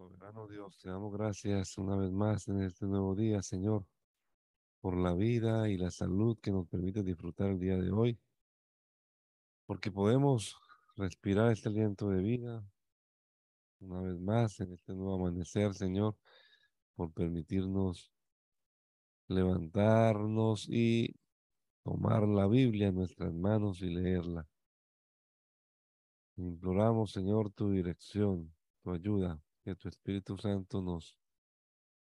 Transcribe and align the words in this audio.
Soberano 0.00 0.48
Dios, 0.48 0.78
te 0.78 0.88
damos 0.88 1.12
gracias 1.12 1.76
una 1.76 1.94
vez 1.94 2.10
más 2.10 2.48
en 2.48 2.62
este 2.62 2.86
nuevo 2.86 3.14
día, 3.14 3.42
Señor, 3.42 3.84
por 4.80 4.96
la 4.96 5.12
vida 5.12 5.68
y 5.68 5.76
la 5.76 5.90
salud 5.90 6.38
que 6.40 6.50
nos 6.50 6.66
permite 6.68 7.02
disfrutar 7.02 7.50
el 7.50 7.60
día 7.60 7.76
de 7.76 7.90
hoy, 7.90 8.18
porque 9.66 9.92
podemos 9.92 10.58
respirar 10.96 11.52
este 11.52 11.68
aliento 11.68 12.08
de 12.08 12.22
vida 12.22 12.64
una 13.80 14.00
vez 14.00 14.18
más 14.18 14.58
en 14.60 14.72
este 14.72 14.94
nuevo 14.94 15.16
amanecer, 15.16 15.74
Señor, 15.74 16.16
por 16.94 17.12
permitirnos 17.12 18.10
levantarnos 19.28 20.66
y 20.66 21.14
tomar 21.84 22.26
la 22.26 22.46
Biblia 22.46 22.88
en 22.88 22.94
nuestras 22.94 23.34
manos 23.34 23.82
y 23.82 23.90
leerla. 23.90 24.48
Imploramos, 26.38 27.12
Señor, 27.12 27.50
tu 27.50 27.70
dirección, 27.70 28.50
tu 28.82 28.92
ayuda 28.92 29.38
que 29.64 29.74
tu 29.74 29.88
Espíritu 29.88 30.36
Santo 30.36 30.80
nos 30.82 31.16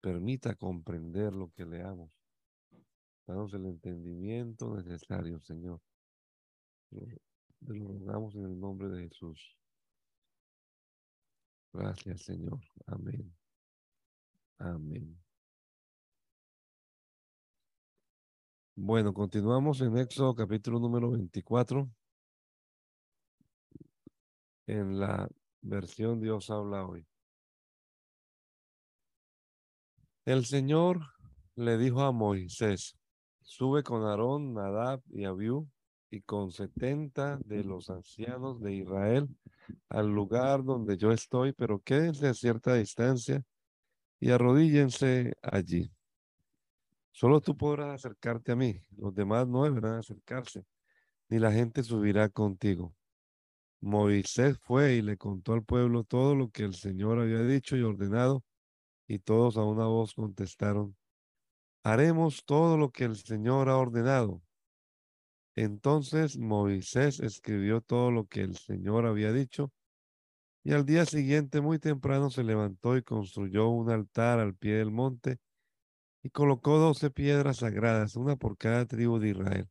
permita 0.01 0.55
comprender 0.57 1.33
lo 1.33 1.51
que 1.51 1.65
leamos. 1.65 2.11
Danos 3.27 3.55
el 3.55 3.67
entendimiento 3.67 4.75
necesario, 4.75 5.41
Señor. 5.41 5.81
Te 6.91 7.75
lo 7.75 7.87
rogamos 7.87 8.35
en 8.35 8.45
el 8.45 8.59
nombre 8.59 8.89
de 8.89 9.09
Jesús. 9.09 9.57
Gracias, 11.73 12.23
Señor. 12.23 12.61
Amén. 12.87 13.35
Amén. 14.59 15.19
Bueno, 18.75 19.15
continuamos 19.15 19.81
en 19.81 19.97
Éxodo 19.97 20.35
capítulo 20.35 20.79
número 20.81 21.11
24. 21.11 21.89
En 24.67 24.99
la 24.99 25.29
versión 25.61 26.21
Dios 26.21 26.51
habla 26.51 26.87
hoy. 26.87 27.07
El 30.25 30.45
Señor 30.45 31.01
le 31.57 31.77
dijo 31.79 32.03
a 32.03 32.13
Moisés, 32.13 32.97
sube 33.41 33.83
con 33.83 34.05
Aarón, 34.05 34.55
Nadab 34.55 35.03
y 35.11 35.25
Abiú 35.25 35.69
y 36.11 36.21
con 36.21 36.53
setenta 36.53 37.41
de 37.45 37.65
los 37.65 37.91
ancianos 37.91 38.61
de 38.61 38.73
Israel 38.73 39.29
al 39.89 40.07
lugar 40.07 40.63
donde 40.63 40.97
yo 40.97 41.11
estoy, 41.11 41.53
pero 41.53 41.81
quédense 41.81 42.29
a 42.29 42.35
cierta 42.35 42.75
distancia 42.75 43.43
y 44.21 44.31
arrodíllense 44.31 45.35
allí. 45.43 45.91
Solo 47.11 47.41
tú 47.41 47.57
podrás 47.57 47.97
acercarte 47.97 48.53
a 48.53 48.57
mí, 48.57 48.81
los 48.97 49.13
demás 49.13 49.49
no 49.49 49.65
deberán 49.65 49.97
acercarse, 49.97 50.65
ni 51.31 51.41
la 51.41 51.51
gente 51.51 51.83
subirá 51.83 52.29
contigo. 52.29 52.95
Moisés 53.81 54.57
fue 54.61 54.95
y 54.95 55.03
le 55.03 55.17
contó 55.17 55.55
al 55.55 55.65
pueblo 55.65 56.05
todo 56.05 56.37
lo 56.37 56.49
que 56.49 56.63
el 56.63 56.75
Señor 56.75 57.19
había 57.19 57.43
dicho 57.43 57.77
y 57.77 57.83
ordenado 57.83 58.45
y 59.07 59.19
todos 59.19 59.57
a 59.57 59.65
una 59.65 59.87
voz 59.87 60.15
contestaron, 60.15 60.97
haremos 61.83 62.45
todo 62.45 62.77
lo 62.77 62.91
que 62.91 63.05
el 63.05 63.17
Señor 63.17 63.69
ha 63.69 63.77
ordenado. 63.77 64.43
Entonces 65.55 66.39
Moisés 66.39 67.21
escribió 67.21 67.81
todo 67.81 68.11
lo 68.11 68.27
que 68.27 68.41
el 68.41 68.57
Señor 68.57 69.07
había 69.07 69.33
dicho, 69.33 69.73
y 70.65 70.73
al 70.73 70.87
día 70.87 71.05
siguiente 71.05 71.61
muy 71.61 71.79
temprano 71.79 72.31
se 72.31 72.45
levantó 72.45 72.97
y 72.97 73.03
construyó 73.03 73.69
un 73.69 73.91
altar 73.91 74.39
al 74.39 74.55
pie 74.55 74.75
del 74.77 74.93
monte, 74.93 75.39
y 76.23 76.31
colocó 76.31 76.79
doce 76.79 77.11
piedras 77.11 77.59
sagradas, 77.59 78.15
una 78.15 78.37
por 78.37 78.57
cada 78.57 78.87
tribu 78.87 79.19
de 79.19 79.31
Israel. 79.31 79.69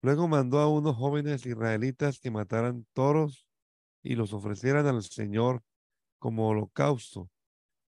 Luego 0.00 0.26
mandó 0.26 0.58
a 0.58 0.68
unos 0.68 0.96
jóvenes 0.96 1.46
israelitas 1.46 2.18
que 2.18 2.30
mataran 2.30 2.86
toros 2.92 3.46
y 4.02 4.16
los 4.16 4.32
ofrecieran 4.32 4.86
al 4.86 5.02
Señor 5.02 5.62
como 6.18 6.48
holocausto 6.48 7.30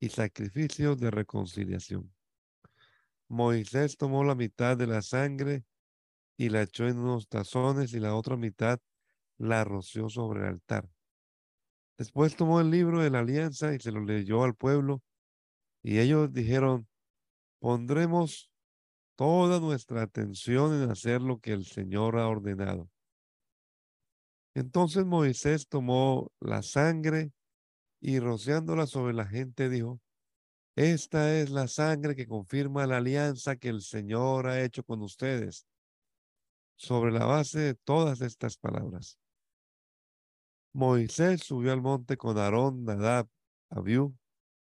y 0.04 0.09
sacrificios 0.09 1.00
de 1.00 1.09
reconciliación. 1.12 2.14
Moisés 3.30 3.96
tomó 3.96 4.25
la 4.25 4.36
mitad 4.36 4.75
de 4.75 4.86
la 4.86 5.02
sangre 5.02 5.64
y 6.36 6.50
la 6.50 6.64
echó 6.64 6.90
en 6.90 6.97
unos 6.97 7.30
tazones 7.30 7.94
y 7.94 8.02
la 8.02 8.13
otra 8.13 8.36
mitad 8.36 8.81
la 9.38 9.63
roció 9.63 10.09
sobre 10.09 10.42
el 10.42 10.47
altar. 10.47 10.90
Después 11.97 12.36
tomó 12.36 12.59
el 12.59 12.69
libro 12.69 13.02
de 13.02 13.12
la 13.12 13.19
alianza 13.19 13.74
y 13.74 13.80
se 13.80 13.94
lo 13.94 14.03
leyó 14.03 14.44
al 14.44 14.56
pueblo 14.56 15.02
y 15.81 16.00
ellos 16.00 16.34
dijeron, 16.34 16.86
pondremos 17.59 18.52
toda 19.16 19.62
nuestra 19.62 20.02
atención 20.02 20.84
en 20.84 20.92
hacer 20.92 21.22
lo 21.22 21.40
que 21.40 21.53
el 21.53 21.66
Señor 21.66 22.18
ha 22.19 22.28
ordenado. 22.28 22.90
Entonces 24.53 25.06
Moisés 25.06 25.69
tomó 25.69 26.30
la 26.42 26.62
sangre 26.62 27.31
y 28.06 28.19
rociándola 28.19 28.86
sobre 28.86 29.14
la 29.14 29.25
gente 29.25 29.69
dijo, 29.69 30.02
esta 30.75 31.40
es 31.40 31.50
la 31.50 31.69
sangre 31.69 32.18
que 32.18 32.28
confirma 32.28 32.86
la 32.86 32.97
alianza 32.97 33.56
que 33.56 33.69
el 33.69 33.81
Señor 33.81 34.47
ha 34.47 34.62
hecho 34.62 34.84
con 34.84 35.02
ustedes. 35.02 35.66
Sobre 36.75 37.13
la 37.13 37.24
base 37.24 37.59
de 37.59 37.75
todas 37.75 38.19
estas 38.19 38.58
palabras. 38.58 39.18
Moisés 40.74 41.44
subió 41.44 41.72
al 41.72 41.81
monte 41.81 42.18
con 42.18 42.38
Aarón, 42.38 42.84
Nadab, 42.84 43.30
Abiú 43.69 44.13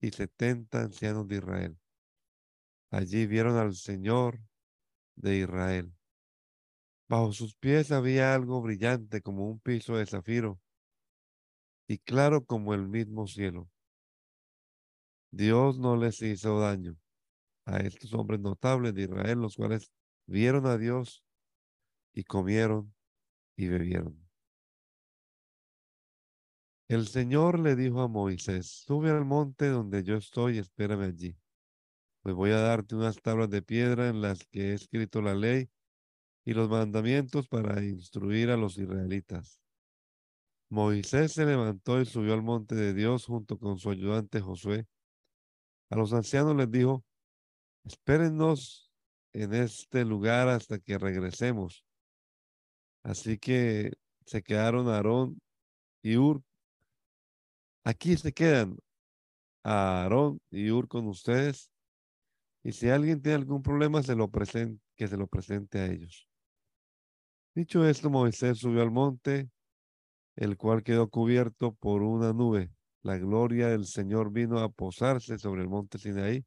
y 0.02 0.10
setenta 0.10 0.82
ancianos 0.82 1.28
de 1.28 1.36
Israel. 1.36 1.78
Allí 2.90 3.28
vieron 3.28 3.58
al 3.58 3.76
Señor 3.76 4.40
de 5.16 5.38
Israel. 5.38 5.94
Bajo 7.08 7.32
sus 7.32 7.54
pies 7.54 7.92
había 7.92 8.34
algo 8.34 8.60
brillante 8.60 9.22
como 9.22 9.48
un 9.48 9.60
piso 9.60 9.98
de 9.98 10.08
zafiro 10.08 10.60
y 11.90 11.98
claro 11.98 12.46
como 12.46 12.76
el 12.76 12.88
mismo 12.88 13.26
cielo. 13.26 13.68
Dios 15.32 15.80
no 15.80 15.98
les 15.98 16.22
hizo 16.22 16.60
daño 16.60 16.96
a 17.66 17.80
estos 17.80 18.14
hombres 18.14 18.40
notables 18.40 18.94
de 18.94 19.04
Israel, 19.04 19.40
los 19.40 19.56
cuales 19.56 19.92
vieron 20.28 20.68
a 20.68 20.78
Dios 20.78 21.24
y 22.14 22.24
comieron 22.24 22.94
y 23.56 23.70
bebieron. 23.70 24.24
El 26.88 27.08
Señor 27.08 27.60
le 27.60 27.76
dijo 27.76 28.02
a 28.02 28.08
Moisés, 28.08 28.68
sube 28.68 29.10
al 29.10 29.26
monte 29.26 29.70
donde 29.70 30.04
yo 30.04 30.16
estoy 30.16 30.58
y 30.58 30.60
espérame 30.60 31.02
allí. 31.02 31.36
Pues 32.22 32.36
voy 32.36 32.52
a 32.52 32.60
darte 32.60 32.96
unas 32.96 33.20
tablas 33.20 33.50
de 33.50 33.64
piedra 33.64 34.10
en 34.10 34.22
las 34.22 34.46
que 34.46 34.70
he 34.70 34.74
escrito 34.74 35.24
la 35.24 35.34
ley 35.34 35.72
y 36.46 36.54
los 36.54 36.70
mandamientos 36.70 37.48
para 37.48 37.84
instruir 37.84 38.52
a 38.52 38.58
los 38.58 38.78
israelitas. 38.78 39.60
Moisés 40.70 41.34
se 41.34 41.46
levantó 41.46 42.00
y 42.00 42.06
subió 42.06 42.34
al 42.34 42.44
monte 42.44 42.76
de 42.76 42.94
Dios 42.94 43.26
junto 43.26 43.58
con 43.58 43.80
su 43.80 43.90
ayudante 43.90 44.40
Josué. 44.40 44.86
A 45.90 45.96
los 45.96 46.14
ancianos 46.14 46.56
les 46.56 46.70
dijo, 46.70 47.04
espérennos 47.84 48.92
en 49.34 49.56
este 49.56 50.06
lugar 50.06 50.48
hasta 50.48 50.78
que 50.78 51.00
regresemos. 51.00 51.84
Así 53.04 53.40
que 53.40 53.94
se 54.26 54.44
quedaron 54.44 54.88
Aarón 54.88 55.42
y 56.04 56.18
Ur. 56.18 56.44
Aquí 57.84 58.16
se 58.16 58.32
quedan 58.32 58.78
Aarón 59.64 60.40
y 60.52 60.70
Ur 60.70 60.88
con 60.88 61.08
ustedes. 61.08 61.72
Y 62.64 62.74
si 62.74 62.90
alguien 62.90 63.22
tiene 63.22 63.38
algún 63.38 63.64
problema, 63.64 64.04
se 64.04 64.16
lo 64.16 64.30
presente, 64.30 64.84
que 64.96 65.08
se 65.08 65.18
lo 65.18 65.26
presente 65.26 65.80
a 65.80 65.88
ellos. 65.88 66.28
Dicho 67.56 67.88
esto, 67.88 68.12
Moisés 68.12 68.60
subió 68.60 68.84
al 68.84 68.92
monte 68.92 69.50
el 70.40 70.56
cual 70.56 70.84
quedó 70.84 71.10
cubierto 71.10 71.74
por 71.74 72.02
una 72.02 72.32
nube. 72.32 72.72
La 73.02 73.18
gloria 73.18 73.68
del 73.68 73.86
Señor 73.86 74.32
vino 74.32 74.60
a 74.60 74.70
posarse 74.70 75.38
sobre 75.38 75.64
el 75.64 75.68
monte 75.68 75.98
Sinaí, 75.98 76.46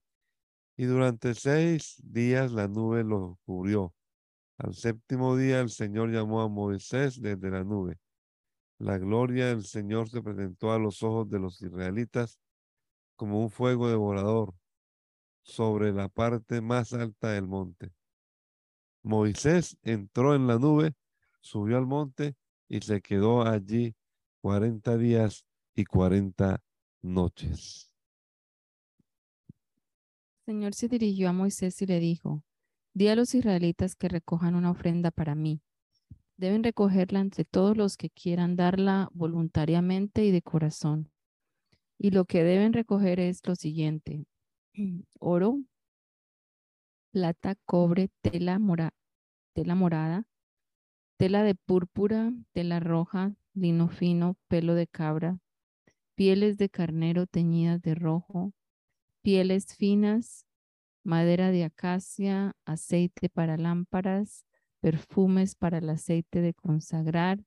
y 0.79 0.85
durante 0.85 1.35
seis 1.35 2.01
días 2.03 2.53
la 2.53 2.69
nube 2.69 3.05
lo 3.05 3.39
cubrió. 3.45 3.93
Al 4.57 4.75
séptimo 4.75 5.37
día 5.37 5.61
el 5.61 5.69
Señor 5.69 6.11
llamó 6.11 6.41
a 6.41 6.49
Moisés 6.49 7.21
desde 7.21 7.51
la 7.51 7.65
nube. 7.65 7.99
La 8.79 8.97
gloria 8.97 9.49
del 9.49 9.67
Señor 9.67 10.09
se 10.09 10.23
presentó 10.23 10.73
a 10.73 10.79
los 10.79 11.03
ojos 11.03 11.29
de 11.29 11.39
los 11.39 11.61
israelitas 11.61 12.39
como 13.15 13.43
un 13.43 13.51
fuego 13.51 13.91
devorador 13.91 14.55
sobre 15.43 15.93
la 15.93 16.09
parte 16.09 16.63
más 16.63 16.95
alta 16.95 17.33
del 17.33 17.47
monte. 17.47 17.93
Moisés 19.03 19.77
entró 19.83 20.35
en 20.35 20.47
la 20.47 20.59
nube, 20.59 20.95
subió 21.43 21.77
al 21.77 21.87
monte 21.87 22.37
y 22.73 22.81
se 22.81 23.03
quedó 23.03 23.43
allí 23.43 23.95
cuarenta 24.41 24.97
días 24.97 25.45
y 25.75 25.85
cuarenta 25.85 26.63
noches. 27.03 27.93
Señor 30.47 30.73
se 30.73 30.89
dirigió 30.89 31.29
a 31.29 31.35
Moisés 31.35 31.83
y 31.83 31.87
le 31.87 32.01
dijo, 32.01 32.43
di 32.95 33.09
a 33.09 33.15
los 33.15 33.35
israelitas 33.35 33.95
que 33.95 34.09
recojan 34.09 34.55
una 34.55 34.71
ofrenda 34.71 35.11
para 35.11 35.35
mí. 35.35 35.61
Deben 36.39 36.65
recogerla 36.65 37.21
entre 37.21 37.45
todos 37.45 37.77
los 37.77 37.99
que 37.99 38.09
quieran 38.09 38.57
darla 38.57 39.11
voluntariamente 39.13 40.25
y 40.25 40.31
de 40.31 40.41
corazón. 40.41 41.13
Y 41.99 42.11
lo 42.11 42.25
que 42.25 42.43
deben 42.43 42.73
recoger 42.73 43.21
es 43.21 43.47
lo 43.47 43.55
siguiente, 43.55 44.25
oro, 45.21 45.61
plata, 47.11 47.55
cobre, 47.67 48.09
tela, 48.23 48.59
tela 49.53 49.75
morada, 49.75 50.27
tela 51.23 51.45
de 51.45 51.55
púrpura, 51.55 52.33
tela 52.51 52.81
roja, 52.81 53.37
lino 53.55 53.87
fino, 53.87 54.37
pelo 54.49 54.75
de 54.75 54.89
cabra, 54.89 55.39
pieles 56.17 56.57
de 56.57 56.69
carnero 56.69 57.29
teñidas 57.29 57.81
de 57.81 57.95
rojo, 57.95 58.53
pieles 59.23 59.77
finas, 59.77 60.49
madera 61.05 61.53
de 61.53 61.63
acacia, 61.63 62.57
aceite 62.65 63.29
para 63.29 63.57
lámparas, 63.57 64.45
perfumes 64.81 65.55
para 65.55 65.79
el 65.79 65.91
aceite 65.91 66.41
de 66.41 66.55
consagrar 66.55 67.45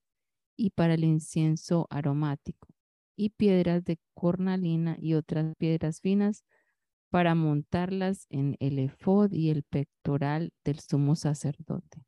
y 0.55 0.69
para 0.69 0.93
el 0.93 1.03
incienso 1.03 1.85
aromático, 1.89 2.69
y 3.17 3.31
piedras 3.31 3.83
de 3.83 3.99
cornalina 4.13 4.95
y 5.01 5.15
otras 5.15 5.53
piedras 5.57 5.99
finas 5.99 6.45
para 7.09 7.35
montarlas 7.35 8.25
en 8.29 8.55
el 8.61 8.79
efod 8.79 9.33
y 9.33 9.49
el 9.49 9.63
pectoral 9.63 10.53
del 10.63 10.79
sumo 10.79 11.17
sacerdote. 11.17 12.05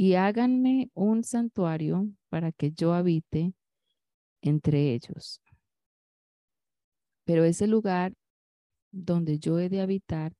Y 0.00 0.14
háganme 0.14 0.90
un 0.94 1.24
santuario 1.24 2.08
para 2.30 2.52
que 2.52 2.70
yo 2.70 2.94
habite 2.94 3.52
entre 4.40 4.94
ellos. 4.94 5.42
Pero 7.24 7.44
ese 7.44 7.66
lugar 7.66 8.14
donde 8.92 9.40
yo 9.40 9.58
he 9.58 9.68
de 9.68 9.80
habitar 9.80 10.34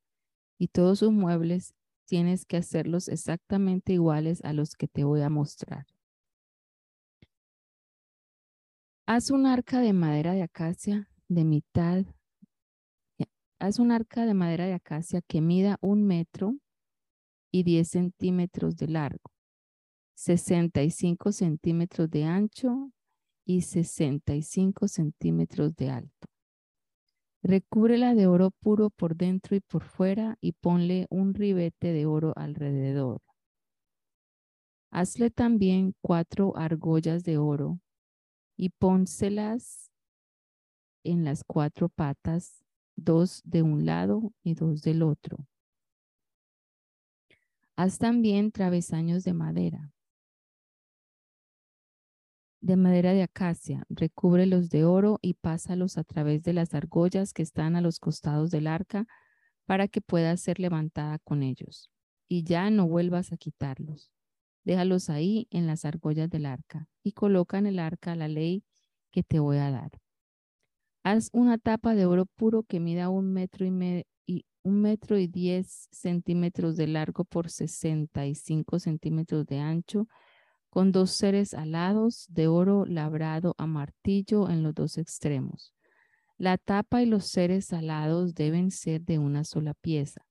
y 0.58 0.68
todos 0.68 1.00
sus 1.00 1.12
muebles 1.12 1.74
tienes 2.06 2.46
que 2.46 2.56
hacerlos 2.56 3.08
exactamente 3.08 3.92
iguales 3.92 4.42
a 4.44 4.52
los 4.52 4.74
que 4.74 4.86
te 4.86 5.02
voy 5.04 5.22
a 5.22 5.28
mostrar. 5.28 5.86
Haz 9.06 9.30
un 9.30 9.44
arca 9.46 9.80
de 9.80 9.92
madera 9.92 10.34
de 10.34 10.42
acacia 10.42 11.10
de 11.28 11.44
mitad. 11.44 12.04
Haz 13.58 13.78
un 13.78 13.90
arca 13.90 14.24
de 14.24 14.34
madera 14.34 14.66
de 14.66 14.74
acacia 14.74 15.20
que 15.20 15.40
mida 15.40 15.78
un 15.80 16.06
metro 16.06 16.54
y 17.50 17.62
diez 17.64 17.88
centímetros 17.88 18.76
de 18.76 18.88
largo, 18.88 19.32
65 20.18 21.30
centímetros 21.30 22.10
de 22.10 22.24
ancho 22.24 22.90
y 23.46 23.60
65 23.60 24.88
centímetros 24.88 25.76
de 25.76 25.90
alto. 25.90 26.28
Recúbrela 27.40 28.16
de 28.16 28.26
oro 28.26 28.50
puro 28.50 28.90
por 28.90 29.14
dentro 29.14 29.54
y 29.54 29.60
por 29.60 29.84
fuera 29.84 30.36
y 30.40 30.54
ponle 30.54 31.06
un 31.08 31.34
ribete 31.34 31.92
de 31.92 32.06
oro 32.06 32.32
alrededor. 32.34 33.20
Hazle 34.90 35.30
también 35.30 35.94
cuatro 36.00 36.56
argollas 36.56 37.22
de 37.22 37.38
oro 37.38 37.78
y 38.56 38.70
pónselas 38.70 39.92
en 41.04 41.24
las 41.24 41.44
cuatro 41.44 41.88
patas, 41.88 42.64
dos 42.96 43.40
de 43.44 43.62
un 43.62 43.86
lado 43.86 44.32
y 44.42 44.54
dos 44.54 44.82
del 44.82 45.04
otro. 45.04 45.46
Haz 47.76 47.98
también 47.98 48.50
travesaños 48.50 49.22
de 49.22 49.32
madera 49.32 49.92
de 52.60 52.76
madera 52.76 53.12
de 53.12 53.22
acacia, 53.22 53.84
recúbrelos 53.88 54.68
de 54.68 54.84
oro 54.84 55.18
y 55.22 55.34
pásalos 55.34 55.98
a 55.98 56.04
través 56.04 56.42
de 56.42 56.52
las 56.52 56.74
argollas 56.74 57.32
que 57.32 57.42
están 57.42 57.76
a 57.76 57.80
los 57.80 58.00
costados 58.00 58.50
del 58.50 58.66
arca 58.66 59.06
para 59.66 59.88
que 59.88 60.00
pueda 60.00 60.36
ser 60.36 60.58
levantada 60.58 61.18
con 61.20 61.42
ellos. 61.42 61.90
Y 62.28 62.44
ya 62.44 62.70
no 62.70 62.88
vuelvas 62.88 63.32
a 63.32 63.36
quitarlos. 63.36 64.10
Déjalos 64.64 65.08
ahí 65.08 65.46
en 65.50 65.66
las 65.66 65.84
argollas 65.84 66.28
del 66.30 66.46
arca 66.46 66.88
y 67.02 67.12
coloca 67.12 67.58
en 67.58 67.66
el 67.66 67.78
arca 67.78 68.16
la 68.16 68.28
ley 68.28 68.64
que 69.12 69.22
te 69.22 69.38
voy 69.38 69.58
a 69.58 69.70
dar. 69.70 69.90
Haz 71.04 71.30
una 71.32 71.58
tapa 71.58 71.94
de 71.94 72.06
oro 72.06 72.26
puro 72.26 72.64
que 72.64 72.80
mida 72.80 73.08
un 73.08 73.32
metro 73.32 73.64
y, 73.64 74.04
y 74.26 74.44
un 74.62 74.82
metro 74.82 75.16
y 75.16 75.26
diez 75.26 75.88
centímetros 75.90 76.76
de 76.76 76.86
largo 76.86 77.24
por 77.24 77.48
sesenta 77.50 78.26
y 78.26 78.34
cinco 78.34 78.78
centímetros 78.78 79.46
de 79.46 79.58
ancho 79.58 80.06
con 80.70 80.92
dos 80.92 81.10
seres 81.12 81.54
alados 81.54 82.26
de 82.28 82.46
oro 82.46 82.84
labrado 82.86 83.54
a 83.58 83.66
martillo 83.66 84.48
en 84.50 84.62
los 84.62 84.74
dos 84.74 84.98
extremos. 84.98 85.74
La 86.36 86.58
tapa 86.58 87.02
y 87.02 87.06
los 87.06 87.26
seres 87.26 87.72
alados 87.72 88.34
deben 88.34 88.70
ser 88.70 89.02
de 89.02 89.18
una 89.18 89.44
sola 89.44 89.74
pieza. 89.74 90.24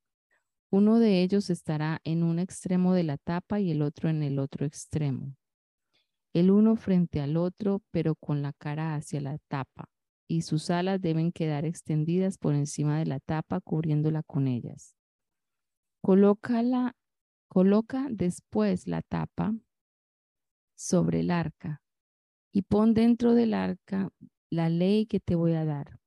Uno 0.70 1.00
de 1.00 1.22
ellos 1.22 1.50
estará 1.50 2.00
en 2.04 2.24
un 2.24 2.40
extremo 2.40 2.94
de 2.94 3.04
la 3.04 3.18
tapa 3.18 3.60
y 3.60 3.72
el 3.72 3.82
otro 3.82 4.10
en 4.10 4.22
el 4.22 4.40
otro 4.40 4.66
extremo. 4.66 5.36
El 6.34 6.52
uno 6.52 6.76
frente 6.76 7.20
al 7.22 7.36
otro, 7.36 7.82
pero 7.92 8.16
con 8.16 8.42
la 8.42 8.54
cara 8.54 8.96
hacia 8.96 9.22
la 9.22 9.38
tapa, 9.48 9.90
y 10.28 10.42
sus 10.42 10.70
alas 10.70 11.02
deben 11.02 11.32
quedar 11.32 11.66
extendidas 11.66 12.38
por 12.38 12.54
encima 12.54 13.00
de 13.00 13.06
la 13.06 13.20
tapa, 13.20 13.60
cubriéndola 13.62 14.24
con 14.24 14.48
ellas. 14.48 14.96
Colócala, 16.02 16.96
coloca 17.48 18.08
después 18.12 18.88
la 18.88 19.02
tapa 19.02 19.56
sobre 20.78 21.22
el 21.22 21.32
arca 21.32 21.82
y 22.54 22.62
pon 22.62 22.94
dentro 22.94 23.34
del 23.34 23.54
arca 23.54 24.10
la 24.50 24.70
ley 24.70 25.06
que 25.06 25.20
te 25.20 25.36
voy 25.36 25.54
a 25.54 25.66
dar. 25.66 26.00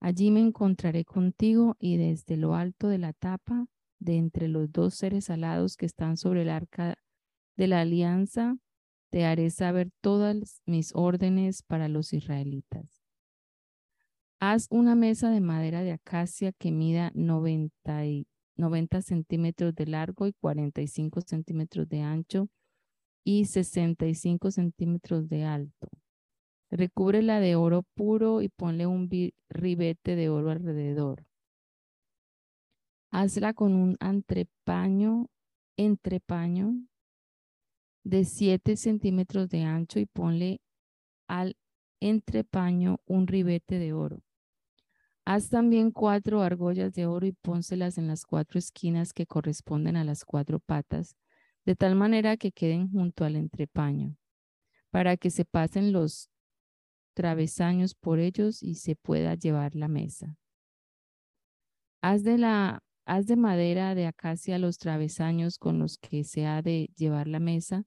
Allí 0.00 0.30
me 0.30 0.40
encontraré 0.40 1.04
contigo 1.04 1.74
y 1.80 1.96
desde 1.96 2.36
lo 2.36 2.54
alto 2.54 2.88
de 2.88 2.98
la 2.98 3.12
tapa, 3.12 3.66
de 3.98 4.18
entre 4.18 4.46
los 4.46 4.70
dos 4.70 4.94
seres 4.94 5.30
alados 5.30 5.76
que 5.76 5.86
están 5.86 6.18
sobre 6.18 6.42
el 6.42 6.50
arca 6.50 6.96
de 7.56 7.66
la 7.66 7.80
alianza, 7.80 8.58
te 9.10 9.24
haré 9.24 9.50
saber 9.50 9.90
todas 10.02 10.60
mis 10.66 10.94
órdenes 10.94 11.62
para 11.62 11.88
los 11.88 12.12
israelitas. 12.12 13.02
Haz 14.38 14.66
una 14.70 14.94
mesa 14.94 15.30
de 15.30 15.40
madera 15.40 15.82
de 15.82 15.92
acacia 15.92 16.52
que 16.52 16.70
mida 16.70 17.10
90, 17.14 18.02
90 18.56 19.02
centímetros 19.02 19.74
de 19.74 19.86
largo 19.86 20.26
y 20.26 20.34
45 20.34 21.22
centímetros 21.22 21.88
de 21.88 22.02
ancho 22.02 22.50
y 23.26 23.46
65 23.46 24.52
centímetros 24.52 25.28
de 25.28 25.42
alto. 25.42 25.88
Recúbrela 26.70 27.40
de 27.40 27.56
oro 27.56 27.82
puro 27.82 28.40
y 28.40 28.48
ponle 28.48 28.86
un 28.86 29.10
ribete 29.50 30.14
de 30.14 30.28
oro 30.28 30.52
alrededor. 30.52 31.26
Hazla 33.10 33.52
con 33.52 33.74
un 33.74 33.96
entrepaño, 33.98 35.26
entrepaño 35.76 36.86
de 38.04 38.24
7 38.24 38.76
centímetros 38.76 39.48
de 39.48 39.64
ancho 39.64 39.98
y 39.98 40.06
ponle 40.06 40.60
al 41.26 41.56
entrepaño 41.98 43.00
un 43.06 43.26
ribete 43.26 43.80
de 43.80 43.92
oro. 43.92 44.22
Haz 45.24 45.48
también 45.48 45.90
cuatro 45.90 46.42
argollas 46.42 46.92
de 46.92 47.06
oro 47.06 47.26
y 47.26 47.32
pónselas 47.32 47.98
en 47.98 48.06
las 48.06 48.24
cuatro 48.24 48.60
esquinas 48.60 49.12
que 49.12 49.26
corresponden 49.26 49.96
a 49.96 50.04
las 50.04 50.24
cuatro 50.24 50.60
patas 50.60 51.16
de 51.66 51.74
tal 51.74 51.96
manera 51.96 52.36
que 52.36 52.52
queden 52.52 52.90
junto 52.90 53.24
al 53.24 53.34
entrepaño, 53.34 54.16
para 54.90 55.16
que 55.16 55.30
se 55.30 55.44
pasen 55.44 55.92
los 55.92 56.30
travesaños 57.12 57.94
por 57.94 58.20
ellos 58.20 58.62
y 58.62 58.76
se 58.76 58.94
pueda 58.94 59.34
llevar 59.34 59.74
la 59.74 59.88
mesa. 59.88 60.38
Haz 62.02 62.22
de, 62.22 62.38
la, 62.38 62.84
haz 63.04 63.26
de 63.26 63.36
madera 63.36 63.96
de 63.96 64.06
acacia 64.06 64.58
los 64.58 64.78
travesaños 64.78 65.58
con 65.58 65.80
los 65.80 65.98
que 65.98 66.22
se 66.22 66.46
ha 66.46 66.62
de 66.62 66.90
llevar 66.96 67.26
la 67.26 67.40
mesa 67.40 67.84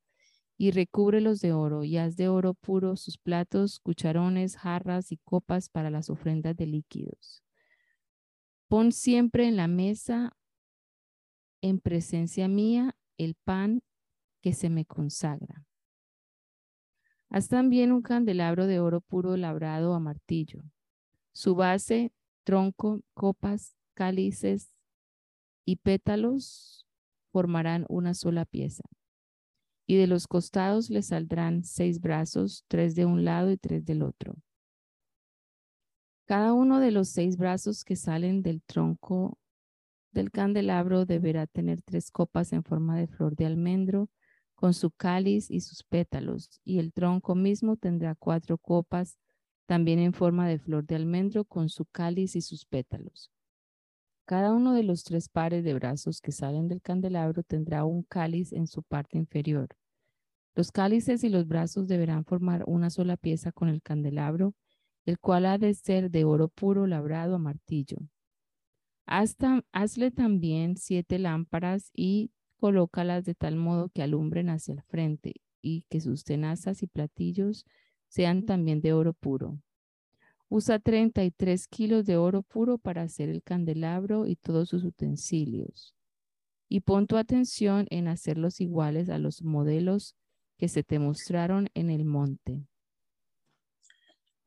y 0.58 0.72
recúbrelos 0.72 1.40
de 1.40 1.54
oro 1.54 1.86
y 1.86 1.96
haz 1.96 2.18
de 2.18 2.28
oro 2.28 2.56
puro 2.56 2.98
sus 2.98 3.18
platos, 3.18 3.80
cucharones, 3.80 4.58
jarras 4.58 5.14
y 5.14 5.18
copas 5.24 5.70
para 5.70 5.90
las 5.90 6.10
ofrendas 6.10 6.58
de 6.58 6.66
líquidos. 6.66 7.44
Pon 8.68 8.92
siempre 8.92 9.48
en 9.48 9.56
la 9.56 9.70
mesa 9.70 10.36
en 11.62 11.80
presencia 11.80 12.50
mía 12.50 12.94
el 13.20 13.36
pan 13.36 13.84
que 14.42 14.54
se 14.54 14.70
me 14.70 14.86
consagra. 14.86 15.66
Haz 17.30 17.48
también 17.48 17.92
un 17.92 18.02
candelabro 18.02 18.66
de 18.66 18.80
oro 18.80 19.02
puro 19.02 19.38
labrado 19.38 19.94
a 19.94 20.00
martillo. 20.00 20.64
Su 21.32 21.54
base, 21.54 22.12
tronco, 22.44 23.02
copas, 23.14 23.76
cálices 23.94 24.72
y 25.66 25.76
pétalos 25.76 26.88
formarán 27.32 27.86
una 27.90 28.16
sola 28.16 28.46
pieza. 28.46 28.84
Y 29.86 29.98
de 29.98 30.08
los 30.08 30.28
costados 30.28 30.90
le 30.90 31.02
saldrán 31.02 31.64
seis 31.64 32.00
brazos, 32.00 32.64
tres 32.68 32.96
de 32.96 33.06
un 33.06 33.26
lado 33.26 33.52
y 33.52 33.58
tres 33.58 33.86
del 33.86 34.02
otro. 34.02 34.36
Cada 36.26 36.54
uno 36.54 36.80
de 36.80 36.92
los 36.92 37.10
seis 37.10 37.38
brazos 37.38 37.84
que 37.84 37.96
salen 37.96 38.44
del 38.44 38.62
tronco 38.62 39.39
del 40.12 40.32
candelabro 40.32 41.06
deberá 41.06 41.48
tener 41.48 41.82
tres 41.82 42.12
copas 42.12 42.54
en 42.54 42.64
forma 42.64 42.98
de 42.98 43.08
flor 43.08 43.36
de 43.36 43.46
almendro 43.46 44.10
con 44.56 44.74
su 44.74 44.92
cáliz 44.92 45.50
y 45.50 45.62
sus 45.62 45.84
pétalos, 45.84 46.60
y 46.66 46.80
el 46.80 46.92
tronco 46.92 47.36
mismo 47.36 47.78
tendrá 47.78 48.16
cuatro 48.16 48.58
copas 48.58 49.18
también 49.66 50.00
en 50.00 50.14
forma 50.14 50.48
de 50.48 50.60
flor 50.60 50.86
de 50.86 50.96
almendro 50.96 51.46
con 51.46 51.70
su 51.70 51.86
cáliz 51.86 52.36
y 52.36 52.42
sus 52.42 52.66
pétalos. 52.66 53.32
Cada 54.26 54.52
uno 54.52 54.74
de 54.74 54.84
los 54.84 55.04
tres 55.04 55.30
pares 55.30 55.64
de 55.64 55.74
brazos 55.74 56.22
que 56.22 56.32
salen 56.32 56.68
del 56.68 56.82
candelabro 56.82 57.44
tendrá 57.44 57.86
un 57.86 58.04
cáliz 58.04 58.52
en 58.52 58.68
su 58.68 58.84
parte 58.84 59.18
inferior. 59.18 59.70
Los 60.56 60.72
cálices 60.72 61.24
y 61.24 61.30
los 61.30 61.48
brazos 61.48 61.88
deberán 61.88 62.26
formar 62.26 62.64
una 62.68 62.90
sola 62.90 63.16
pieza 63.16 63.52
con 63.52 63.70
el 63.70 63.82
candelabro, 63.82 64.56
el 65.06 65.20
cual 65.20 65.46
ha 65.46 65.58
de 65.58 65.74
ser 65.74 66.12
de 66.12 66.26
oro 66.26 66.50
puro 66.50 66.86
labrado 66.86 67.36
a 67.36 67.40
martillo 67.40 67.98
hazle 69.10 70.12
también 70.12 70.78
siete 70.78 71.20
lámparas 71.20 71.92
y 71.94 72.32
colócalas 72.60 73.26
de 73.26 73.36
tal 73.36 73.56
modo 73.56 73.90
que 73.90 74.04
alumbren 74.04 74.50
hacia 74.50 74.74
el 74.74 74.84
frente 74.84 75.36
y 75.62 75.84
que 75.90 76.00
sus 76.00 76.24
tenazas 76.24 76.84
y 76.84 76.88
platillos 76.88 77.66
sean 78.08 78.46
también 78.46 78.82
de 78.82 78.94
oro 78.94 79.14
puro. 79.14 79.60
Usa 80.48 80.80
33 80.80 81.68
kilos 81.68 82.06
de 82.06 82.18
oro 82.18 82.42
puro 82.42 82.78
para 82.78 83.04
hacer 83.04 83.30
el 83.30 83.44
candelabro 83.44 84.26
y 84.26 84.36
todos 84.36 84.70
sus 84.70 84.84
utensilios. 84.84 85.96
Y 86.68 86.82
pon 86.82 87.08
tu 87.08 87.18
atención 87.18 87.88
en 87.90 88.08
hacerlos 88.08 88.62
iguales 88.62 89.10
a 89.10 89.18
los 89.18 89.44
modelos 89.44 90.16
que 90.58 90.68
se 90.68 90.84
te 90.84 91.00
mostraron 91.00 91.70
en 91.74 91.90
el 91.90 92.06
monte. 92.06 92.68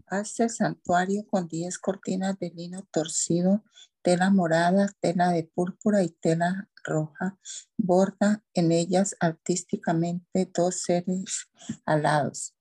Haz 0.06 0.38
el 0.40 0.50
santuario 0.50 1.26
con 1.26 1.48
10 1.48 1.78
cortinas 1.78 2.38
de 2.38 2.50
lino 2.50 2.86
torcido, 2.92 3.64
tela 4.02 4.30
morada, 4.30 4.88
tela 5.00 5.30
de 5.30 5.44
púrpura 5.44 6.02
y 6.02 6.10
tela 6.10 6.68
roja. 6.84 7.38
Borda 7.76 8.44
en 8.54 8.72
ellas 8.72 9.16
artísticamente 9.20 10.50
dos 10.52 10.82
seres 10.82 11.48
alados. 11.86 12.54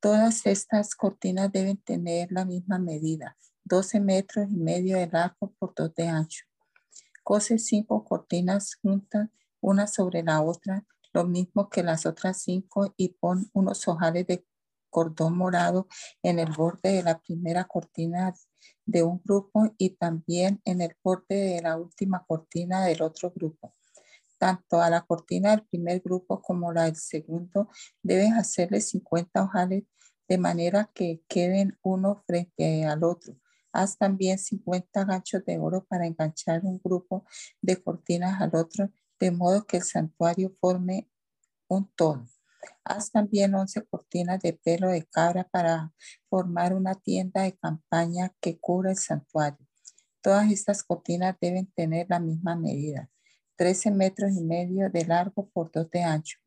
Todas 0.00 0.46
estas 0.46 0.94
cortinas 0.94 1.50
deben 1.52 1.76
tener 1.78 2.30
la 2.30 2.44
misma 2.44 2.78
medida, 2.78 3.36
12 3.64 4.00
metros 4.00 4.46
y 4.50 4.56
medio 4.56 4.96
de 4.96 5.08
largo 5.08 5.52
por 5.58 5.74
2 5.74 5.94
de 5.94 6.08
ancho. 6.08 6.44
Cose 7.24 7.58
cinco 7.58 8.04
cortinas 8.04 8.76
juntas, 8.76 9.28
una 9.60 9.88
sobre 9.88 10.22
la 10.22 10.42
otra, 10.42 10.86
lo 11.12 11.24
mismo 11.24 11.68
que 11.68 11.82
las 11.82 12.06
otras 12.06 12.40
cinco, 12.40 12.94
y 12.96 13.08
pon 13.14 13.50
unos 13.52 13.88
ojales 13.88 14.26
de 14.28 14.46
cordón 14.90 15.36
morado 15.36 15.88
en 16.22 16.38
el 16.38 16.52
borde 16.52 16.92
de 16.92 17.02
la 17.02 17.18
primera 17.18 17.64
cortina 17.64 18.32
de 18.84 19.02
un 19.02 19.20
grupo 19.24 19.74
y 19.78 19.90
también 19.90 20.60
en 20.64 20.80
el 20.80 20.96
borde 21.02 21.36
de 21.36 21.62
la 21.62 21.76
última 21.76 22.24
cortina 22.26 22.84
del 22.84 23.02
otro 23.02 23.32
grupo. 23.34 23.74
Tanto 24.38 24.80
a 24.80 24.90
la 24.90 25.02
cortina 25.02 25.50
del 25.50 25.66
primer 25.66 26.00
grupo 26.00 26.42
como 26.42 26.72
la 26.72 26.84
del 26.84 26.96
segundo 26.96 27.68
debes 28.02 28.32
hacerle 28.32 28.80
50 28.80 29.42
ojales 29.42 29.84
de 30.28 30.38
manera 30.38 30.90
que 30.94 31.22
queden 31.28 31.78
uno 31.82 32.22
frente 32.26 32.84
al 32.84 33.04
otro. 33.04 33.36
Haz 33.72 33.98
también 33.98 34.38
50 34.38 35.04
ganchos 35.04 35.44
de 35.44 35.58
oro 35.58 35.84
para 35.84 36.06
enganchar 36.06 36.62
un 36.64 36.80
grupo 36.82 37.24
de 37.60 37.82
cortinas 37.82 38.40
al 38.40 38.54
otro, 38.54 38.90
de 39.20 39.30
modo 39.30 39.66
que 39.66 39.78
el 39.78 39.82
santuario 39.82 40.54
forme 40.60 41.10
un 41.68 41.90
todo. 41.94 42.24
Haz 42.84 43.10
también 43.10 43.54
11 43.54 43.82
cortinas 43.86 44.40
de 44.40 44.52
pelo 44.52 44.88
de 44.88 45.04
cabra 45.06 45.44
para 45.44 45.92
formar 46.28 46.74
una 46.74 46.94
tienda 46.94 47.42
de 47.42 47.56
campaña 47.56 48.32
que 48.40 48.58
cubra 48.58 48.90
el 48.90 48.96
santuario. 48.96 49.66
Todas 50.22 50.50
estas 50.50 50.82
cortinas 50.82 51.36
deben 51.40 51.66
tener 51.72 52.06
la 52.08 52.18
misma 52.18 52.56
medida, 52.56 53.10
13 53.56 53.90
metros 53.90 54.32
y 54.32 54.42
medio 54.42 54.90
de 54.90 55.04
largo 55.04 55.48
por 55.50 55.70
2 55.70 55.90
de 55.90 56.02
ancho. 56.02 56.38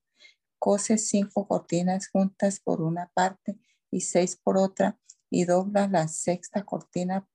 Cose 0.59 0.97
cinco 0.97 1.47
cortinas 1.47 2.09
juntas 2.09 2.59
por 2.59 2.81
una 2.81 3.09
parte 3.13 3.57
y 3.89 4.01
seis 4.01 4.35
por 4.35 4.57
otra 4.57 4.99
y 5.29 5.45
dobla 5.45 5.87
la 5.87 6.07
sexta 6.07 6.65
cortina 6.65 7.27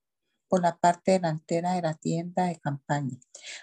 por 0.48 0.62
la 0.62 0.76
parte 0.76 1.12
delantera 1.12 1.72
de 1.72 1.82
la 1.82 1.94
tienda 1.94 2.46
de 2.46 2.60
campaña. 2.60 3.18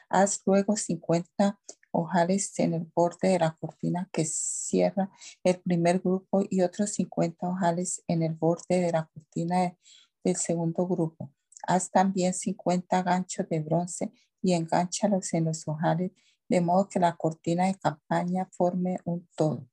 Haz 0.10 0.41
luego 0.46 0.75
50 0.75 1.60
ojales 1.91 2.57
en 2.60 2.74
el 2.74 2.91
borde 2.95 3.29
de 3.29 3.39
la 3.39 3.55
cortina 3.60 4.10
que 4.12 4.25
cierra 4.25 5.12
el 5.43 5.60
primer 5.62 6.00
grupo 6.00 6.43
y 6.50 6.62
otros 6.62 6.93
50 6.93 7.48
ojales 7.48 8.03
en 8.07 8.24
el 8.24 8.33
borde 8.33 8.81
de 8.81 8.91
la 8.91 9.10
cortina 9.13 9.77
del 10.24 10.36
segundo 10.36 10.88
grupo. 10.88 11.31
Haz 11.67 11.91
también 11.91 12.33
50 12.33 13.03
ganchos 13.03 13.48
de 13.50 13.60
bronce 13.60 14.12
y 14.41 14.53
enganchalos 14.53 15.33
en 15.33 15.45
los 15.45 15.67
ojales 15.67 16.12
de 16.50 16.60
modo 16.60 16.89
que 16.89 17.00
la 17.00 17.15
cortina 17.15 17.67
de 17.67 17.75
campaña 17.75 18.50
forme 18.51 19.00
un 19.05 19.27
todo. 19.38 19.67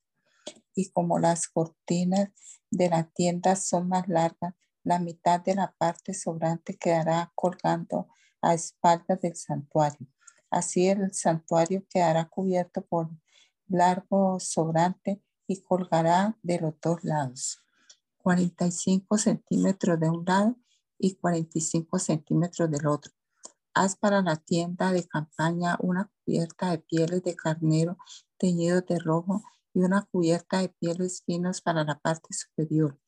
Y 0.75 0.91
como 0.91 1.19
las 1.19 1.49
cortinas 1.49 2.31
de 2.71 2.89
la 2.89 3.11
tienda 3.11 3.57
son 3.57 3.89
más 3.89 4.07
largas, 4.07 4.55
la 4.85 5.01
mitad 5.01 5.41
de 5.41 5.57
la 5.57 5.75
parte 5.77 6.15
sobrante 6.15 6.77
quedará 6.77 7.33
colgando 7.35 8.09
a 8.41 8.55
espaldas 8.55 9.21
del 9.21 9.35
santuario. 9.35 10.07
Así 10.51 10.89
el 10.89 11.13
santuario 11.13 11.85
quedará 11.89 12.27
cubierto 12.29 12.83
por 12.83 13.11
largo 13.67 14.41
sobrante 14.41 15.23
y 15.47 15.61
colgará 15.61 16.39
de 16.43 16.61
los 16.61 16.75
dos 16.81 17.05
lados. 17.05 17.63
45 18.19 19.19
centímetros 19.19 19.99
de 20.01 20.11
un 20.11 20.25
lado 20.25 20.57
y 20.99 21.15
45 21.15 21.99
centímetros 21.99 22.71
del 22.71 22.87
otro. 22.87 23.13
Haz 23.75 23.97
para 23.97 24.23
la 24.23 24.37
tienda 24.37 24.93
de 24.93 25.07
campaña 25.07 25.77
una 25.81 26.11
cubierta 26.25 26.71
de 26.71 26.79
pieles 26.79 27.23
de 27.23 27.37
carnero 27.37 27.97
teñidos 28.37 28.85
de 28.87 28.99
rojo 28.99 29.43
y 29.73 29.81
una 29.81 30.03
cubierta 30.03 30.61
de 30.61 30.69
pieles 30.69 31.23
finas 31.25 31.61
para 31.61 31.85
la 31.85 31.99
parte 31.99 32.35
superior. 32.35 32.99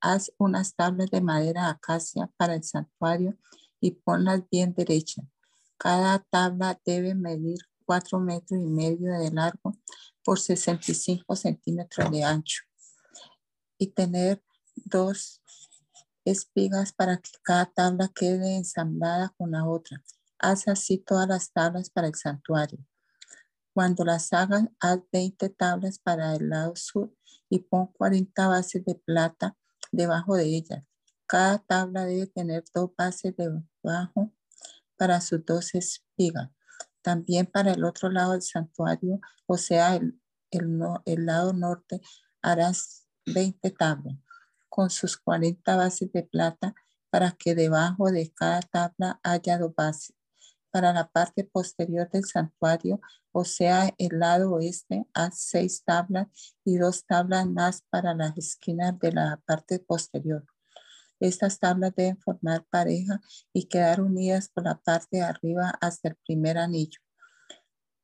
Haz 0.00 0.32
unas 0.38 0.74
tablas 0.74 1.10
de 1.10 1.20
madera 1.20 1.68
acacia 1.68 2.30
para 2.36 2.54
el 2.54 2.64
santuario 2.64 3.36
y 3.80 3.92
ponlas 3.92 4.42
bien 4.50 4.74
derechas. 4.74 5.24
Cada 5.82 6.18
tabla 6.18 6.78
debe 6.84 7.14
medir 7.14 7.56
4 7.86 8.20
metros 8.20 8.60
y 8.60 8.66
medio 8.66 9.18
de 9.18 9.30
largo 9.30 9.78
por 10.22 10.38
65 10.38 11.34
centímetros 11.34 12.10
de 12.10 12.22
ancho 12.22 12.64
y 13.78 13.86
tener 13.86 14.44
dos 14.74 15.40
espigas 16.26 16.92
para 16.92 17.16
que 17.16 17.30
cada 17.42 17.64
tabla 17.64 18.10
quede 18.14 18.56
ensamblada 18.56 19.32
con 19.38 19.52
la 19.52 19.66
otra. 19.66 20.04
Haz 20.38 20.68
así 20.68 20.98
todas 20.98 21.26
las 21.26 21.50
tablas 21.50 21.88
para 21.88 22.08
el 22.08 22.14
santuario. 22.14 22.78
Cuando 23.72 24.04
las 24.04 24.34
hagas, 24.34 24.64
haz 24.80 25.00
20 25.10 25.48
tablas 25.48 25.98
para 25.98 26.36
el 26.36 26.50
lado 26.50 26.76
sur 26.76 27.10
y 27.48 27.60
pon 27.60 27.86
40 27.86 28.48
bases 28.48 28.84
de 28.84 28.96
plata 28.96 29.56
debajo 29.90 30.36
de 30.36 30.44
ellas. 30.44 30.84
Cada 31.24 31.58
tabla 31.58 32.04
debe 32.04 32.26
tener 32.26 32.64
dos 32.74 32.90
bases 32.94 33.34
debajo 33.34 34.30
para 35.00 35.22
sus 35.22 35.42
dos 35.46 35.74
espigas. 35.74 36.50
También 37.00 37.46
para 37.46 37.72
el 37.72 37.84
otro 37.84 38.10
lado 38.10 38.32
del 38.32 38.42
santuario, 38.42 39.18
o 39.46 39.56
sea, 39.56 39.96
el, 39.96 40.20
el, 40.50 41.24
lado 41.24 41.54
norte, 41.54 42.02
harás 42.42 43.06
20 43.24 43.70
tablas 43.70 44.18
con 44.68 44.90
sus 44.90 45.16
40 45.16 45.74
bases 45.74 46.12
de 46.12 46.22
plata 46.24 46.74
para 47.08 47.32
que 47.32 47.54
debajo 47.54 48.10
de 48.10 48.30
cada 48.30 48.60
tabla 48.60 49.18
haya 49.22 49.56
dos 49.56 49.74
bases. 49.74 50.14
Para 50.70 50.92
la 50.92 51.08
parte 51.08 51.44
posterior 51.44 52.10
del 52.10 52.26
santuario, 52.26 53.00
o 53.32 53.46
sea, 53.46 53.94
el 53.96 54.18
lado 54.18 54.52
oeste, 54.52 55.06
haz 55.14 55.38
seis 55.40 55.82
tablas 55.82 56.26
y 56.62 56.76
dos 56.76 57.06
tablas 57.06 57.46
más 57.46 57.84
para 57.88 58.14
las 58.14 58.36
esquinas 58.36 58.98
de 58.98 59.12
la 59.12 59.40
parte 59.46 59.78
posterior. 59.78 60.44
Estas 61.20 61.58
tablas 61.58 61.94
deben 61.94 62.18
formar 62.18 62.64
pareja 62.70 63.20
y 63.52 63.68
quedar 63.68 64.00
unidas 64.00 64.48
por 64.48 64.64
la 64.64 64.80
parte 64.80 65.18
de 65.18 65.22
arriba 65.22 65.78
hasta 65.80 66.08
el 66.08 66.16
primer 66.26 66.56
anillo. 66.56 66.98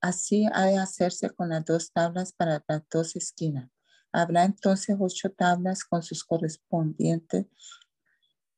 Así 0.03 0.47
ha 0.53 0.67
de 0.67 0.79
hacerse 0.79 1.31
con 1.31 1.49
las 1.49 1.65
dos 1.65 1.91
tablas 1.93 2.33
para 2.33 2.63
las 2.69 2.83
dos 2.91 3.17
esquinas. 3.17 3.71
Habrá 4.13 4.45
entonces 4.45 4.97
ocho 5.01 5.33
tablas 5.33 5.83
con 5.83 6.03
sus 6.03 6.25
correspondientes 6.25 7.47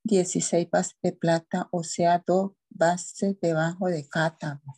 16 0.03 0.69
bases 0.69 0.97
de 1.01 1.13
plata, 1.13 1.67
o 1.71 1.83
sea, 1.83 2.23
dos 2.25 2.51
bases 2.69 3.39
debajo 3.41 3.87
de 3.87 4.07
cada 4.07 4.37
tabla. 4.37 4.73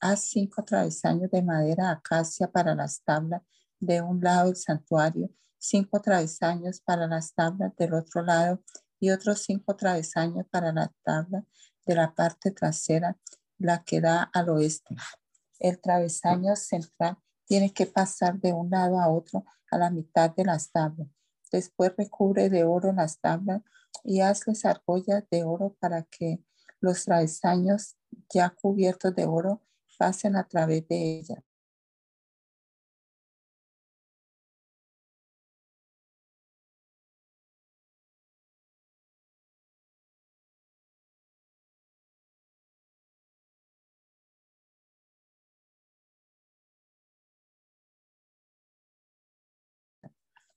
Haz 0.00 0.20
cinco 0.26 0.64
travesaños 0.64 1.30
de 1.30 1.42
madera 1.42 1.90
acacia 1.90 2.50
para 2.50 2.74
las 2.74 3.02
tablas 3.02 3.42
de 3.80 4.02
un 4.02 4.20
lado 4.20 4.46
del 4.46 4.56
santuario, 4.56 5.30
cinco 5.58 6.00
travesaños 6.00 6.80
para 6.80 7.06
las 7.06 7.34
tablas 7.34 7.74
del 7.76 7.94
otro 7.94 8.22
lado 8.22 8.62
y 8.98 9.10
otros 9.10 9.42
cinco 9.42 9.76
travesaños 9.76 10.46
para 10.50 10.72
la 10.72 10.92
tabla 11.02 11.44
de 11.84 11.94
la 11.94 12.14
parte 12.14 12.50
trasera, 12.50 13.16
la 13.58 13.84
que 13.84 14.00
da 14.00 14.22
al 14.22 14.50
oeste. 14.50 14.96
El 15.58 15.80
travesaño 15.80 16.56
central 16.56 17.18
tiene 17.46 17.72
que 17.72 17.86
pasar 17.86 18.38
de 18.40 18.52
un 18.52 18.70
lado 18.70 19.00
a 19.00 19.08
otro 19.08 19.44
a 19.70 19.78
la 19.78 19.90
mitad 19.90 20.30
de 20.34 20.44
las 20.44 20.70
tablas. 20.70 21.08
Después 21.50 21.92
recubre 21.96 22.50
de 22.50 22.64
oro 22.64 22.92
las 22.92 23.20
tablas 23.20 23.62
y 24.04 24.20
hazles 24.20 24.64
argollas 24.64 25.24
de 25.30 25.44
oro 25.44 25.76
para 25.80 26.02
que 26.02 26.42
los 26.80 27.04
travesaños 27.04 27.96
ya 28.32 28.50
cubiertos 28.50 29.14
de 29.14 29.26
oro 29.26 29.62
pasen 29.98 30.36
a 30.36 30.46
través 30.46 30.86
de 30.88 31.18
ellas. 31.18 31.38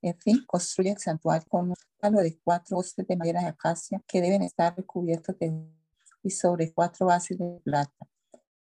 En 0.01 0.17
fin, 0.19 0.43
construye 0.45 0.91
el 0.91 0.97
santuario 0.97 1.47
con 1.49 1.69
un 1.69 1.75
palo 1.99 2.19
de 2.19 2.39
cuatro 2.43 2.77
postes 2.77 3.05
de 3.05 3.17
madera 3.17 3.41
de 3.41 3.47
acacia 3.47 4.01
que 4.07 4.21
deben 4.21 4.41
estar 4.41 4.75
recubiertos 4.75 5.37
de 5.39 5.67
y 6.23 6.29
sobre 6.29 6.73
cuatro 6.73 7.07
bases 7.07 7.37
de 7.37 7.59
plata. 7.63 8.07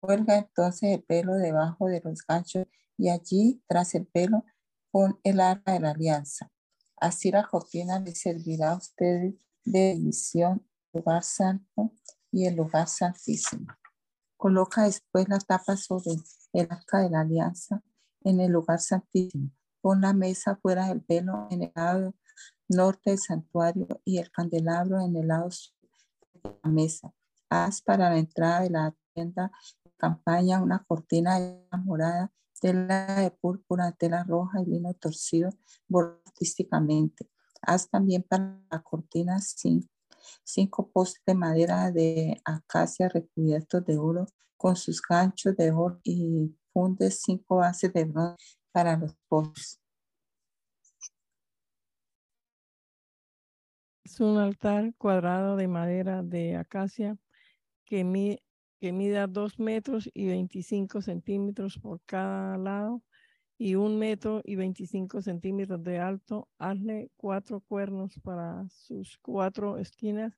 Cuelga 0.00 0.38
entonces 0.38 0.90
el 0.90 1.02
pelo 1.02 1.34
debajo 1.34 1.86
de 1.86 2.00
los 2.04 2.20
ganchos 2.26 2.66
y 2.96 3.08
allí, 3.08 3.62
tras 3.66 3.94
el 3.94 4.06
pelo, 4.06 4.44
pon 4.90 5.18
el 5.24 5.40
arca 5.40 5.72
de 5.72 5.80
la 5.80 5.90
alianza. 5.90 6.50
Así 6.96 7.30
la 7.30 7.46
cortina 7.46 8.00
les 8.00 8.20
servirá 8.20 8.72
a 8.72 8.76
ustedes 8.76 9.34
de 9.64 9.92
edición, 9.92 10.66
lugar 10.92 11.22
santo 11.22 11.92
y 12.30 12.46
el 12.46 12.56
lugar 12.56 12.88
santísimo. 12.88 13.66
Coloca 14.36 14.84
después 14.84 15.28
la 15.28 15.38
tapa 15.38 15.76
sobre 15.76 16.12
el 16.52 16.68
arca 16.70 17.00
de 17.00 17.10
la 17.10 17.20
alianza 17.20 17.82
en 18.22 18.40
el 18.40 18.52
lugar 18.52 18.80
santísimo. 18.80 19.50
Pon 19.84 20.00
la 20.00 20.14
mesa 20.14 20.56
fuera 20.56 20.88
del 20.88 21.04
velo 21.06 21.46
en 21.50 21.64
el 21.64 21.72
lado 21.74 22.14
norte 22.70 23.10
del 23.10 23.18
santuario 23.18 24.00
y 24.02 24.16
el 24.16 24.30
candelabro 24.30 24.98
en 24.98 25.14
el 25.14 25.28
lado 25.28 25.50
sur 25.50 25.74
de 26.32 26.58
la 26.62 26.70
mesa. 26.70 27.12
Haz 27.50 27.82
para 27.82 28.08
la 28.08 28.16
entrada 28.16 28.62
de 28.62 28.70
la 28.70 28.94
tienda 29.12 29.52
de 29.84 29.90
campaña 29.98 30.62
una 30.62 30.82
cortina 30.88 31.38
de 31.38 31.60
morada, 31.84 32.32
tela 32.62 33.20
de 33.20 33.30
púrpura, 33.30 33.92
tela 33.92 34.24
roja 34.24 34.62
y 34.62 34.64
lino 34.64 34.94
torcido 34.94 35.50
artísticamente. 36.24 37.28
Haz 37.60 37.90
también 37.90 38.22
para 38.22 38.58
la 38.70 38.80
cortina 38.82 39.38
cinco, 39.42 39.90
cinco 40.44 40.90
postes 40.92 41.22
de 41.26 41.34
madera 41.34 41.90
de 41.90 42.40
acacia 42.46 43.10
recubiertos 43.10 43.84
de 43.84 43.98
oro 43.98 44.24
con 44.56 44.76
sus 44.76 45.02
ganchos 45.02 45.54
de 45.58 45.72
oro 45.72 46.00
y 46.04 46.56
fundes 46.72 47.20
cinco 47.20 47.56
bases 47.56 47.92
de 47.92 48.04
bronce 48.06 48.63
para 48.74 48.96
los 48.96 49.14
postes. 49.28 49.80
Es 54.04 54.18
un 54.18 54.36
altar 54.38 54.92
cuadrado 54.98 55.54
de 55.54 55.68
madera 55.68 56.24
de 56.24 56.56
acacia 56.56 57.16
que, 57.84 58.40
que 58.80 58.92
mida 58.92 59.28
2 59.28 59.60
metros 59.60 60.10
y 60.12 60.26
25 60.26 61.02
centímetros 61.02 61.78
por 61.78 62.00
cada 62.04 62.58
lado 62.58 63.00
y 63.58 63.76
un 63.76 63.96
metro 63.96 64.42
y 64.44 64.56
25 64.56 65.22
centímetros 65.22 65.80
de 65.84 66.00
alto. 66.00 66.48
Hazle 66.58 67.12
cuatro 67.16 67.60
cuernos 67.60 68.18
para 68.24 68.68
sus 68.70 69.18
cuatro 69.18 69.78
esquinas 69.78 70.36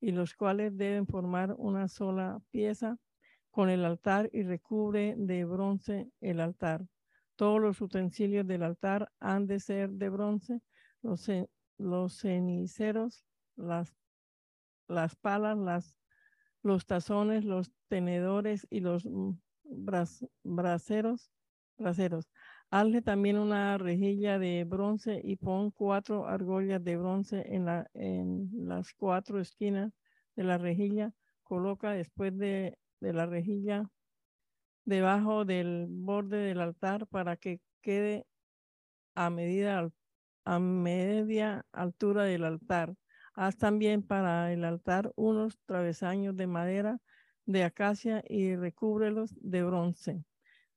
y 0.00 0.10
los 0.10 0.34
cuales 0.34 0.76
deben 0.76 1.06
formar 1.06 1.54
una 1.56 1.86
sola 1.86 2.42
pieza 2.50 2.98
con 3.52 3.70
el 3.70 3.84
altar 3.84 4.28
y 4.32 4.42
recubre 4.42 5.14
de 5.16 5.44
bronce 5.44 6.10
el 6.20 6.40
altar. 6.40 6.84
Todos 7.36 7.60
los 7.60 7.80
utensilios 7.80 8.46
del 8.46 8.62
altar 8.62 9.12
han 9.20 9.46
de 9.46 9.60
ser 9.60 9.90
de 9.90 10.08
bronce, 10.08 10.60
los, 11.02 11.30
los 11.78 12.18
ceniceros, 12.18 13.24
las, 13.56 13.94
las 14.88 15.16
palas, 15.16 15.56
las, 15.56 15.96
los 16.62 16.86
tazones, 16.86 17.44
los 17.44 17.70
tenedores 17.88 18.66
y 18.70 18.80
los 18.80 19.06
mm, 19.06 19.32
braceros, 20.42 21.30
braceros. 21.78 22.28
Hazle 22.70 23.02
también 23.02 23.38
una 23.38 23.78
rejilla 23.78 24.38
de 24.38 24.64
bronce 24.64 25.20
y 25.22 25.36
pon 25.36 25.70
cuatro 25.70 26.26
argollas 26.26 26.82
de 26.82 26.96
bronce 26.96 27.44
en, 27.54 27.66
la, 27.66 27.88
en 27.94 28.50
las 28.66 28.92
cuatro 28.94 29.40
esquinas 29.40 29.92
de 30.34 30.44
la 30.44 30.58
rejilla. 30.58 31.12
Coloca 31.44 31.92
después 31.92 32.36
de 32.36 32.76
de 33.00 33.12
la 33.12 33.26
rejilla 33.26 33.88
debajo 34.86 35.44
del 35.44 35.86
borde 35.90 36.38
del 36.38 36.60
altar 36.60 37.06
para 37.08 37.36
que 37.36 37.60
quede 37.82 38.26
a 39.14 39.28
medida 39.28 39.90
a 40.44 40.58
media 40.58 41.66
altura 41.72 42.24
del 42.24 42.44
altar. 42.44 42.94
Haz 43.34 43.58
también 43.58 44.02
para 44.02 44.52
el 44.52 44.64
altar 44.64 45.12
unos 45.16 45.58
travesaños 45.66 46.36
de 46.36 46.46
madera 46.46 46.98
de 47.44 47.64
acacia 47.64 48.22
y 48.28 48.56
recúbrelos 48.56 49.34
de 49.40 49.62
bronce. 49.62 50.24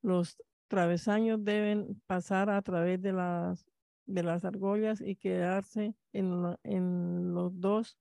Los 0.01 0.37
travesaños 0.67 1.43
deben 1.43 2.01
pasar 2.05 2.49
a 2.49 2.61
través 2.61 3.01
de 3.01 3.13
las, 3.13 3.65
de 4.05 4.23
las 4.23 4.43
argollas 4.43 5.01
y 5.01 5.15
quedarse 5.15 5.95
en, 6.13 6.57
en 6.63 7.33
los 7.33 7.59
dos 7.59 7.97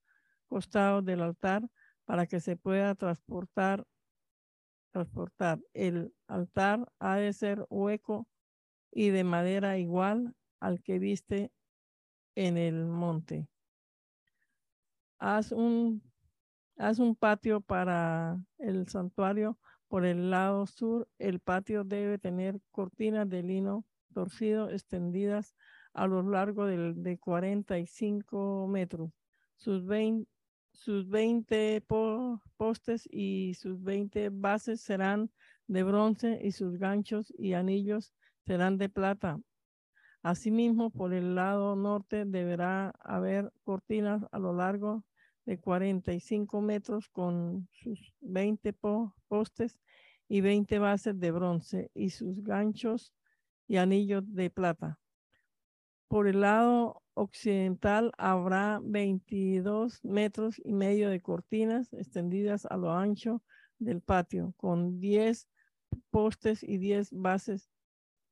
costados 0.47 1.05
del 1.05 1.23
altar 1.23 1.69
para 2.05 2.27
que 2.27 2.41
se 2.41 2.57
pueda 2.57 2.95
transportar 2.95 3.85
transportar. 4.91 5.61
El 5.73 6.15
altar 6.27 6.91
ha 6.99 7.17
de 7.17 7.33
ser 7.33 7.67
hueco 7.71 8.27
y 8.91 9.11
de 9.11 9.25
madera 9.25 9.79
igual 9.79 10.35
al 10.61 10.83
que 10.83 10.99
viste 10.99 11.53
en 12.35 12.57
el 12.57 12.87
monte. 12.87 13.49
Haz 15.19 15.53
un, 15.53 16.03
haz 16.77 16.99
un 16.99 17.17
patio 17.17 17.61
para 17.61 18.39
el 18.59 18.89
santuario 18.89 19.59
por 19.89 20.05
el 20.05 20.31
lado 20.31 20.67
sur. 20.67 21.09
El 21.19 21.41
patio 21.41 21.85
debe 21.85 22.19
tener 22.19 22.61
cortinas 22.71 23.29
de 23.29 23.43
lino 23.43 23.85
torcido 24.15 24.71
extendidas 24.71 25.55
a 25.93 26.07
lo 26.07 26.23
largo 26.23 26.67
de, 26.67 26.95
de 26.95 27.19
45 27.19 28.69
metros. 28.69 29.11
Sus 29.57 29.85
20, 29.85 30.31
sus 30.79 31.09
20 31.09 31.85
postes 32.57 33.09
y 33.11 33.55
sus 33.55 33.83
20 33.83 34.31
bases 34.31 34.81
serán 34.81 35.31
de 35.67 35.83
bronce 35.83 36.41
y 36.43 36.53
sus 36.53 36.79
ganchos 36.79 37.35
y 37.37 37.55
anillos 37.55 38.15
serán 38.47 38.79
de 38.79 38.89
plata. 38.89 39.41
Asimismo, 40.23 40.91
por 40.91 41.13
el 41.13 41.35
lado 41.35 41.75
norte 41.75 42.25
deberá 42.25 42.91
haber 43.01 43.53
cortinas 43.65 44.25
a 44.31 44.39
lo 44.39 44.55
largo 44.55 45.05
de 45.47 45.59
45 45.59 46.61
metros 46.61 47.09
con 47.09 47.69
sus 47.73 48.15
20 48.21 48.73
postes 49.29 49.79
y 50.29 50.41
20 50.41 50.79
bases 50.79 51.19
de 51.19 51.31
bronce 51.33 51.91
y 51.95 52.11
sus 52.11 52.43
ganchos 52.43 53.13
y 53.67 53.77
anillos 53.77 54.23
de 54.33 54.51
plata. 54.51 54.99
Por 56.09 56.27
el 56.27 56.41
lado 56.41 57.03
occidental 57.13 58.13
habrá 58.17 58.81
22 58.83 60.03
metros 60.05 60.59
y 60.65 60.73
medio 60.73 61.11
de 61.11 61.21
cortinas 61.21 61.93
extendidas 61.93 62.65
a 62.65 62.79
lo 62.79 62.93
ancho 62.93 63.43
del 63.79 64.01
patio, 64.01 64.55
con 64.57 65.01
10 65.01 65.47
postes 66.11 66.63
y 66.63 66.79
10 66.79 67.11
bases. 67.13 67.69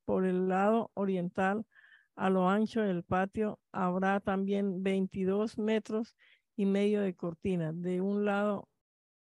Por 0.05 0.25
el 0.25 0.47
lado 0.47 0.89
oriental, 0.95 1.67
a 2.15 2.31
lo 2.31 2.49
ancho 2.49 2.81
del 2.81 3.03
patio, 3.03 3.59
habrá 3.71 4.21
también 4.21 4.81
22 4.81 5.59
metros 5.59 6.15
y 6.55 6.65
medio 6.65 7.01
de 7.01 7.15
cortina. 7.15 7.73
De 7.73 8.01
un 8.01 8.25
lado 8.25 8.69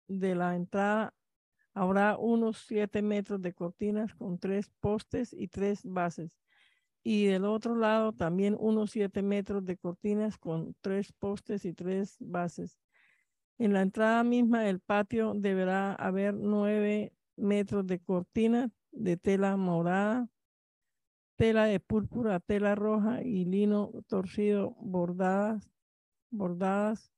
de 0.07 0.35
la 0.35 0.55
entrada 0.55 1.15
habrá 1.73 2.17
unos 2.17 2.59
7 2.67 3.01
metros 3.01 3.41
de 3.41 3.53
cortinas 3.53 4.13
con 4.13 4.37
tres 4.37 4.69
postes 4.79 5.33
y 5.33 5.47
tres 5.47 5.81
bases 5.83 6.37
y 7.03 7.25
del 7.27 7.45
otro 7.45 7.75
lado 7.75 8.13
también 8.13 8.55
unos 8.59 8.91
7 8.91 9.21
metros 9.21 9.65
de 9.65 9.77
cortinas 9.77 10.37
con 10.37 10.75
tres 10.81 11.13
postes 11.13 11.65
y 11.65 11.73
tres 11.73 12.17
bases. 12.19 12.77
En 13.57 13.73
la 13.73 13.81
entrada 13.81 14.23
misma 14.23 14.61
del 14.61 14.79
patio 14.79 15.33
deberá 15.35 15.93
haber 15.93 16.33
9 16.33 17.13
metros 17.37 17.87
de 17.87 17.99
cortina 17.99 18.69
de 18.91 19.17
tela 19.17 19.55
morada, 19.57 20.27
tela 21.37 21.65
de 21.65 21.79
púrpura, 21.79 22.39
tela 22.39 22.75
roja 22.75 23.21
y 23.23 23.45
lino 23.45 23.91
torcido 24.07 24.75
bordadas, 24.79 25.69
bordadas, 26.29 27.11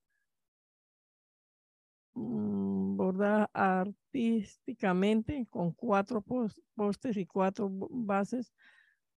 mm, 2.13 2.97
bordadas 2.97 3.49
artísticamente 3.53 5.47
con 5.49 5.71
cuatro 5.71 6.23
postes 6.75 7.17
y 7.17 7.25
cuatro 7.25 7.69
bases 7.71 8.53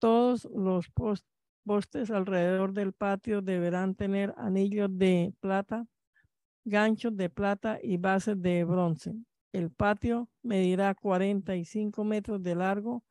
todos 0.02 0.48
los 0.52 0.90
postes 1.64 2.10
alrededor 2.10 2.72
del 2.72 2.92
patio 2.92 3.40
deberán 3.40 3.94
tener 3.94 4.34
anillos 4.36 4.88
de 4.90 5.32
plata, 5.38 5.86
ganchos 6.64 7.16
de 7.16 7.30
plata 7.30 7.78
y 7.80 7.98
bases 7.98 8.42
de 8.42 8.64
bronce. 8.64 9.14
El 9.52 9.70
patio 9.70 10.28
medirá 10.42 10.96
45 10.96 12.02
metros 12.02 12.42
de 12.42 12.56
largo, 12.56 13.04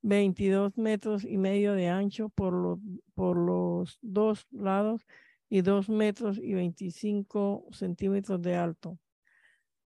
22 0.00 0.76
metros 0.78 1.24
y 1.24 1.38
medio 1.38 1.74
de 1.74 1.90
ancho 1.90 2.28
por, 2.30 2.80
por 3.14 3.36
los 3.36 4.00
dos 4.02 4.48
lados 4.50 5.06
y 5.48 5.60
2 5.60 5.90
metros 5.90 6.38
y 6.38 6.54
25 6.54 7.68
centímetros 7.70 8.42
de 8.42 8.56
alto. 8.56 8.98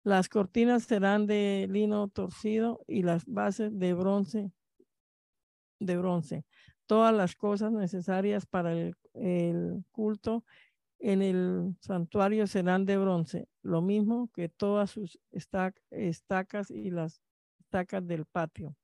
Las 0.04 0.30
cortinas 0.30 0.82
serán 0.82 1.28
de 1.28 1.68
lino 1.70 2.08
torcido 2.08 2.84
y 2.88 3.04
las 3.04 3.24
bases 3.28 3.78
de 3.78 3.94
bronce 3.94 4.52
de 5.80 5.98
bronce. 5.98 6.46
Todas 6.86 7.14
las 7.14 7.36
cosas 7.36 7.72
necesarias 7.72 8.46
para 8.46 8.74
el, 8.74 8.96
culto 9.92 10.44
en 11.00 11.22
el 11.22 11.76
santuario 11.80 12.48
serán 12.48 12.86
de 12.86 12.98
bronce, 12.98 13.48
lo 13.62 13.82
mismo 13.82 14.30
que 14.34 14.50
todas 14.50 14.92
sus 14.92 15.20
estacas 15.32 16.72
y 16.72 16.90
las 16.90 17.22
estacas 17.60 18.06
del 18.06 18.26
patio. 18.26 18.76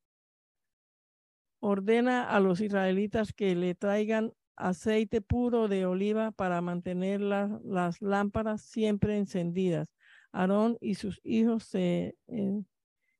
Ordena 1.59 2.29
a 2.29 2.39
los 2.39 2.61
israelitas 2.61 3.33
que 3.33 3.55
le 3.55 3.75
traigan 3.75 4.33
aceite 4.55 5.21
puro 5.21 5.67
de 5.67 5.85
oliva 5.85 6.31
para 6.31 6.61
mantener 6.61 7.21
las 7.21 8.01
lámparas 8.01 8.61
siempre 8.61 9.17
encendidas. 9.17 9.89
Aarón 10.31 10.77
y 10.81 10.95
sus 10.95 11.19
hijos 11.23 11.63
se 11.63 12.15
eh, 12.27 12.63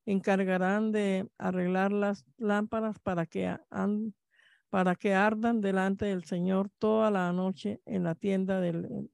encargarán 0.05 0.91
de 0.91 1.27
arreglar 1.37 1.91
las 1.91 2.25
lámparas 2.37 2.99
para 2.99 3.25
que, 3.25 3.57
para 4.69 4.95
que 4.95 5.13
ardan 5.13 5.61
delante 5.61 6.05
del 6.05 6.23
Señor 6.23 6.69
toda 6.77 7.11
la 7.11 7.31
noche 7.33 7.81
en 7.85 8.03
la 8.03 8.15
tienda 8.15 8.59
del, 8.59 9.09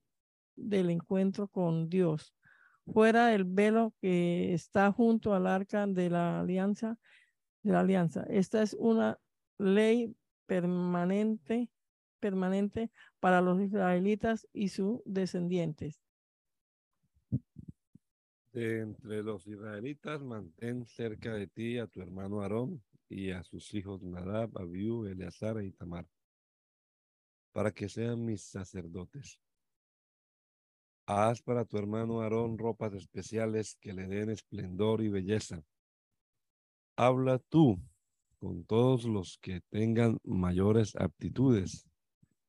del 0.55 0.89
encuentro 0.89 1.47
con 1.47 1.89
Dios. 1.89 2.33
Fuera 2.85 3.27
del 3.27 3.45
velo 3.45 3.93
que 4.01 4.53
está 4.53 4.91
junto 4.91 5.33
al 5.33 5.47
arca 5.47 5.87
de 5.87 6.09
la 6.09 6.41
alianza, 6.41 6.97
de 7.63 7.71
la 7.71 7.81
alianza. 7.81 8.25
Esta 8.29 8.61
es 8.61 8.73
una 8.73 9.19
ley 9.57 10.15
permanente, 10.45 11.69
permanente 12.19 12.91
para 13.19 13.39
los 13.39 13.61
israelitas 13.61 14.47
y 14.51 14.69
sus 14.69 15.01
descendientes. 15.05 16.01
De 18.53 18.81
entre 18.81 19.23
los 19.23 19.47
israelitas, 19.47 20.21
mantén 20.21 20.85
cerca 20.85 21.33
de 21.33 21.47
ti 21.47 21.77
a 21.77 21.87
tu 21.87 22.01
hermano 22.01 22.41
Aarón 22.41 22.83
y 23.07 23.31
a 23.31 23.43
sus 23.43 23.73
hijos 23.73 24.03
Nadab, 24.03 24.57
Abiú, 24.57 25.05
Eleazar 25.05 25.63
y 25.63 25.71
Tamar, 25.71 26.05
para 27.53 27.71
que 27.71 27.87
sean 27.87 28.25
mis 28.25 28.43
sacerdotes. 28.43 29.39
Haz 31.05 31.41
para 31.41 31.63
tu 31.63 31.77
hermano 31.77 32.21
Aarón 32.21 32.57
ropas 32.57 32.93
especiales 32.93 33.77
que 33.79 33.93
le 33.93 34.07
den 34.07 34.29
esplendor 34.29 35.01
y 35.01 35.07
belleza. 35.07 35.63
Habla 36.97 37.39
tú 37.39 37.81
con 38.37 38.65
todos 38.65 39.05
los 39.05 39.37
que 39.37 39.61
tengan 39.69 40.17
mayores 40.23 40.95
aptitudes, 40.97 41.87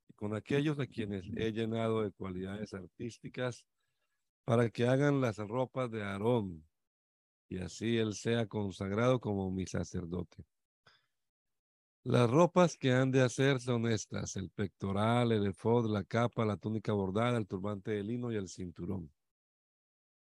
y 0.09 0.15
con 0.15 0.35
aquellos 0.35 0.81
a 0.81 0.87
quienes 0.87 1.31
he 1.37 1.53
llenado 1.53 2.03
de 2.03 2.11
cualidades 2.11 2.75
artísticas, 2.75 3.65
para 4.45 4.71
que 4.71 4.87
hagan 4.87 5.21
las 5.21 5.39
ropas 5.39 5.91
de 5.91 6.03
Aarón, 6.03 6.67
y 7.49 7.59
así 7.59 7.99
él 7.99 8.15
sea 8.15 8.47
consagrado 8.47 9.21
como 9.21 9.51
mi 9.51 9.67
sacerdote. 9.67 10.45
Las 12.05 12.29
ropas 12.29 12.77
que 12.77 12.93
han 12.93 13.13
de 13.13 13.23
hacer 13.23 13.61
son 13.61 13.87
estas, 13.87 14.35
el 14.35 14.51
pectoral, 14.51 15.31
el 15.31 15.47
efod, 15.47 15.87
la 15.89 16.03
capa, 16.03 16.45
la 16.45 16.57
túnica 16.57 16.93
bordada, 16.93 17.39
el 17.39 17.47
turbante 17.47 17.93
de 17.93 18.03
lino 18.03 18.33
y 18.33 18.37
el 18.37 18.49
cinturón. 18.49 19.09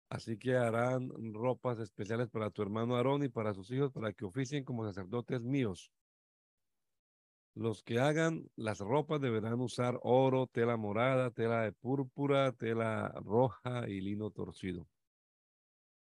Así 0.09 0.39
que 0.39 0.55
harán 0.57 1.11
ropas 1.35 1.81
especiales 1.81 2.31
para 2.31 2.51
tu 2.51 2.63
hermano 2.63 2.95
Aarón 2.95 3.25
y 3.25 3.29
para 3.29 3.53
sus 3.53 3.69
hijos 3.73 3.91
para 3.91 4.13
que 4.13 4.25
oficien 4.25 4.63
como 4.63 4.85
sacerdotes 4.85 5.43
míos. 5.43 5.91
Los 7.57 7.83
que 7.83 7.99
hagan 7.99 8.51
las 8.55 8.81
ropas 8.81 9.19
deberán 9.19 9.63
usar 9.63 9.99
oro, 10.03 10.47
tela 10.47 10.77
morada, 10.77 11.31
tela 11.31 11.63
de 11.63 11.73
púrpura, 11.73 12.53
tela 12.53 13.09
roja 13.25 13.89
y 13.89 14.03
lino 14.03 14.31
torcido. 14.31 14.87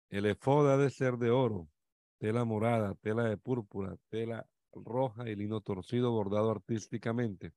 El 0.09 0.25
efod 0.25 0.71
ha 0.71 0.77
de 0.77 0.89
ser 0.89 1.17
de 1.17 1.31
oro, 1.31 1.67
tela 2.17 2.45
morada, 2.45 2.95
tela 2.95 3.25
de 3.25 3.35
púrpura, 3.35 3.97
tela 4.07 4.47
roja 4.71 5.29
y 5.29 5.35
lino 5.35 5.59
torcido 5.59 6.11
bordado 6.11 6.49
artísticamente. 6.49 7.51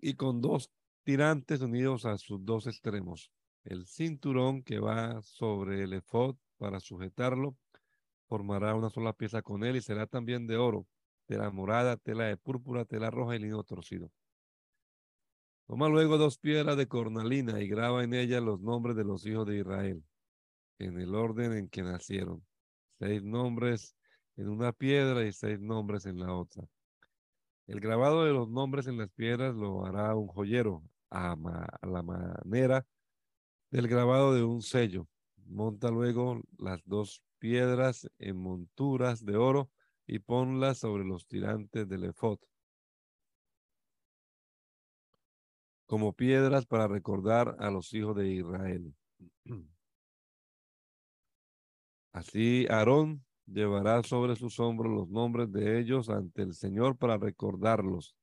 Y 0.00 0.16
con 0.16 0.42
dos 0.42 0.70
tirantes 1.02 1.62
unidos 1.62 2.04
a 2.04 2.18
sus 2.18 2.44
dos 2.44 2.66
extremos. 2.66 3.32
El 3.64 3.86
cinturón 3.86 4.62
que 4.62 4.80
va 4.80 5.22
sobre 5.22 5.84
el 5.84 5.94
efod 5.94 6.36
para 6.58 6.78
sujetarlo 6.78 7.56
formará 8.28 8.74
una 8.74 8.90
sola 8.90 9.14
pieza 9.14 9.40
con 9.40 9.64
él 9.64 9.76
y 9.76 9.80
será 9.80 10.06
también 10.06 10.46
de 10.46 10.58
oro, 10.58 10.86
tela 11.30 11.48
morada, 11.48 11.96
tela 11.96 12.24
de 12.24 12.36
púrpura, 12.36 12.84
tela 12.84 13.08
roja 13.08 13.36
y 13.36 13.38
lino 13.38 13.62
torcido. 13.62 14.10
Toma 15.68 15.88
luego 15.88 16.18
dos 16.18 16.38
piedras 16.38 16.76
de 16.76 16.88
cornalina 16.88 17.60
y 17.60 17.68
graba 17.68 18.02
en 18.02 18.14
ellas 18.14 18.42
los 18.42 18.60
nombres 18.60 18.96
de 18.96 19.04
los 19.04 19.24
hijos 19.24 19.46
de 19.46 19.58
Israel, 19.58 20.02
en 20.80 20.98
el 20.98 21.14
orden 21.14 21.52
en 21.52 21.68
que 21.68 21.82
nacieron. 21.82 22.44
Seis 22.98 23.22
nombres 23.22 23.94
en 24.36 24.48
una 24.48 24.72
piedra 24.72 25.24
y 25.24 25.32
seis 25.32 25.60
nombres 25.60 26.04
en 26.04 26.18
la 26.18 26.34
otra. 26.34 26.64
El 27.68 27.78
grabado 27.78 28.24
de 28.24 28.32
los 28.32 28.48
nombres 28.48 28.88
en 28.88 28.98
las 28.98 29.10
piedras 29.10 29.54
lo 29.54 29.86
hará 29.86 30.16
un 30.16 30.26
joyero 30.26 30.82
a, 31.10 31.36
a 31.80 31.86
la 31.86 32.02
manera 32.02 32.84
del 33.70 33.86
grabado 33.86 34.34
de 34.34 34.42
un 34.42 34.62
sello. 34.62 35.06
Monta 35.46 35.92
luego 35.92 36.42
las 36.58 36.82
dos 36.86 37.22
piedras 37.38 38.10
en 38.18 38.36
monturas 38.36 39.24
de 39.24 39.36
oro 39.36 39.70
y 40.10 40.18
ponlas 40.18 40.78
sobre 40.78 41.04
los 41.04 41.24
tirantes 41.28 41.88
del 41.88 42.02
efod. 42.02 42.40
Como 45.86 46.12
piedras 46.14 46.66
para 46.66 46.88
recordar 46.88 47.54
a 47.60 47.70
los 47.70 47.94
hijos 47.94 48.16
de 48.16 48.28
Israel. 48.28 48.92
Así 52.12 52.66
Aarón 52.68 53.24
llevará 53.46 54.02
sobre 54.02 54.34
sus 54.34 54.58
hombros 54.58 54.92
los 54.92 55.08
nombres 55.08 55.52
de 55.52 55.78
ellos 55.78 56.10
ante 56.10 56.42
el 56.42 56.54
Señor 56.54 56.96
para 56.96 57.16
recordarlos. 57.16 58.16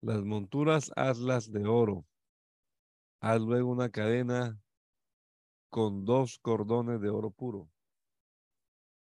Las 0.00 0.24
monturas 0.24 0.90
hazlas 0.96 1.52
de 1.52 1.66
oro 1.66 2.06
Haz 3.20 3.42
luego 3.42 3.70
una 3.70 3.90
cadena 3.90 4.58
con 5.68 6.06
dos 6.06 6.38
cordones 6.38 6.98
de 7.02 7.10
oro 7.10 7.30
puro 7.30 7.68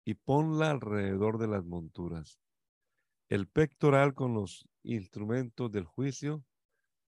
y 0.06 0.14
ponla 0.14 0.70
alrededor 0.70 1.36
de 1.36 1.48
las 1.48 1.64
monturas. 1.64 2.38
El 3.28 3.48
pectoral 3.48 4.14
con 4.14 4.34
los 4.34 4.64
instrumentos 4.84 5.72
del 5.72 5.84
juicio 5.84 6.44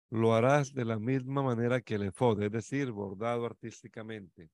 lo 0.09 0.33
harás 0.33 0.73
de 0.73 0.85
la 0.85 0.97
misma 0.97 1.43
manera 1.43 1.81
que 1.81 1.95
el 1.95 2.03
efod, 2.03 2.41
es 2.41 2.51
decir, 2.51 2.91
bordado 2.91 3.45
artísticamente. 3.45 4.49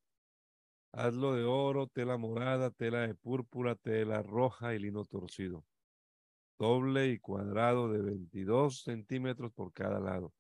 Hazlo 0.91 1.35
de 1.35 1.43
oro, 1.43 1.85
tela 1.85 2.17
morada, 2.17 2.71
tela 2.71 3.01
de 3.01 3.13
púrpura, 3.13 3.75
tela 3.75 4.23
roja 4.23 4.73
y 4.73 4.79
lino 4.79 5.05
torcido. 5.05 5.63
Doble 6.57 7.09
y 7.09 7.19
cuadrado 7.19 7.91
de 7.91 8.01
22 8.01 8.81
centímetros 8.81 9.53
por 9.53 9.71
cada 9.73 9.99
lado. 9.99 10.33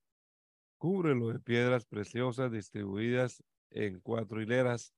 Cúbrelo 0.79 1.27
de 1.27 1.39
piedras 1.39 1.85
preciosas 1.85 2.51
distribuidas 2.51 3.43
en 3.69 3.99
cuatro 3.99 4.41
hileras. 4.41 4.95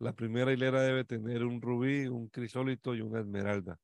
La 0.00 0.12
primera 0.12 0.52
hilera 0.52 0.82
debe 0.82 1.04
tener 1.04 1.44
un 1.44 1.60
rubí, 1.60 2.06
un 2.06 2.28
crisólito 2.28 2.94
y 2.94 3.00
una 3.00 3.20
esmeralda. 3.20 3.78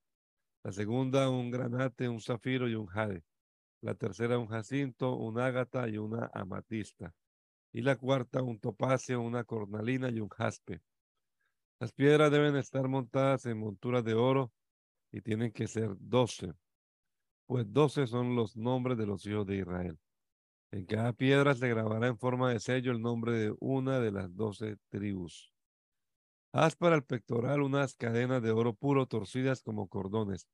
La 0.63 0.73
segunda, 0.73 1.29
un 1.29 1.51
granate, 1.51 2.09
un 2.09 2.21
zafiro 2.21 2.69
y 2.69 2.75
un 2.75 2.87
jade. 2.87 3.23
La 3.81 3.95
tercera, 3.95 4.39
un 4.39 4.47
jacinto, 4.47 5.17
un 5.17 5.39
ágata 5.39 5.89
y 5.89 5.99
una 5.99 6.31
amatista. 6.33 7.13
Y 7.73 7.83
la 7.83 7.97
cuarta, 7.97 8.43
un 8.43 8.59
topacio, 8.59 9.21
una 9.21 9.45
cornalina 9.45 10.09
y 10.11 10.21
un 10.21 10.29
jaspe. 10.29 10.81
Las 11.81 11.93
piedras 11.93 12.31
deben 12.31 12.57
estar 12.57 12.87
montadas 12.89 13.47
en 13.47 13.59
monturas 13.59 14.05
de 14.05 14.15
oro 14.15 14.53
y 15.11 15.21
tienen 15.21 15.53
que 15.53 15.67
ser 15.67 15.91
doce, 15.99 16.53
pues 17.47 17.67
doce 17.73 18.07
son 18.07 18.35
los 18.35 18.57
nombres 18.57 18.97
de 18.99 19.07
los 19.07 19.25
hijos 19.27 19.47
de 19.47 19.59
Israel. 19.59 19.99
En 20.73 20.87
cada 20.87 21.13
piedra 21.13 21.55
se 21.55 21.69
grabará 21.69 22.09
en 22.09 22.19
forma 22.19 22.51
de 22.51 22.59
sello 22.59 22.91
el 22.91 23.01
nombre 23.01 23.33
de 23.39 23.55
una 23.61 24.01
de 24.01 24.11
las 24.11 24.35
doce 24.35 24.77
tribus. 24.89 25.54
Haz 26.57 26.77
para 26.77 26.95
el 26.95 27.03
pectoral 27.03 27.63
unas 27.63 27.97
cadenas 27.97 28.41
de 28.41 28.53
oro 28.53 28.75
puro 28.75 29.07
torcidas 29.07 29.61
como 29.61 29.89
cordones. 29.89 30.47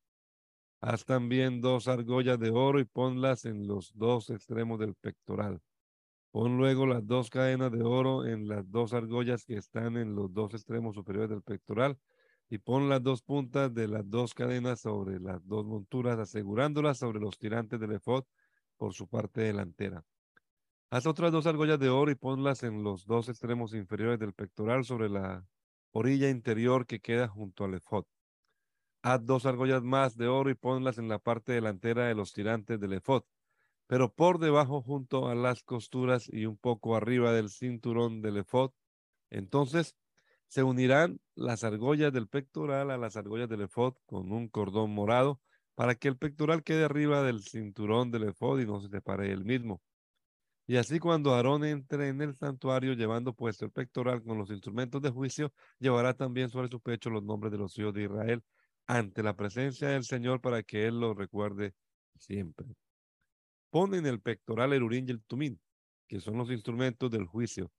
Haz 0.80 1.04
también 1.04 1.60
dos 1.60 1.88
argollas 1.88 2.38
de 2.38 2.48
oro 2.48 2.80
y 2.80 2.86
ponlas 2.86 3.44
en 3.44 3.66
los 3.66 3.92
dos 3.94 4.30
extremos 4.30 4.78
del 4.78 4.94
pectoral. 4.94 5.60
Pon 6.30 6.56
luego 6.56 6.86
las 6.86 7.06
dos 7.06 7.28
cadenas 7.28 7.70
de 7.70 7.82
oro 7.82 8.24
en 8.24 8.48
las 8.48 8.70
dos 8.70 8.94
argollas 8.94 9.44
que 9.44 9.58
están 9.58 9.98
en 9.98 10.14
los 10.14 10.32
dos 10.32 10.54
extremos 10.54 10.94
superiores 10.94 11.28
del 11.28 11.42
pectoral 11.42 11.98
y 12.48 12.56
pon 12.56 12.88
las 12.88 13.02
dos 13.02 13.20
puntas 13.20 13.74
de 13.74 13.86
las 13.86 14.08
dos 14.08 14.32
cadenas 14.32 14.80
sobre 14.80 15.20
las 15.20 15.46
dos 15.46 15.66
monturas, 15.66 16.18
asegurándolas 16.18 16.96
sobre 16.96 17.20
los 17.20 17.36
tirantes 17.36 17.78
del 17.78 17.92
efod 17.92 18.24
por 18.78 18.94
su 18.94 19.06
parte 19.06 19.42
delantera. 19.42 20.02
Haz 20.88 21.04
otras 21.04 21.30
dos 21.30 21.44
argollas 21.44 21.78
de 21.78 21.90
oro 21.90 22.10
y 22.10 22.14
ponlas 22.14 22.62
en 22.62 22.82
los 22.82 23.04
dos 23.04 23.28
extremos 23.28 23.74
inferiores 23.74 24.18
del 24.18 24.32
pectoral 24.32 24.86
sobre 24.86 25.10
la 25.10 25.44
orilla 25.92 26.28
interior 26.28 26.86
que 26.86 27.00
queda 27.00 27.28
junto 27.28 27.64
al 27.64 27.74
efod. 27.74 28.04
Haz 29.02 29.24
dos 29.24 29.46
argollas 29.46 29.82
más 29.82 30.16
de 30.16 30.28
oro 30.28 30.50
y 30.50 30.54
ponlas 30.54 30.98
en 30.98 31.08
la 31.08 31.18
parte 31.18 31.52
delantera 31.52 32.06
de 32.06 32.14
los 32.14 32.32
tirantes 32.32 32.78
del 32.78 32.92
efod, 32.92 33.22
pero 33.86 34.12
por 34.12 34.38
debajo 34.38 34.82
junto 34.82 35.28
a 35.28 35.34
las 35.34 35.62
costuras 35.62 36.28
y 36.32 36.46
un 36.46 36.56
poco 36.56 36.96
arriba 36.96 37.32
del 37.32 37.50
cinturón 37.50 38.22
del 38.22 38.38
efod. 38.38 38.72
Entonces 39.30 39.96
se 40.48 40.62
unirán 40.62 41.20
las 41.34 41.64
argollas 41.64 42.12
del 42.12 42.28
pectoral 42.28 42.90
a 42.90 42.98
las 42.98 43.16
argollas 43.16 43.48
del 43.48 43.62
efod 43.62 43.94
con 44.06 44.32
un 44.32 44.48
cordón 44.48 44.90
morado 44.90 45.40
para 45.74 45.94
que 45.94 46.08
el 46.08 46.18
pectoral 46.18 46.62
quede 46.62 46.84
arriba 46.84 47.22
del 47.22 47.42
cinturón 47.42 48.10
del 48.10 48.24
efod 48.24 48.60
y 48.60 48.66
no 48.66 48.80
se 48.80 48.88
separe 48.88 49.32
el 49.32 49.44
mismo. 49.44 49.80
Y 50.70 50.76
así 50.76 51.00
cuando 51.00 51.34
Aarón 51.34 51.64
entre 51.64 52.10
en 52.10 52.22
el 52.22 52.36
santuario 52.36 52.92
llevando 52.92 53.32
puesto 53.32 53.64
el 53.64 53.72
pectoral 53.72 54.22
con 54.22 54.38
los 54.38 54.50
instrumentos 54.50 55.02
de 55.02 55.10
juicio, 55.10 55.52
llevará 55.80 56.14
también 56.14 56.48
sobre 56.48 56.68
su 56.68 56.80
pecho 56.80 57.10
los 57.10 57.24
nombres 57.24 57.50
de 57.50 57.58
los 57.58 57.76
hijos 57.76 57.92
de 57.92 58.04
Israel 58.04 58.44
ante 58.86 59.24
la 59.24 59.34
presencia 59.34 59.88
del 59.88 60.04
Señor 60.04 60.40
para 60.40 60.62
que 60.62 60.86
Él 60.86 61.00
los 61.00 61.16
recuerde 61.16 61.74
siempre. 62.14 62.68
Pon 63.70 63.96
en 63.96 64.06
el 64.06 64.20
pectoral 64.20 64.72
el 64.72 64.84
urín 64.84 65.08
y 65.08 65.10
el 65.10 65.24
tumín, 65.24 65.60
que 66.06 66.20
son 66.20 66.38
los 66.38 66.48
instrumentos 66.52 67.10
del 67.10 67.26
juicio, 67.26 67.72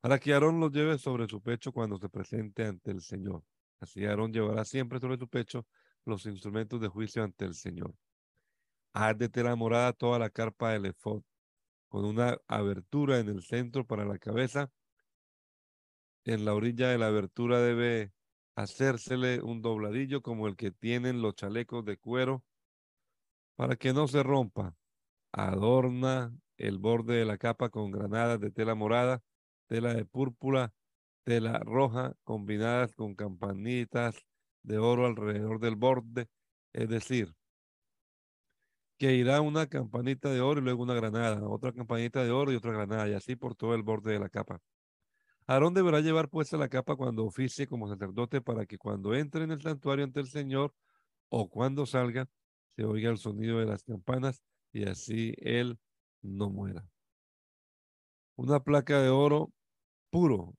para 0.00 0.18
que 0.18 0.32
Aarón 0.32 0.58
los 0.58 0.72
lleve 0.72 0.98
sobre 0.98 1.28
su 1.28 1.40
pecho 1.40 1.70
cuando 1.70 1.96
se 1.96 2.08
presente 2.08 2.66
ante 2.66 2.90
el 2.90 3.02
Señor. 3.02 3.44
Así 3.78 4.04
Aarón 4.04 4.32
llevará 4.32 4.64
siempre 4.64 4.98
sobre 4.98 5.16
su 5.16 5.28
pecho 5.28 5.64
los 6.04 6.26
instrumentos 6.26 6.80
de 6.80 6.88
juicio 6.88 7.22
ante 7.22 7.44
el 7.44 7.54
Señor. 7.54 7.94
Haz 8.94 9.16
de 9.16 9.28
tela 9.28 9.54
morada 9.54 9.92
toda 9.92 10.18
la 10.18 10.28
carpa 10.28 10.72
del 10.72 10.86
efod, 10.86 11.22
con 11.92 12.06
una 12.06 12.38
abertura 12.48 13.18
en 13.18 13.28
el 13.28 13.42
centro 13.42 13.86
para 13.86 14.06
la 14.06 14.18
cabeza. 14.18 14.70
En 16.24 16.46
la 16.46 16.54
orilla 16.54 16.88
de 16.88 16.96
la 16.96 17.08
abertura 17.08 17.60
debe 17.60 18.14
hacérsele 18.56 19.42
un 19.42 19.60
dobladillo 19.60 20.22
como 20.22 20.48
el 20.48 20.56
que 20.56 20.70
tienen 20.70 21.20
los 21.20 21.34
chalecos 21.34 21.84
de 21.84 21.98
cuero 21.98 22.44
para 23.56 23.76
que 23.76 23.92
no 23.92 24.08
se 24.08 24.22
rompa. 24.22 24.74
Adorna 25.32 26.34
el 26.56 26.78
borde 26.78 27.16
de 27.16 27.26
la 27.26 27.36
capa 27.36 27.68
con 27.68 27.90
granadas 27.90 28.40
de 28.40 28.50
tela 28.50 28.74
morada, 28.74 29.22
tela 29.66 29.92
de 29.92 30.06
púrpura, 30.06 30.72
tela 31.24 31.58
roja, 31.58 32.14
combinadas 32.24 32.94
con 32.94 33.14
campanitas 33.14 34.16
de 34.62 34.78
oro 34.78 35.04
alrededor 35.04 35.60
del 35.60 35.76
borde, 35.76 36.30
es 36.72 36.88
decir, 36.88 37.34
que 38.98 39.14
irá 39.14 39.40
una 39.40 39.66
campanita 39.66 40.30
de 40.30 40.40
oro 40.40 40.60
y 40.60 40.64
luego 40.64 40.82
una 40.82 40.94
granada, 40.94 41.46
otra 41.48 41.72
campanita 41.72 42.24
de 42.24 42.30
oro 42.30 42.52
y 42.52 42.56
otra 42.56 42.72
granada, 42.72 43.08
y 43.08 43.14
así 43.14 43.36
por 43.36 43.54
todo 43.54 43.74
el 43.74 43.82
borde 43.82 44.12
de 44.12 44.20
la 44.20 44.28
capa. 44.28 44.60
Aarón 45.46 45.74
deberá 45.74 46.00
llevar 46.00 46.28
puesta 46.28 46.56
la 46.56 46.68
capa 46.68 46.96
cuando 46.96 47.24
oficie 47.24 47.66
como 47.66 47.88
sacerdote 47.88 48.40
para 48.40 48.64
que 48.64 48.78
cuando 48.78 49.14
entre 49.14 49.44
en 49.44 49.50
el 49.50 49.60
santuario 49.60 50.04
ante 50.04 50.20
el 50.20 50.28
Señor 50.28 50.72
o 51.28 51.48
cuando 51.48 51.84
salga, 51.86 52.28
se 52.76 52.84
oiga 52.84 53.10
el 53.10 53.18
sonido 53.18 53.58
de 53.58 53.66
las 53.66 53.82
campanas 53.82 54.42
y 54.72 54.88
así 54.88 55.34
él 55.38 55.78
no 56.22 56.48
muera. 56.48 56.86
Una 58.36 58.60
placa 58.60 59.02
de 59.02 59.10
oro 59.10 59.52
puro. 60.10 60.54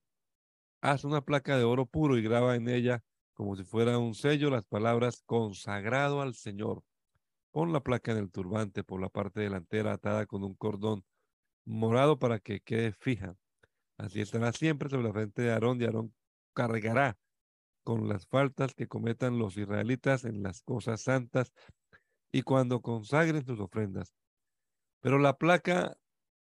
Haz 0.81 1.05
una 1.05 1.21
placa 1.21 1.57
de 1.57 1.63
oro 1.63 1.85
puro 1.85 2.17
y 2.17 2.21
graba 2.21 2.55
en 2.55 2.67
ella 2.67 3.03
como 3.33 3.55
si 3.55 3.63
fuera 3.63 3.97
un 3.97 4.13
sello 4.13 4.49
las 4.49 4.65
palabras 4.65 5.23
consagrado 5.25 6.21
al 6.21 6.35
Señor. 6.35 6.83
Pon 7.53 7.71
la 7.71 7.81
placa 7.81 8.11
en 8.11 8.17
el 8.17 8.31
turbante 8.31 8.83
por 8.83 8.99
la 8.99 9.09
parte 9.09 9.41
delantera 9.41 9.93
atada 9.93 10.25
con 10.25 10.43
un 10.43 10.55
cordón 10.55 11.05
morado 11.65 12.17
para 12.17 12.39
que 12.39 12.61
quede 12.61 12.93
fija. 12.93 13.35
Así 13.95 14.21
estará 14.21 14.51
siempre 14.51 14.89
sobre 14.89 15.03
la 15.03 15.13
frente 15.13 15.43
de 15.43 15.51
Aarón 15.51 15.79
y 15.79 15.85
Aarón 15.85 16.15
cargará 16.55 17.15
con 17.83 18.07
las 18.09 18.25
faltas 18.25 18.73
que 18.73 18.87
cometan 18.87 19.37
los 19.37 19.55
israelitas 19.55 20.25
en 20.25 20.41
las 20.41 20.63
cosas 20.63 21.01
santas 21.03 21.53
y 22.31 22.41
cuando 22.41 22.81
consagren 22.81 23.45
sus 23.45 23.59
ofrendas. 23.59 24.15
Pero 24.99 25.19
la 25.19 25.37
placa 25.37 25.95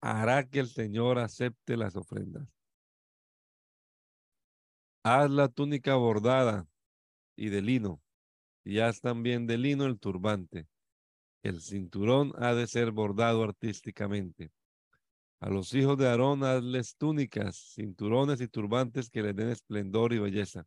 hará 0.00 0.48
que 0.48 0.60
el 0.60 0.68
Señor 0.68 1.18
acepte 1.18 1.76
las 1.76 1.96
ofrendas. 1.96 2.46
Haz 5.02 5.28
la 5.32 5.48
túnica 5.48 5.96
bordada 5.96 6.68
y 7.34 7.48
de 7.48 7.60
lino, 7.60 8.00
y 8.62 8.78
haz 8.78 9.00
también 9.00 9.48
de 9.48 9.58
lino 9.58 9.86
el 9.86 9.98
turbante. 9.98 10.68
El 11.42 11.60
cinturón 11.60 12.32
ha 12.36 12.54
de 12.54 12.68
ser 12.68 12.92
bordado 12.92 13.42
artísticamente. 13.42 14.52
A 15.40 15.50
los 15.50 15.74
hijos 15.74 15.98
de 15.98 16.08
Aarón 16.08 16.44
hazles 16.44 16.94
túnicas, 16.96 17.72
cinturones 17.74 18.40
y 18.40 18.46
turbantes 18.46 19.10
que 19.10 19.22
les 19.22 19.34
den 19.34 19.48
esplendor 19.48 20.12
y 20.12 20.20
belleza. 20.20 20.64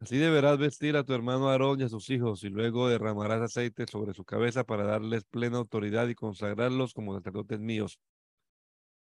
Así 0.00 0.16
deberás 0.16 0.56
vestir 0.56 0.96
a 0.96 1.04
tu 1.04 1.12
hermano 1.12 1.50
Aarón 1.50 1.80
y 1.80 1.84
a 1.84 1.90
sus 1.90 2.08
hijos, 2.08 2.42
y 2.42 2.48
luego 2.48 2.88
derramarás 2.88 3.42
aceite 3.42 3.86
sobre 3.86 4.14
su 4.14 4.24
cabeza 4.24 4.64
para 4.64 4.84
darles 4.84 5.24
plena 5.24 5.58
autoridad 5.58 6.08
y 6.08 6.14
consagrarlos 6.14 6.94
como 6.94 7.14
sacerdotes 7.14 7.60
míos. 7.60 7.98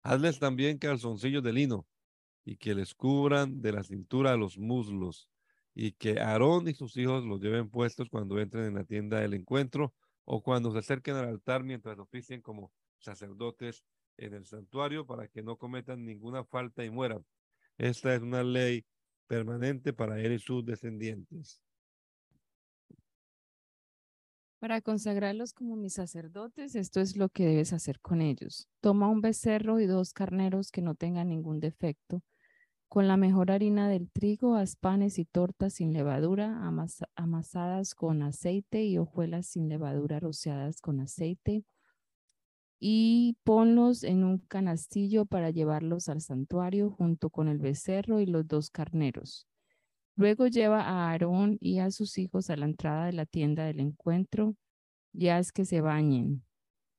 Hazles 0.04 0.40
también 0.40 0.78
calzoncillos 0.78 1.42
de 1.42 1.54
lino, 1.54 1.86
y 2.44 2.58
que 2.58 2.76
les 2.76 2.94
cubran 2.94 3.62
de 3.62 3.72
la 3.72 3.84
cintura 3.84 4.34
a 4.34 4.38
los 4.38 4.58
muslos, 4.58 5.30
y 5.74 5.94
que 5.94 6.20
Aarón 6.20 6.68
y 6.68 6.74
sus 6.74 6.98
hijos 6.98 7.24
los 7.24 7.40
lleven 7.40 7.70
puestos 7.70 8.10
cuando 8.10 8.40
entren 8.40 8.66
en 8.66 8.76
la 8.76 8.84
tienda 8.84 9.22
del 9.22 9.36
encuentro 9.36 9.94
o 10.26 10.42
cuando 10.44 10.72
se 10.72 10.80
acerquen 10.80 11.16
al 11.16 11.30
altar 11.30 11.64
mientras 11.64 11.98
oficien 12.00 12.42
como 12.42 12.72
sacerdotes 13.00 13.84
en 14.18 14.34
el 14.34 14.46
santuario 14.46 15.06
para 15.06 15.28
que 15.28 15.44
no 15.44 15.58
cometan 15.58 16.06
ninguna 16.06 16.44
falta 16.44 16.84
y 16.84 16.90
mueran. 16.90 17.26
Esta 17.78 18.14
es 18.16 18.22
una 18.22 18.44
ley 18.44 18.86
permanente 19.28 19.94
para 19.94 20.20
él 20.20 20.34
y 20.34 20.40
sus 20.40 20.66
descendientes. 20.66 21.62
Para 24.60 24.82
consagrarlos 24.82 25.54
como 25.54 25.76
mis 25.76 25.94
sacerdotes, 25.94 26.76
esto 26.76 27.00
es 27.00 27.18
lo 27.18 27.30
que 27.30 27.46
debes 27.46 27.74
hacer 27.74 28.00
con 28.00 28.22
ellos. 28.22 28.68
Toma 28.82 29.10
un 29.10 29.22
becerro 29.22 29.80
y 29.80 29.86
dos 29.86 30.14
carneros 30.14 30.72
que 30.72 30.82
no 30.82 30.96
tengan 30.96 31.30
ningún 31.30 31.60
defecto. 31.60 32.24
Con 32.96 33.10
la 33.10 33.18
mejor 33.18 33.52
harina 33.52 33.90
del 33.90 34.10
trigo, 34.10 34.56
haz 34.56 34.78
panes 34.78 35.20
y 35.20 35.26
tortas 35.26 35.74
sin 35.74 35.92
levadura, 35.92 36.66
amasadas 37.16 37.94
con 37.94 38.24
aceite 38.24 38.86
y 38.86 38.98
hojuelas 38.98 39.48
sin 39.48 39.68
levadura 39.68 40.22
rociadas 40.22 40.80
con 40.80 41.02
aceite 41.02 41.66
y 42.80 43.36
ponlos 43.44 44.06
en 44.06 44.24
un 44.24 44.38
canastillo 44.38 45.26
para 45.26 45.50
llevarlos 45.50 46.08
al 46.08 46.22
santuario 46.22 46.90
junto 46.90 47.30
con 47.30 47.50
el 47.50 47.58
becerro 47.58 48.22
y 48.22 48.28
los 48.28 48.48
dos 48.48 48.70
carneros. 48.70 49.46
Luego 50.16 50.48
lleva 50.48 50.84
a 50.84 51.10
Aarón 51.10 51.58
y 51.60 51.80
a 51.80 51.92
sus 51.92 52.18
hijos 52.18 52.50
a 52.50 52.56
la 52.56 52.64
entrada 52.64 53.08
de 53.08 53.12
la 53.12 53.26
tienda 53.26 53.66
del 53.66 53.82
encuentro 53.82 54.56
y 55.12 55.28
haz 55.28 55.52
que 55.52 55.66
se 55.66 55.82
bañen. 55.82 56.46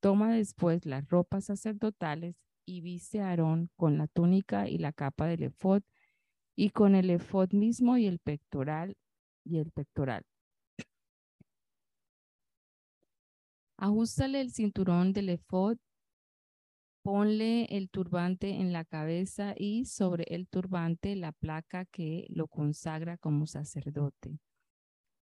Toma 0.01 0.35
después 0.35 0.85
las 0.85 1.09
ropas 1.09 1.47
sacerdotales 1.47 2.37
y 2.67 2.83
viste 2.83 3.21
a 3.21 3.31
Aarón 3.31 3.71
con 3.77 3.97
la 3.97 4.09
túnica 4.09 4.69
y 4.69 4.79
la 4.79 4.93
capa 4.93 5.27
del 5.27 5.45
efod 5.45 5.83
y 6.57 6.71
con 6.71 6.95
el 6.95 7.11
efod 7.11 7.53
mismo 7.53 7.97
y 7.97 8.07
el 8.07 8.19
pectoral 8.19 8.97
y 9.45 9.59
el 9.59 9.71
pectoral. 9.71 10.25
Ajustale 13.79 14.41
el 14.41 14.51
cinturón 14.53 15.13
del 15.13 15.29
efod, 15.29 15.77
ponle 17.03 17.67
el 17.67 17.89
turbante 17.89 18.51
en 18.51 18.73
la 18.73 18.85
cabeza 18.85 19.55
y 19.57 19.85
sobre 19.85 20.25
el 20.29 20.49
turbante 20.49 21.15
la 21.15 21.33
placa 21.33 21.85
que 21.85 22.27
lo 22.31 22.49
consagra 22.49 23.17
como 23.17 23.47
sacerdote. 23.47 24.39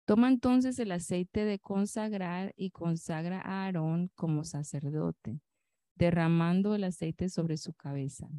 Toma 0.05 0.27
entonces 0.27 0.79
el 0.79 0.91
aceite 0.91 1.45
de 1.45 1.59
consagrar 1.59 2.53
y 2.55 2.71
consagra 2.71 3.41
a 3.41 3.65
Aarón 3.65 4.11
como 4.15 4.43
sacerdote, 4.43 5.39
derramando 5.95 6.75
el 6.75 6.83
aceite 6.83 7.29
sobre 7.29 7.57
su 7.57 7.73
cabeza. 7.73 8.29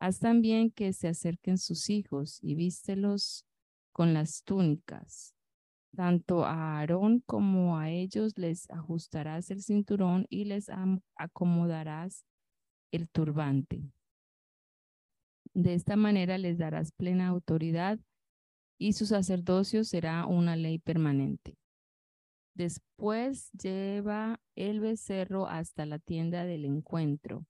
Haz 0.00 0.18
también 0.18 0.70
que 0.70 0.92
se 0.92 1.08
acerquen 1.08 1.58
sus 1.58 1.88
hijos 1.90 2.38
y 2.42 2.54
vístelos 2.54 3.46
con 3.92 4.12
las 4.12 4.42
túnicas 4.42 5.34
tanto 5.94 6.44
a 6.44 6.78
Aarón 6.78 7.20
como 7.20 7.78
a 7.78 7.90
ellos 7.90 8.36
les 8.36 8.68
ajustarás 8.70 9.50
el 9.50 9.62
cinturón 9.62 10.26
y 10.28 10.44
les 10.44 10.66
acomodarás 11.16 12.24
el 12.90 13.08
turbante. 13.08 13.82
De 15.54 15.74
esta 15.74 15.96
manera 15.96 16.36
les 16.36 16.58
darás 16.58 16.92
plena 16.92 17.28
autoridad 17.28 17.98
y 18.76 18.94
su 18.94 19.06
sacerdocio 19.06 19.84
será 19.84 20.26
una 20.26 20.56
ley 20.56 20.78
permanente. 20.78 21.56
Después 22.54 23.50
lleva 23.52 24.40
el 24.54 24.80
becerro 24.80 25.48
hasta 25.48 25.86
la 25.86 25.98
tienda 25.98 26.44
del 26.44 26.64
encuentro 26.64 27.44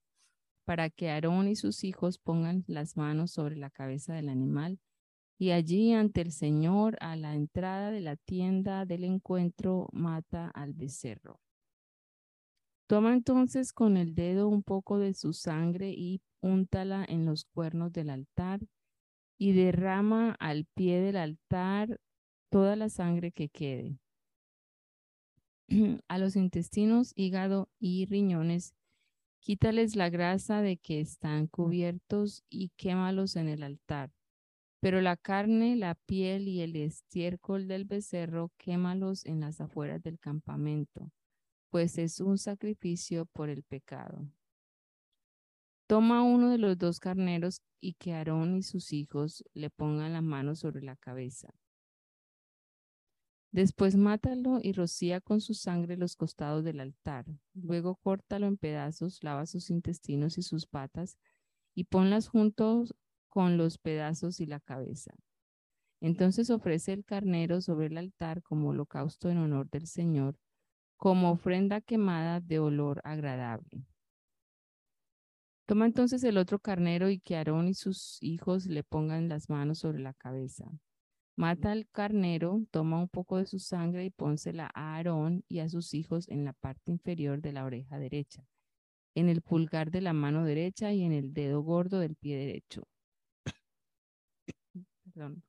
para 0.65 0.89
que 0.89 1.11
Aarón 1.11 1.47
y 1.47 1.55
sus 1.55 1.83
hijos 1.83 2.17
pongan 2.17 2.63
las 2.67 2.97
manos 2.97 3.31
sobre 3.31 3.55
la 3.55 3.69
cabeza 3.69 4.15
del 4.15 4.29
animal 4.29 4.79
y 5.37 5.51
allí 5.51 5.93
ante 5.93 6.21
el 6.21 6.31
Señor 6.31 6.97
a 7.01 7.15
la 7.15 7.35
entrada 7.35 7.91
de 7.91 8.01
la 8.01 8.15
tienda 8.15 8.85
del 8.85 9.03
encuentro 9.03 9.89
mata 9.91 10.49
al 10.49 10.73
becerro. 10.73 11.39
Toma 12.87 13.13
entonces 13.13 13.73
con 13.73 13.97
el 13.97 14.15
dedo 14.15 14.47
un 14.47 14.63
poco 14.63 14.97
de 14.97 15.13
su 15.13 15.33
sangre 15.33 15.91
y 15.91 16.21
úntala 16.41 17.05
en 17.07 17.25
los 17.25 17.45
cuernos 17.45 17.91
del 17.91 18.09
altar 18.09 18.59
y 19.37 19.53
derrama 19.53 20.35
al 20.39 20.65
pie 20.65 21.01
del 21.01 21.17
altar 21.17 21.99
toda 22.49 22.75
la 22.75 22.89
sangre 22.89 23.31
que 23.31 23.49
quede. 23.49 23.99
A 26.07 26.17
los 26.17 26.35
intestinos, 26.35 27.13
hígado 27.15 27.69
y 27.79 28.05
riñones, 28.05 28.75
quítales 29.39 29.95
la 29.95 30.09
grasa 30.09 30.61
de 30.61 30.77
que 30.77 30.99
están 31.01 31.47
cubiertos 31.47 32.43
y 32.49 32.69
quémalos 32.77 33.35
en 33.35 33.49
el 33.49 33.63
altar 33.63 34.11
pero 34.85 35.01
la 35.01 35.17
carne, 35.17 35.75
la 35.75 35.95
piel 35.95 36.47
y 36.47 36.61
el 36.61 36.75
estiércol 36.75 37.67
del 37.67 37.85
becerro, 37.85 38.51
quémalos 38.59 39.25
en 39.25 39.39
las 39.39 39.59
afueras 39.59 40.03
del 40.03 40.19
campamento, 40.19 41.11
pues 41.71 41.97
es 41.97 42.19
un 42.19 42.37
sacrificio 42.37 43.25
por 43.25 43.49
el 43.49 43.63
pecado. 43.63 44.29
Toma 45.87 46.21
uno 46.21 46.51
de 46.51 46.59
los 46.59 46.77
dos 46.77 46.99
carneros 46.99 47.63
y 47.81 47.93
que 47.93 48.13
Aarón 48.13 48.57
y 48.57 48.61
sus 48.61 48.93
hijos 48.93 49.43
le 49.55 49.71
pongan 49.71 50.13
la 50.13 50.21
mano 50.21 50.53
sobre 50.53 50.83
la 50.83 50.95
cabeza. 50.95 51.51
Después 53.55 53.95
mátalo 53.95 54.59
y 54.61 54.73
rocía 54.73 55.21
con 55.21 55.39
su 55.39 55.53
sangre 55.53 55.95
los 55.95 56.17
costados 56.17 56.65
del 56.65 56.81
altar. 56.81 57.25
Luego 57.53 57.95
córtalo 57.95 58.47
en 58.47 58.57
pedazos, 58.57 59.23
lava 59.23 59.45
sus 59.45 59.69
intestinos 59.69 60.37
y 60.37 60.41
sus 60.41 60.65
patas 60.65 61.17
y 61.73 61.85
ponlas 61.85 62.27
juntos 62.27 62.93
con 63.29 63.55
los 63.55 63.77
pedazos 63.77 64.41
y 64.41 64.45
la 64.45 64.59
cabeza. 64.59 65.15
Entonces 66.01 66.49
ofrece 66.49 66.91
el 66.91 67.05
carnero 67.05 67.61
sobre 67.61 67.85
el 67.85 67.97
altar 67.97 68.43
como 68.43 68.71
holocausto 68.71 69.29
en 69.29 69.37
honor 69.37 69.69
del 69.69 69.87
Señor, 69.87 70.37
como 70.97 71.31
ofrenda 71.31 71.79
quemada 71.79 72.41
de 72.41 72.59
olor 72.59 72.99
agradable. 73.05 73.85
Toma 75.65 75.85
entonces 75.85 76.25
el 76.25 76.37
otro 76.37 76.59
carnero 76.59 77.09
y 77.09 77.21
que 77.21 77.37
Aarón 77.37 77.69
y 77.69 77.73
sus 77.73 78.17
hijos 78.21 78.65
le 78.65 78.83
pongan 78.83 79.29
las 79.29 79.49
manos 79.49 79.79
sobre 79.79 79.99
la 79.99 80.13
cabeza. 80.13 80.69
Mata 81.37 81.73
al 81.73 81.85
carnero, 81.91 82.65
toma 82.71 82.97
un 82.97 83.09
poco 83.09 83.37
de 83.37 83.45
su 83.45 83.59
sangre 83.59 84.05
y 84.05 84.09
pónsela 84.09 84.71
a 84.73 84.95
Aarón 84.95 85.43
y 85.49 85.59
a 85.59 85.67
sus 85.67 85.93
hijos 85.93 86.29
en 86.29 86.45
la 86.45 86.53
parte 86.53 86.91
inferior 86.91 87.41
de 87.41 87.51
la 87.51 87.65
oreja 87.65 87.99
derecha, 87.99 88.45
en 89.15 89.27
el 89.27 89.41
pulgar 89.41 89.91
de 89.91 89.99
la 89.99 90.13
mano 90.13 90.45
derecha 90.45 90.93
y 90.93 91.03
en 91.03 91.11
el 91.11 91.33
dedo 91.33 91.61
gordo 91.61 91.99
del 91.99 92.15
pie 92.15 92.37
derecho. 92.37 92.87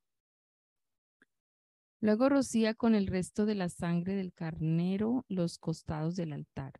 Luego 2.01 2.29
rocía 2.29 2.73
con 2.73 2.93
el 2.93 3.07
resto 3.07 3.45
de 3.45 3.55
la 3.55 3.69
sangre 3.69 4.15
del 4.15 4.33
carnero 4.33 5.25
los 5.29 5.57
costados 5.57 6.17
del 6.17 6.33
altar. 6.33 6.73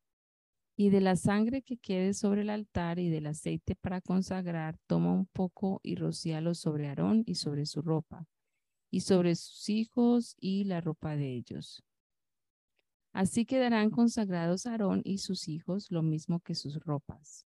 Y 0.76 0.90
de 0.90 1.02
la 1.02 1.16
sangre 1.16 1.64
que 1.64 1.78
quede 1.78 2.14
sobre 2.14 2.42
el 2.42 2.50
altar 2.52 3.00
y 3.00 3.10
del 3.10 3.26
aceite 3.28 3.76
para 3.76 4.02
consagrar, 4.02 4.78
toma 4.86 5.14
un 5.14 5.26
poco 5.28 5.80
y 5.82 5.96
rocíalo 5.96 6.54
sobre 6.54 6.88
Aarón 6.88 7.24
y 7.26 7.36
sobre 7.36 7.66
su 7.66 7.82
ropa, 7.82 8.28
y 8.90 9.02
sobre 9.02 9.36
sus 9.36 9.70
hijos 9.70 10.36
y 10.40 10.64
la 10.66 10.82
ropa 10.82 11.16
de 11.16 11.36
ellos. 11.36 11.84
Así 13.14 13.46
quedarán 13.46 13.90
consagrados 13.90 14.66
Aarón 14.66 15.02
y 15.04 15.18
sus 15.18 15.48
hijos, 15.48 15.92
lo 15.92 16.04
mismo 16.04 16.40
que 16.40 16.56
sus 16.56 16.80
ropas. 16.84 17.46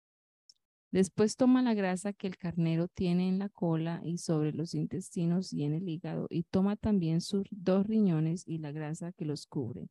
Después 0.92 1.36
toma 1.36 1.62
la 1.62 1.74
grasa 1.74 2.14
que 2.14 2.28
el 2.28 2.38
carnero 2.38 2.88
tiene 2.88 3.28
en 3.28 3.40
la 3.40 3.50
cola 3.50 4.02
y 4.06 4.20
sobre 4.20 4.54
los 4.54 4.74
intestinos 4.74 5.52
y 5.52 5.64
en 5.64 5.74
el 5.74 5.90
hígado, 5.90 6.28
y 6.30 6.44
toma 6.44 6.78
también 6.78 7.22
sus 7.22 7.48
dos 7.52 7.86
riñones 7.86 8.48
y 8.48 8.60
la 8.60 8.72
grasa 8.72 9.12
que 9.12 9.26
los 9.26 9.46
cubre 9.46 9.90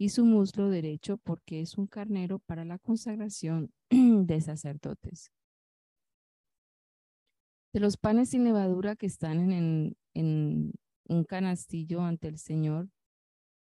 y 0.00 0.08
su 0.08 0.24
muslo 0.24 0.70
derecho 0.70 1.18
porque 1.18 1.60
es 1.60 1.76
un 1.76 1.86
carnero 1.86 2.38
para 2.38 2.64
la 2.64 2.78
consagración 2.78 3.70
de 3.90 4.40
sacerdotes. 4.40 5.30
De 7.74 7.80
los 7.80 7.98
panes 7.98 8.30
sin 8.30 8.44
levadura 8.44 8.96
que 8.96 9.04
están 9.04 9.52
en, 9.52 9.98
en 10.14 10.72
un 11.04 11.24
canastillo 11.24 12.02
ante 12.02 12.28
el 12.28 12.38
Señor, 12.38 12.88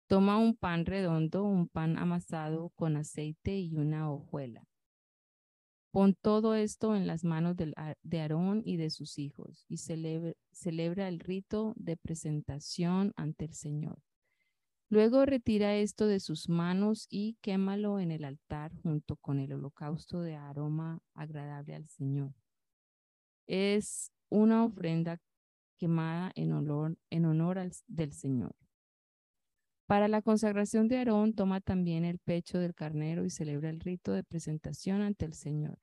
toma 0.06 0.38
un 0.38 0.56
pan 0.56 0.86
redondo, 0.86 1.44
un 1.44 1.68
pan 1.68 1.98
amasado 1.98 2.70
con 2.70 2.96
aceite 2.96 3.58
y 3.58 3.76
una 3.76 4.10
hojuela. 4.10 4.64
Pon 5.90 6.14
todo 6.20 6.54
esto 6.54 6.94
en 6.94 7.06
las 7.06 7.24
manos 7.24 7.56
de 7.56 8.20
Aarón 8.20 8.62
y 8.64 8.76
de 8.76 8.90
sus 8.90 9.18
hijos 9.18 9.64
y 9.68 9.78
celebra 9.78 11.08
el 11.08 11.18
rito 11.18 11.72
de 11.76 11.96
presentación 11.96 13.12
ante 13.16 13.46
el 13.46 13.54
Señor. 13.54 13.98
Luego 14.90 15.26
retira 15.26 15.76
esto 15.76 16.06
de 16.06 16.20
sus 16.20 16.48
manos 16.48 17.06
y 17.10 17.36
quémalo 17.42 18.00
en 18.00 18.10
el 18.10 18.24
altar 18.24 18.72
junto 18.82 19.16
con 19.16 19.38
el 19.38 19.52
holocausto 19.52 20.22
de 20.22 20.34
aroma 20.36 21.00
agradable 21.14 21.74
al 21.74 21.88
Señor. 21.88 22.32
Es 23.46 24.10
una 24.30 24.64
ofrenda 24.64 25.18
quemada 25.78 26.32
en 26.34 26.52
honor, 26.52 26.98
honor 27.10 27.70
del 27.86 28.12
Señor. 28.12 28.54
Para 29.86 30.06
la 30.06 30.20
consagración 30.20 30.86
de 30.86 30.98
Aarón, 30.98 31.32
toma 31.32 31.62
también 31.62 32.04
el 32.04 32.18
pecho 32.18 32.58
del 32.58 32.74
carnero 32.74 33.24
y 33.24 33.30
celebra 33.30 33.70
el 33.70 33.80
rito 33.80 34.12
de 34.12 34.22
presentación 34.22 35.00
ante 35.00 35.24
el 35.24 35.32
Señor. 35.32 35.78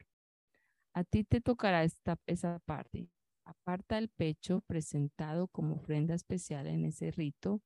A 0.93 1.03
ti 1.03 1.23
te 1.23 1.41
tocará 1.41 1.83
esta, 1.83 2.19
esa 2.27 2.59
parte. 2.59 3.09
Aparta 3.45 3.97
el 3.97 4.09
pecho 4.09 4.61
presentado 4.67 5.47
como 5.47 5.75
ofrenda 5.75 6.13
especial 6.13 6.67
en 6.67 6.85
ese 6.85 7.09
rito 7.09 7.61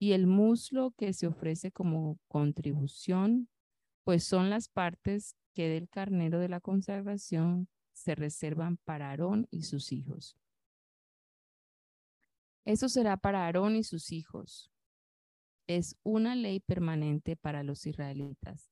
y 0.00 0.12
el 0.12 0.26
muslo 0.26 0.92
que 0.96 1.12
se 1.12 1.28
ofrece 1.28 1.70
como 1.70 2.18
contribución, 2.26 3.48
pues 4.04 4.24
son 4.24 4.50
las 4.50 4.68
partes 4.68 5.36
que 5.54 5.68
del 5.68 5.88
carnero 5.88 6.40
de 6.40 6.48
la 6.48 6.60
consagración 6.60 7.68
se 7.92 8.14
reservan 8.14 8.78
para 8.78 9.10
Aarón 9.10 9.46
y 9.50 9.62
sus 9.62 9.92
hijos. 9.92 10.36
Eso 12.68 12.90
será 12.90 13.16
para 13.16 13.46
Aarón 13.46 13.76
y 13.76 13.82
sus 13.82 14.12
hijos. 14.12 14.70
Es 15.66 15.96
una 16.02 16.34
ley 16.34 16.60
permanente 16.60 17.34
para 17.34 17.62
los 17.62 17.86
israelitas. 17.86 18.70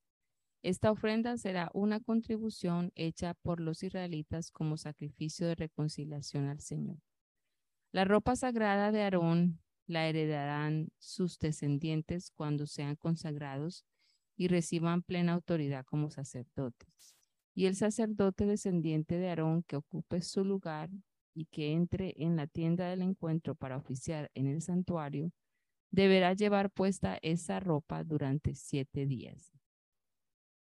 Esta 0.62 0.90
ofrenda 0.90 1.38
será 1.38 1.70
una 1.72 2.00
contribución 2.00 2.92
hecha 2.94 3.32
por 3.32 3.59
los 3.59 3.82
israelitas 3.82 4.50
como 4.50 4.76
sacrificio 4.76 5.46
de 5.46 5.54
reconciliación 5.54 6.48
al 6.48 6.61
Señor. 6.61 6.98
La 7.90 8.04
ropa 8.04 8.37
sagrada 8.37 8.92
de 8.92 9.00
Aarón 9.00 9.62
la 9.87 10.06
heredarán 10.06 10.90
sus 10.98 11.38
descendientes 11.38 12.30
cuando 12.30 12.66
sean 12.66 12.96
consagrados 12.96 13.87
y 14.37 14.48
reciban 14.48 15.04
plena 15.04 15.32
autoridad 15.32 15.87
como 15.87 16.11
sacerdotes. 16.11 17.16
Y 17.54 17.64
el 17.64 17.76
sacerdote 17.76 18.44
descendiente 18.44 19.16
de 19.16 19.30
Aarón 19.30 19.62
que 19.62 19.76
ocupe 19.76 20.20
su 20.20 20.44
lugar 20.44 20.90
y 21.37 21.44
que 21.46 21.72
entre 21.72 22.14
en 22.16 22.35
la 22.35 22.46
tienda 22.46 22.88
del 22.88 23.03
encuentro 23.03 23.55
para 23.55 23.77
oficiar 23.77 24.31
en 24.35 24.49
el 24.49 24.62
santuario, 24.62 25.31
deberá 25.92 26.33
llevar 26.33 26.70
puesta 26.70 27.18
esa 27.22 27.61
ropa 27.61 28.03
durante 28.03 28.55
siete 28.55 29.07
días. 29.07 29.53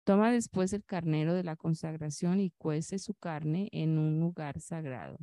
Toma 0.05 0.33
después 0.33 0.73
el 0.73 0.85
carnero 0.85 1.35
de 1.35 1.45
la 1.45 1.57
consagración 1.57 2.41
y 2.41 2.51
cuece 2.59 2.99
su 2.99 3.15
carne 3.15 3.69
en 3.73 3.99
un 3.99 4.19
lugar 4.19 4.61
sagrado 4.61 5.19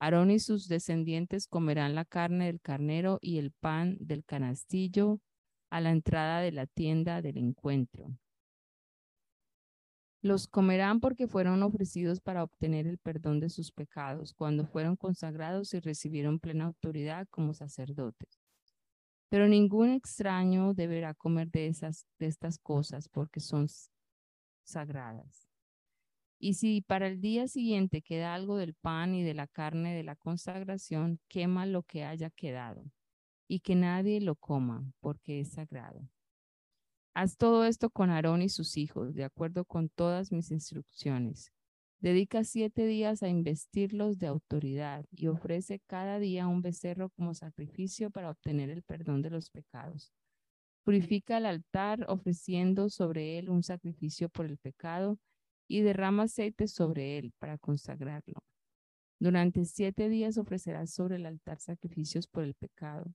Aarón 0.00 0.30
y 0.30 0.38
sus 0.38 0.68
descendientes 0.68 1.48
comerán 1.48 1.96
la 1.96 2.04
carne 2.04 2.46
del 2.46 2.60
carnero 2.60 3.18
y 3.20 3.38
el 3.38 3.50
pan 3.50 3.96
del 4.00 4.24
canastillo 4.24 5.20
a 5.70 5.80
la 5.80 5.90
entrada 5.90 6.40
de 6.40 6.52
la 6.52 6.66
tienda 6.66 7.20
del 7.20 7.36
encuentro. 7.36 8.06
Los 10.20 10.48
comerán 10.48 10.98
porque 10.98 11.28
fueron 11.28 11.62
ofrecidos 11.62 12.20
para 12.20 12.42
obtener 12.42 12.86
el 12.86 12.98
perdón 12.98 13.38
de 13.38 13.50
sus 13.50 13.70
pecados 13.70 14.34
cuando 14.34 14.66
fueron 14.66 14.96
consagrados 14.96 15.72
y 15.74 15.80
recibieron 15.80 16.40
plena 16.40 16.64
autoridad 16.64 17.28
como 17.30 17.54
sacerdotes. 17.54 18.40
Pero 19.28 19.46
ningún 19.46 19.90
extraño 19.90 20.74
deberá 20.74 21.14
comer 21.14 21.50
de, 21.50 21.68
esas, 21.68 22.06
de 22.18 22.26
estas 22.26 22.58
cosas 22.58 23.08
porque 23.08 23.40
son 23.40 23.68
sagradas. 24.64 25.48
Y 26.40 26.54
si 26.54 26.80
para 26.80 27.08
el 27.08 27.20
día 27.20 27.46
siguiente 27.46 28.02
queda 28.02 28.34
algo 28.34 28.56
del 28.56 28.74
pan 28.74 29.14
y 29.14 29.22
de 29.22 29.34
la 29.34 29.46
carne 29.46 29.94
de 29.94 30.04
la 30.04 30.16
consagración, 30.16 31.20
quema 31.28 31.66
lo 31.66 31.82
que 31.82 32.04
haya 32.04 32.30
quedado 32.30 32.84
y 33.48 33.60
que 33.60 33.74
nadie 33.74 34.20
lo 34.20 34.36
coma, 34.36 34.84
porque 35.00 35.40
es 35.40 35.52
sagrado. 35.52 36.08
Haz 37.20 37.36
todo 37.36 37.64
esto 37.64 37.90
con 37.90 38.10
Aarón 38.10 38.42
y 38.42 38.48
sus 38.48 38.76
hijos, 38.76 39.12
de 39.12 39.24
acuerdo 39.24 39.64
con 39.64 39.88
todas 39.88 40.30
mis 40.30 40.52
instrucciones. 40.52 41.50
Dedica 41.98 42.44
siete 42.44 42.86
días 42.86 43.24
a 43.24 43.28
investirlos 43.28 44.20
de 44.20 44.28
autoridad 44.28 45.04
y 45.10 45.26
ofrece 45.26 45.80
cada 45.88 46.20
día 46.20 46.46
un 46.46 46.62
becerro 46.62 47.10
como 47.10 47.34
sacrificio 47.34 48.12
para 48.12 48.30
obtener 48.30 48.70
el 48.70 48.84
perdón 48.84 49.20
de 49.22 49.30
los 49.30 49.50
pecados. 49.50 50.12
Purifica 50.84 51.38
el 51.38 51.46
altar 51.46 52.06
ofreciendo 52.08 52.88
sobre 52.88 53.40
él 53.40 53.50
un 53.50 53.64
sacrificio 53.64 54.28
por 54.28 54.46
el 54.46 54.56
pecado 54.56 55.18
y 55.66 55.80
derrama 55.80 56.22
aceite 56.22 56.68
sobre 56.68 57.18
él 57.18 57.32
para 57.40 57.58
consagrarlo. 57.58 58.44
Durante 59.18 59.64
siete 59.64 60.08
días 60.08 60.38
ofrecerás 60.38 60.94
sobre 60.94 61.16
el 61.16 61.26
altar 61.26 61.58
sacrificios 61.58 62.28
por 62.28 62.44
el 62.44 62.54
pecado. 62.54 63.12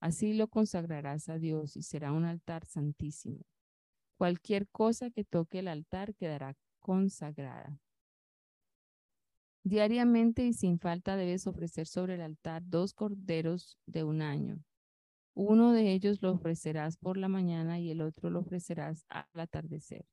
Así 0.00 0.34
lo 0.34 0.48
consagrarás 0.48 1.28
a 1.28 1.38
Dios 1.38 1.76
y 1.76 1.82
será 1.82 2.12
un 2.12 2.24
altar 2.24 2.66
santísimo. 2.66 3.40
Cualquier 4.18 4.68
cosa 4.68 5.10
que 5.10 5.24
toque 5.24 5.60
el 5.60 5.68
altar 5.68 6.14
quedará 6.14 6.54
consagrada. 6.80 7.80
Diariamente 9.62 10.46
y 10.46 10.52
sin 10.52 10.78
falta 10.78 11.16
debes 11.16 11.46
ofrecer 11.46 11.86
sobre 11.86 12.14
el 12.14 12.20
altar 12.20 12.62
dos 12.64 12.94
corderos 12.94 13.78
de 13.86 14.04
un 14.04 14.22
año. 14.22 14.62
Uno 15.34 15.72
de 15.72 15.92
ellos 15.92 16.22
lo 16.22 16.32
ofrecerás 16.32 16.96
por 16.96 17.16
la 17.16 17.28
mañana 17.28 17.78
y 17.78 17.90
el 17.90 18.00
otro 18.00 18.30
lo 18.30 18.40
ofrecerás 18.40 19.04
al 19.08 19.26
atardecer. 19.34 20.06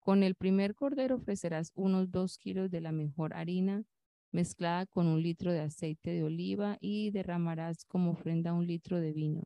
Con 0.00 0.22
el 0.22 0.34
primer 0.34 0.74
cordero 0.74 1.16
ofrecerás 1.16 1.72
unos 1.74 2.10
dos 2.10 2.36
kilos 2.36 2.70
de 2.70 2.80
la 2.80 2.90
mejor 2.90 3.32
harina 3.32 3.84
mezclada 4.32 4.86
con 4.86 5.06
un 5.06 5.22
litro 5.22 5.52
de 5.52 5.60
aceite 5.60 6.10
de 6.10 6.24
oliva 6.24 6.78
y 6.80 7.10
derramarás 7.10 7.84
como 7.84 8.12
ofrenda 8.12 8.52
un 8.52 8.66
litro 8.66 9.00
de 9.00 9.12
vino. 9.12 9.42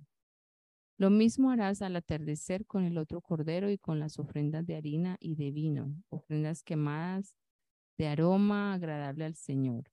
Lo 0.96 1.10
mismo 1.10 1.50
harás 1.50 1.82
al 1.82 1.96
atardecer 1.96 2.66
con 2.66 2.84
el 2.84 2.98
otro 2.98 3.20
cordero 3.20 3.68
y 3.70 3.78
con 3.78 3.98
las 3.98 4.18
ofrendas 4.18 4.64
de 4.66 4.76
harina 4.76 5.16
y 5.18 5.34
de 5.34 5.50
vino, 5.50 5.92
ofrendas 6.08 6.62
quemadas 6.62 7.36
de 7.98 8.06
aroma 8.06 8.74
agradable 8.74 9.24
al 9.24 9.34
Señor. 9.34 9.90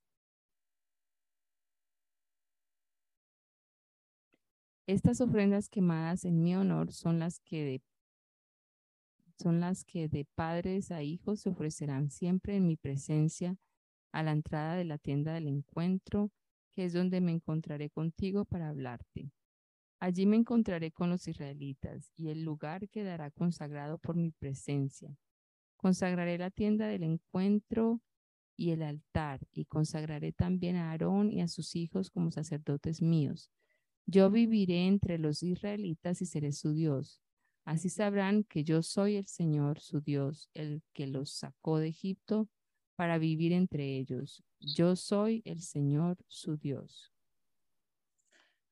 Estas 4.86 5.20
ofrendas 5.20 5.68
quemadas 5.68 6.24
en 6.24 6.42
mi 6.42 6.54
honor 6.54 6.92
son 6.92 7.18
las 7.18 7.40
que 7.40 7.64
de 7.64 7.82
son 9.38 9.58
las 9.60 9.84
que 9.84 10.08
de 10.08 10.24
padres 10.24 10.92
a 10.92 11.02
hijos 11.02 11.40
se 11.40 11.48
ofrecerán 11.48 12.10
siempre 12.10 12.56
en 12.56 12.66
mi 12.66 12.76
presencia 12.76 13.56
a 14.12 14.22
la 14.22 14.32
entrada 14.32 14.76
de 14.76 14.84
la 14.84 14.98
tienda 14.98 15.34
del 15.34 15.48
encuentro, 15.48 16.30
que 16.70 16.84
es 16.84 16.92
donde 16.92 17.20
me 17.20 17.32
encontraré 17.32 17.90
contigo 17.90 18.44
para 18.44 18.68
hablarte. 18.68 19.30
Allí 19.98 20.26
me 20.26 20.36
encontraré 20.36 20.90
con 20.90 21.10
los 21.10 21.28
israelitas 21.28 22.12
y 22.16 22.28
el 22.28 22.44
lugar 22.44 22.88
quedará 22.88 23.30
consagrado 23.30 23.98
por 23.98 24.16
mi 24.16 24.30
presencia. 24.30 25.16
Consagraré 25.76 26.38
la 26.38 26.50
tienda 26.50 26.86
del 26.86 27.02
encuentro 27.02 28.00
y 28.56 28.70
el 28.70 28.82
altar, 28.82 29.40
y 29.52 29.64
consagraré 29.64 30.32
también 30.32 30.76
a 30.76 30.90
Aarón 30.90 31.32
y 31.32 31.40
a 31.40 31.48
sus 31.48 31.74
hijos 31.74 32.10
como 32.10 32.30
sacerdotes 32.30 33.00
míos. 33.00 33.50
Yo 34.06 34.30
viviré 34.30 34.86
entre 34.86 35.18
los 35.18 35.42
israelitas 35.42 36.20
y 36.22 36.26
seré 36.26 36.52
su 36.52 36.72
Dios. 36.72 37.20
Así 37.64 37.88
sabrán 37.88 38.44
que 38.44 38.64
yo 38.64 38.82
soy 38.82 39.16
el 39.16 39.26
Señor, 39.26 39.80
su 39.80 40.00
Dios, 40.00 40.48
el 40.54 40.82
que 40.92 41.06
los 41.06 41.30
sacó 41.30 41.78
de 41.78 41.88
Egipto 41.88 42.48
para 43.02 43.18
vivir 43.18 43.52
entre 43.52 43.96
ellos. 43.96 44.44
Yo 44.60 44.94
soy 44.94 45.42
el 45.44 45.60
Señor, 45.60 46.18
su 46.28 46.56
Dios. 46.56 47.12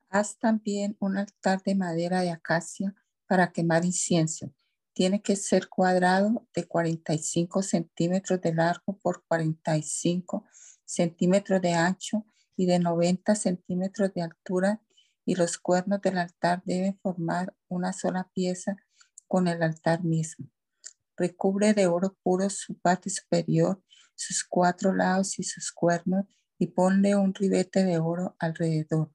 Haz 0.08 0.38
también 0.38 0.96
un 1.00 1.18
altar 1.18 1.60
de 1.64 1.74
madera 1.74 2.20
de 2.20 2.30
acacia 2.30 2.94
para 3.26 3.50
quemar 3.50 3.84
incienso. 3.84 4.54
Tiene 4.92 5.20
que 5.20 5.34
ser 5.34 5.68
cuadrado 5.68 6.46
de 6.54 6.64
45 6.64 7.60
centímetros 7.64 8.40
de 8.40 8.54
largo 8.54 8.96
por 8.98 9.24
45 9.26 10.44
centímetros 10.84 11.60
de 11.60 11.72
ancho 11.72 12.24
y 12.54 12.66
de 12.66 12.78
90 12.78 13.34
centímetros 13.34 14.14
de 14.14 14.22
altura 14.22 14.80
y 15.24 15.34
los 15.34 15.58
cuernos 15.58 16.00
del 16.02 16.18
altar 16.18 16.62
deben 16.64 16.96
formar 17.02 17.52
una 17.66 17.92
sola 17.92 18.30
pieza 18.32 18.76
con 19.26 19.48
el 19.48 19.60
altar 19.60 20.04
mismo. 20.04 20.48
Recubre 21.16 21.74
de 21.74 21.88
oro 21.88 22.16
puro 22.22 22.48
su 22.48 22.78
parte 22.78 23.10
superior, 23.10 23.82
sus 24.20 24.44
cuatro 24.44 24.94
lados 24.94 25.38
y 25.38 25.44
sus 25.44 25.72
cuernos 25.72 26.26
y 26.58 26.66
ponle 26.66 27.16
un 27.16 27.32
ribete 27.32 27.84
de 27.84 27.98
oro 27.98 28.36
alrededor. 28.38 29.10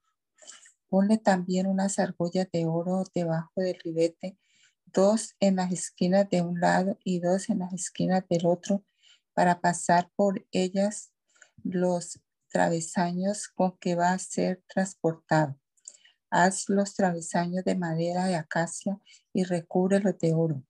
Ponle 0.89 1.19
también 1.19 1.67
unas 1.67 1.99
argollas 1.99 2.47
de 2.51 2.65
oro 2.65 3.03
debajo 3.13 3.61
del 3.61 3.79
ribete, 3.83 4.39
dos 4.85 5.35
en 5.39 5.57
las 5.57 5.71
esquinas 5.71 6.27
de 6.31 6.41
un 6.41 6.59
lado 6.59 6.97
y 7.03 7.19
dos 7.19 7.49
en 7.49 7.59
las 7.59 7.71
esquinas 7.73 8.23
del 8.27 8.47
otro, 8.47 8.83
para 9.35 9.61
pasar 9.61 10.09
por 10.15 10.43
ellas 10.51 11.11
los 11.63 12.19
travesaños 12.47 13.47
con 13.49 13.77
que 13.77 13.93
va 13.93 14.11
a 14.11 14.19
ser 14.19 14.63
transportado. 14.67 15.59
Haz 16.31 16.67
los 16.67 16.95
travesaños 16.95 17.63
de 17.63 17.75
madera 17.75 18.25
de 18.25 18.37
acacia 18.37 18.99
y 19.33 19.43
recúbrelos 19.43 20.17
de 20.17 20.33
oro. 20.33 20.63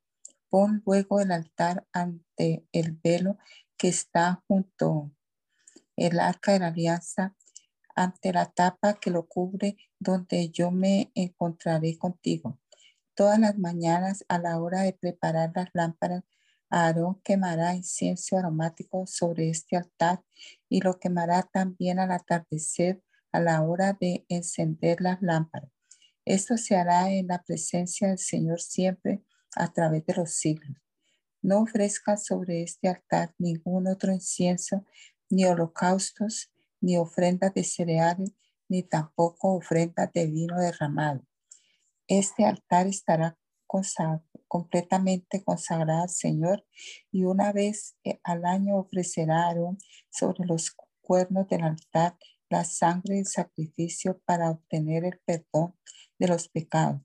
Pon 0.49 0.83
luego 0.85 1.21
el 1.21 1.31
altar 1.31 1.87
ante 1.93 2.65
el 2.73 2.99
velo 3.01 3.37
que 3.77 3.87
está 3.87 4.43
junto 4.47 5.11
el 5.95 6.19
arca 6.19 6.53
de 6.53 6.59
la 6.59 6.67
alianza, 6.67 7.35
ante 7.95 8.33
la 8.33 8.45
tapa 8.51 8.95
que 8.95 9.09
lo 9.09 9.27
cubre, 9.27 9.77
donde 9.99 10.49
yo 10.49 10.71
me 10.71 11.11
encontraré 11.15 11.97
contigo. 11.97 12.59
Todas 13.13 13.39
las 13.39 13.57
mañanas 13.57 14.25
a 14.27 14.37
la 14.37 14.59
hora 14.59 14.81
de 14.81 14.93
preparar 14.93 15.53
las 15.55 15.69
lámparas, 15.73 16.23
Aarón 16.69 17.21
quemará 17.23 17.73
incienso 17.75 18.37
aromático 18.37 19.05
sobre 19.07 19.49
este 19.49 19.77
altar 19.77 20.23
y 20.67 20.81
lo 20.81 20.99
quemará 20.99 21.43
también 21.43 21.99
al 21.99 22.11
atardecer 22.11 23.01
a 23.31 23.39
la 23.39 23.61
hora 23.61 23.93
de 23.93 24.25
encender 24.27 24.99
las 24.99 25.21
lámparas. 25.21 25.71
Esto 26.25 26.57
se 26.57 26.75
hará 26.75 27.11
en 27.11 27.27
la 27.27 27.43
presencia 27.43 28.09
del 28.09 28.17
Señor 28.17 28.59
siempre 28.59 29.23
a 29.55 29.71
través 29.71 30.05
de 30.05 30.15
los 30.15 30.31
siglos. 30.31 30.75
No 31.45 31.61
ofrezca 31.61 32.17
sobre 32.17 32.63
este 32.63 32.87
altar 32.87 33.35
ningún 33.37 33.87
otro 33.87 34.11
incienso, 34.11 34.83
ni 35.29 35.45
holocaustos, 35.45 36.51
ni 36.81 36.97
ofrendas 36.97 37.53
de 37.53 37.63
cereales, 37.63 38.31
ni 38.67 38.81
tampoco 38.81 39.53
ofrendas 39.53 40.11
de 40.11 40.25
vino 40.25 40.59
derramado. 40.59 41.23
Este 42.07 42.45
altar 42.45 42.87
estará 42.87 43.37
completamente 44.47 45.43
consagrado 45.43 46.01
al 46.01 46.09
Señor 46.09 46.65
y 47.11 47.25
una 47.25 47.51
vez 47.53 47.95
eh, 48.03 48.19
al 48.23 48.43
año 48.45 48.77
ofrecerá 48.77 49.53
sobre 50.09 50.47
los 50.47 50.75
cuernos 51.01 51.47
del 51.47 51.61
altar 51.61 52.17
la 52.49 52.63
sangre 52.63 53.17
del 53.17 53.27
sacrificio 53.27 54.19
para 54.25 54.49
obtener 54.49 55.05
el 55.05 55.19
perdón 55.23 55.75
de 56.17 56.27
los 56.27 56.49
pecados. 56.49 57.01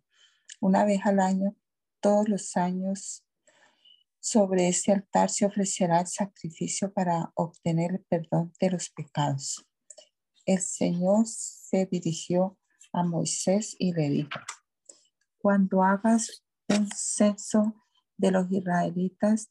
Una 0.62 0.86
vez 0.86 1.00
al 1.04 1.20
año, 1.20 1.54
todos 2.00 2.26
los 2.26 2.56
años, 2.56 3.22
sobre 4.20 4.68
este 4.68 4.92
altar 4.92 5.30
se 5.30 5.46
ofrecerá 5.46 6.00
el 6.00 6.06
sacrificio 6.06 6.92
para 6.92 7.32
obtener 7.34 7.92
el 7.92 8.04
perdón 8.08 8.52
de 8.60 8.70
los 8.70 8.90
pecados. 8.90 9.66
El 10.44 10.60
Señor 10.60 11.26
se 11.26 11.86
dirigió 11.86 12.58
a 12.92 13.02
Moisés 13.02 13.76
y 13.78 13.92
le 13.92 14.10
dijo, 14.10 14.38
cuando 15.38 15.82
hagas 15.82 16.44
un 16.68 16.88
censo 16.94 17.74
de 18.16 18.30
los 18.30 18.50
israelitas, 18.52 19.50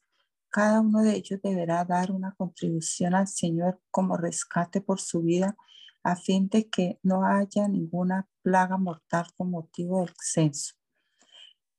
cada 0.50 0.80
uno 0.80 1.02
de 1.02 1.16
ellos 1.16 1.40
deberá 1.42 1.84
dar 1.84 2.10
una 2.10 2.34
contribución 2.34 3.14
al 3.14 3.28
Señor 3.28 3.80
como 3.90 4.16
rescate 4.16 4.80
por 4.80 5.00
su 5.00 5.22
vida 5.22 5.56
a 6.02 6.16
fin 6.16 6.48
de 6.48 6.68
que 6.68 6.98
no 7.02 7.26
haya 7.26 7.68
ninguna 7.68 8.28
plaga 8.42 8.76
mortal 8.76 9.26
con 9.36 9.50
motivo 9.50 10.00
del 10.00 10.14
censo. 10.18 10.79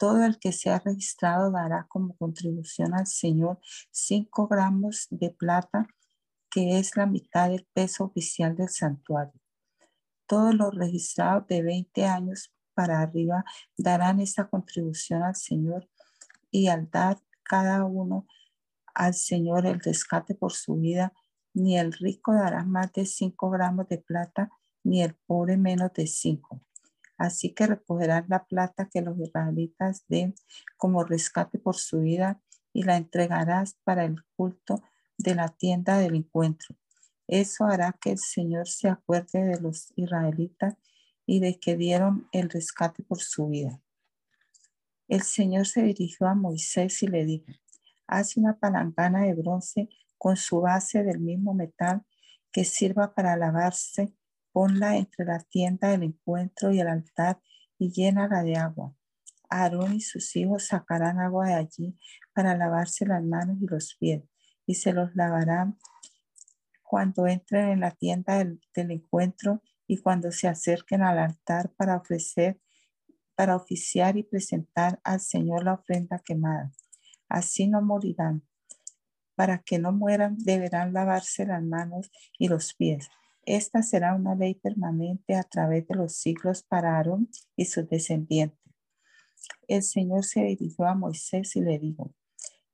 Todo 0.01 0.25
el 0.25 0.39
que 0.39 0.51
sea 0.51 0.79
registrado 0.79 1.51
dará 1.51 1.85
como 1.87 2.15
contribución 2.15 2.95
al 2.95 3.05
Señor 3.05 3.59
cinco 3.91 4.47
gramos 4.47 5.05
de 5.11 5.29
plata, 5.29 5.85
que 6.49 6.79
es 6.79 6.97
la 6.97 7.05
mitad 7.05 7.51
del 7.51 7.67
peso 7.71 8.05
oficial 8.05 8.55
del 8.55 8.69
santuario. 8.69 9.39
Todos 10.25 10.55
los 10.55 10.73
registrados 10.73 11.45
de 11.45 11.61
20 11.61 12.05
años 12.05 12.51
para 12.73 12.99
arriba 12.99 13.45
darán 13.77 14.19
esta 14.19 14.49
contribución 14.49 15.21
al 15.21 15.35
Señor 15.35 15.87
y 16.49 16.65
al 16.65 16.89
dar 16.89 17.19
cada 17.43 17.85
uno 17.85 18.25
al 18.95 19.13
Señor 19.13 19.67
el 19.67 19.79
rescate 19.81 20.33
por 20.33 20.51
su 20.51 20.77
vida, 20.77 21.13
ni 21.53 21.77
el 21.77 21.93
rico 21.93 22.33
dará 22.33 22.63
más 22.63 22.91
de 22.93 23.05
cinco 23.05 23.51
gramos 23.51 23.87
de 23.87 23.99
plata, 23.99 24.49
ni 24.83 25.03
el 25.03 25.13
pobre 25.27 25.57
menos 25.57 25.93
de 25.93 26.07
cinco. 26.07 26.59
Así 27.21 27.53
que 27.53 27.67
recogerán 27.67 28.25
la 28.29 28.45
plata 28.45 28.89
que 28.91 29.03
los 29.03 29.15
israelitas 29.19 30.05
den 30.07 30.33
como 30.75 31.03
rescate 31.03 31.59
por 31.59 31.75
su 31.75 31.99
vida 31.99 32.41
y 32.73 32.81
la 32.81 32.97
entregarás 32.97 33.75
para 33.83 34.05
el 34.05 34.23
culto 34.35 34.81
de 35.19 35.35
la 35.35 35.49
tienda 35.49 35.99
del 35.99 36.15
encuentro. 36.15 36.75
Eso 37.27 37.65
hará 37.65 37.95
que 38.01 38.09
el 38.09 38.17
Señor 38.17 38.67
se 38.67 38.89
acuerde 38.89 39.43
de 39.43 39.61
los 39.61 39.93
israelitas 39.95 40.73
y 41.27 41.41
de 41.41 41.59
que 41.59 41.77
dieron 41.77 42.27
el 42.31 42.49
rescate 42.49 43.03
por 43.03 43.21
su 43.21 43.49
vida. 43.49 43.79
El 45.07 45.21
Señor 45.21 45.67
se 45.67 45.83
dirigió 45.83 46.25
a 46.25 46.33
Moisés 46.33 47.03
y 47.03 47.07
le 47.07 47.23
dijo, 47.23 47.51
haz 48.07 48.35
una 48.35 48.57
palangana 48.57 49.25
de 49.25 49.35
bronce 49.35 49.89
con 50.17 50.37
su 50.37 50.61
base 50.61 51.03
del 51.03 51.19
mismo 51.19 51.53
metal 51.53 52.01
que 52.51 52.65
sirva 52.65 53.13
para 53.13 53.37
lavarse, 53.37 54.11
ponla 54.51 54.97
entre 54.97 55.25
la 55.25 55.39
tienda 55.39 55.89
del 55.89 56.03
encuentro 56.03 56.71
y 56.71 56.79
el 56.79 56.87
altar 56.87 57.41
y 57.77 57.91
llénala 57.91 58.43
de 58.43 58.57
agua. 58.57 58.95
Aarón 59.49 59.95
y 59.95 60.01
sus 60.01 60.35
hijos 60.35 60.67
sacarán 60.67 61.19
agua 61.19 61.47
de 61.47 61.53
allí 61.55 61.97
para 62.33 62.55
lavarse 62.55 63.05
las 63.05 63.23
manos 63.23 63.57
y 63.61 63.67
los 63.67 63.95
pies 63.99 64.23
y 64.65 64.75
se 64.75 64.93
los 64.93 65.15
lavarán 65.15 65.77
cuando 66.83 67.27
entren 67.27 67.69
en 67.69 67.79
la 67.81 67.91
tienda 67.91 68.37
del, 68.37 68.61
del 68.73 68.91
encuentro 68.91 69.61
y 69.87 69.97
cuando 69.97 70.31
se 70.31 70.47
acerquen 70.47 71.03
al 71.03 71.19
altar 71.19 71.71
para 71.75 71.97
ofrecer, 71.97 72.61
para 73.35 73.55
oficiar 73.55 74.17
y 74.17 74.23
presentar 74.23 74.99
al 75.03 75.19
Señor 75.19 75.63
la 75.63 75.73
ofrenda 75.73 76.19
quemada. 76.19 76.71
Así 77.27 77.67
no 77.67 77.81
morirán 77.81 78.43
para 79.41 79.57
que 79.57 79.79
no 79.79 79.91
mueran, 79.91 80.37
deberán 80.37 80.93
lavarse 80.93 81.47
las 81.47 81.63
manos 81.63 82.11
y 82.37 82.47
los 82.47 82.75
pies. 82.75 83.09
Esta 83.43 83.81
será 83.81 84.13
una 84.13 84.35
ley 84.35 84.55
permanente 84.55 85.35
a 85.35 85.43
través 85.43 85.87
de 85.87 85.95
los 85.95 86.13
siglos 86.13 86.63
para 86.63 86.97
Aarón 86.97 87.29
y 87.55 87.65
sus 87.65 87.89
descendientes. 87.89 88.59
El 89.67 89.83
Señor 89.83 90.23
se 90.23 90.43
dirigió 90.43 90.85
a 90.85 90.95
Moisés 90.95 91.55
y 91.55 91.61
le 91.61 91.79
dijo, 91.79 92.13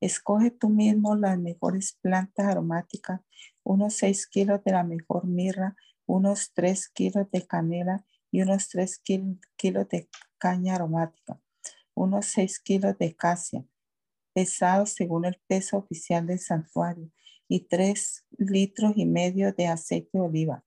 escoge 0.02 0.52
tú 0.52 0.70
mismo 0.70 1.16
las 1.16 1.40
mejores 1.40 1.98
plantas 2.02 2.48
aromáticas, 2.48 3.22
unos 3.64 3.94
seis 3.94 4.28
kilos 4.28 4.64
de 4.64 4.72
la 4.72 4.84
mejor 4.84 5.26
mirra, 5.26 5.76
unos 6.06 6.52
tres 6.54 6.90
kilos 6.90 7.30
de 7.32 7.46
canela 7.48 8.06
y 8.32 8.42
unos 8.42 8.68
tres 8.70 9.00
kilos 9.00 9.90
de 9.90 10.10
caña 10.38 10.76
aromática, 10.76 11.40
unos 11.94 12.26
seis 12.26 12.60
kilos 12.60 12.98
de 12.98 13.16
casia 13.16 13.66
pesados 14.38 14.92
según 14.92 15.26
el 15.26 15.42
peso 15.48 15.78
oficial 15.78 16.28
del 16.28 16.38
santuario, 16.38 17.10
y 17.48 17.62
tres 17.62 18.26
litros 18.38 18.94
y 18.96 19.06
medio 19.06 19.54
de 19.54 19.68
aceite 19.68 20.10
de 20.14 20.20
oliva. 20.20 20.64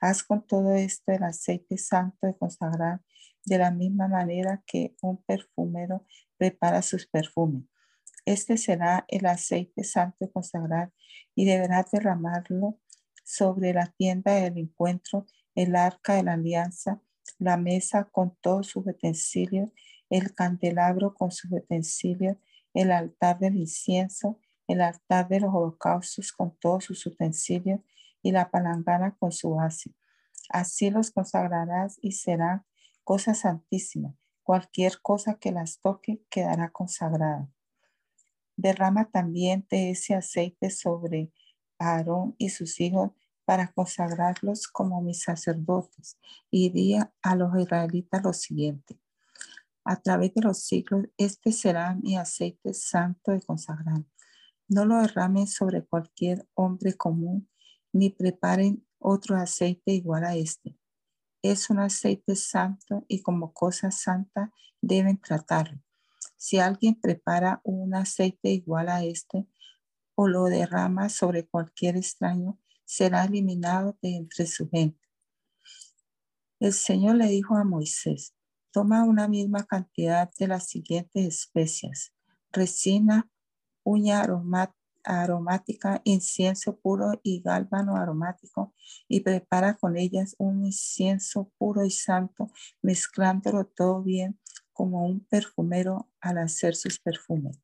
Haz 0.00 0.22
con 0.22 0.46
todo 0.46 0.72
esto 0.74 1.12
el 1.12 1.22
aceite 1.22 1.78
santo 1.78 2.26
de 2.26 2.36
consagrar 2.36 3.00
de 3.44 3.58
la 3.58 3.70
misma 3.70 4.08
manera 4.08 4.62
que 4.66 4.96
un 5.00 5.22
perfumero 5.22 6.06
prepara 6.36 6.82
sus 6.82 7.06
perfumes. 7.06 7.64
Este 8.24 8.56
será 8.56 9.04
el 9.08 9.26
aceite 9.26 9.84
santo 9.84 10.16
de 10.20 10.30
consagrar 10.30 10.92
y 11.34 11.44
deberás 11.44 11.90
derramarlo 11.90 12.78
sobre 13.24 13.72
la 13.72 13.86
tienda 13.96 14.34
del 14.34 14.58
encuentro, 14.58 15.26
el 15.54 15.74
arca 15.76 16.14
de 16.14 16.22
la 16.22 16.34
alianza, 16.34 17.00
la 17.38 17.56
mesa 17.56 18.04
con 18.10 18.36
todos 18.40 18.68
sus 18.68 18.86
utensilios, 18.86 19.70
el 20.10 20.34
candelabro 20.34 21.14
con 21.14 21.30
sus 21.30 21.50
utensilios, 21.50 22.36
el 22.74 22.92
altar 22.92 23.38
del 23.38 23.56
incienso, 23.56 24.40
el 24.66 24.80
altar 24.80 25.28
de 25.28 25.40
los 25.40 25.54
holocaustos 25.54 26.32
con 26.32 26.56
todos 26.58 26.84
sus 26.84 27.04
utensilios 27.06 27.80
y 28.22 28.32
la 28.32 28.50
palangana 28.50 29.16
con 29.18 29.32
su 29.32 29.50
base. 29.50 29.94
Así 30.48 30.90
los 30.90 31.10
consagrarás 31.10 31.98
y 32.00 32.12
serán 32.12 32.64
cosas 33.04 33.40
santísimas. 33.40 34.14
Cualquier 34.42 35.00
cosa 35.00 35.34
que 35.34 35.52
las 35.52 35.80
toque 35.80 36.22
quedará 36.28 36.70
consagrada. 36.70 37.48
Derrama 38.56 39.10
también 39.10 39.66
de 39.70 39.90
ese 39.90 40.14
aceite 40.14 40.70
sobre 40.70 41.32
Aarón 41.78 42.34
y 42.38 42.50
sus 42.50 42.80
hijos 42.80 43.10
para 43.44 43.72
consagrarlos 43.72 44.68
como 44.68 45.00
mis 45.00 45.22
sacerdotes. 45.22 46.18
Y 46.50 46.70
di 46.70 46.96
a 46.96 47.34
los 47.34 47.58
israelitas 47.58 48.22
lo 48.22 48.32
siguiente. 48.32 48.98
A 49.84 49.96
través 49.96 50.32
de 50.34 50.42
los 50.42 50.58
siglos, 50.58 51.06
este 51.16 51.50
será 51.50 51.94
mi 51.94 52.16
aceite 52.16 52.72
santo 52.72 53.32
de 53.32 53.42
consagrar. 53.42 54.02
No 54.72 54.86
lo 54.86 55.02
derramen 55.02 55.46
sobre 55.46 55.84
cualquier 55.84 56.48
hombre 56.54 56.94
común, 56.94 57.46
ni 57.92 58.08
preparen 58.08 58.86
otro 58.98 59.36
aceite 59.36 59.92
igual 59.92 60.24
a 60.24 60.34
este. 60.34 60.78
Es 61.42 61.68
un 61.68 61.78
aceite 61.78 62.36
santo 62.36 63.04
y 63.06 63.20
como 63.20 63.52
cosa 63.52 63.90
santa 63.90 64.50
deben 64.80 65.20
tratarlo. 65.20 65.78
Si 66.38 66.58
alguien 66.58 66.98
prepara 66.98 67.60
un 67.64 67.94
aceite 67.94 68.48
igual 68.48 68.88
a 68.88 69.04
este 69.04 69.46
o 70.14 70.26
lo 70.26 70.44
derrama 70.44 71.10
sobre 71.10 71.46
cualquier 71.46 71.98
extraño, 71.98 72.58
será 72.86 73.24
eliminado 73.24 73.98
de 74.00 74.16
entre 74.16 74.46
su 74.46 74.70
gente. 74.70 75.06
El 76.60 76.72
Señor 76.72 77.16
le 77.16 77.26
dijo 77.26 77.56
a 77.56 77.64
Moisés, 77.64 78.34
toma 78.70 79.04
una 79.04 79.28
misma 79.28 79.64
cantidad 79.64 80.32
de 80.38 80.48
las 80.48 80.66
siguientes 80.66 81.26
especias, 81.26 82.14
resina, 82.50 83.28
uña 83.84 84.24
aromática, 85.04 86.00
incienso 86.04 86.78
puro 86.78 87.20
y 87.22 87.40
gálbano 87.40 87.96
aromático, 87.96 88.74
y 89.08 89.20
prepara 89.20 89.74
con 89.74 89.96
ellas 89.96 90.34
un 90.38 90.64
incienso 90.64 91.52
puro 91.58 91.84
y 91.84 91.90
santo, 91.90 92.50
mezclándolo 92.82 93.66
todo 93.66 94.02
bien 94.02 94.38
como 94.72 95.06
un 95.06 95.20
perfumero 95.20 96.10
al 96.20 96.38
hacer 96.38 96.74
sus 96.74 96.98
perfumes. 96.98 97.60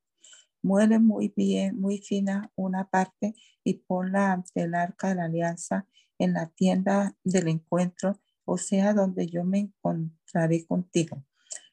Muele 0.63 0.99
muy 0.99 1.33
bien, 1.35 1.81
muy 1.81 1.99
fina 1.99 2.51
una 2.57 2.89
parte 2.89 3.35
y 3.63 3.75
ponla 3.75 4.33
ante 4.33 4.63
el 4.63 4.75
arca 4.75 5.09
de 5.09 5.15
la 5.15 5.25
alianza 5.25 5.87
en 6.19 6.33
la 6.33 6.47
tienda 6.47 7.17
del 7.23 7.49
encuentro, 7.49 8.21
o 8.45 8.59
sea, 8.59 8.93
donde 8.93 9.27
yo 9.29 9.45
me 9.45 9.59
encontraré 9.61 10.67
contigo. 10.67 11.25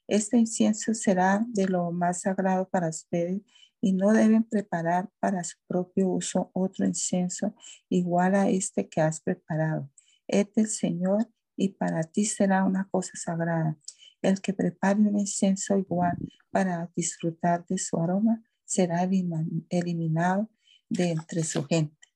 Este 0.07 0.37
incienso 0.37 0.93
será 0.93 1.43
de 1.47 1.67
lo 1.67 1.91
más 1.91 2.21
sagrado 2.21 2.69
para 2.69 2.89
ustedes 2.89 3.41
y 3.85 3.93
no 3.93 4.13
deben 4.13 4.43
preparar 4.43 5.11
para 5.19 5.43
su 5.43 5.57
propio 5.67 6.09
uso 6.09 6.49
otro 6.55 6.87
incienso 6.87 7.53
igual 7.87 8.33
a 8.33 8.49
este 8.49 8.89
que 8.89 8.99
has 8.99 9.21
preparado. 9.21 9.91
Este 10.27 10.61
el 10.61 10.69
Señor 10.69 11.29
y 11.55 11.69
para 11.69 12.01
ti 12.01 12.25
será 12.25 12.63
una 12.63 12.89
cosa 12.89 13.11
sagrada. 13.13 13.77
El 14.23 14.41
que 14.41 14.55
prepare 14.55 15.01
un 15.01 15.19
incienso 15.19 15.77
igual 15.77 16.17
para 16.49 16.91
disfrutar 16.95 17.63
de 17.67 17.77
su 17.77 17.99
aroma 17.99 18.41
será 18.63 19.03
eliminado 19.03 20.49
de 20.89 21.11
entre 21.11 21.43
su 21.43 21.63
gente. 21.65 22.07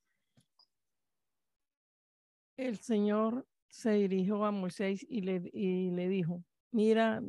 El 2.57 2.79
Señor 2.79 3.47
se 3.67 3.91
dirigió 3.91 4.43
a 4.43 4.51
Moisés 4.51 5.05
y 5.07 5.21
le, 5.21 5.51
y 5.53 5.91
le 5.91 6.09
dijo, 6.09 6.43
mira, 6.71 7.21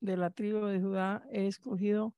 de 0.00 0.16
la 0.16 0.30
tribu 0.30 0.64
de 0.64 0.80
Judá 0.80 1.22
he 1.30 1.46
escogido 1.46 2.14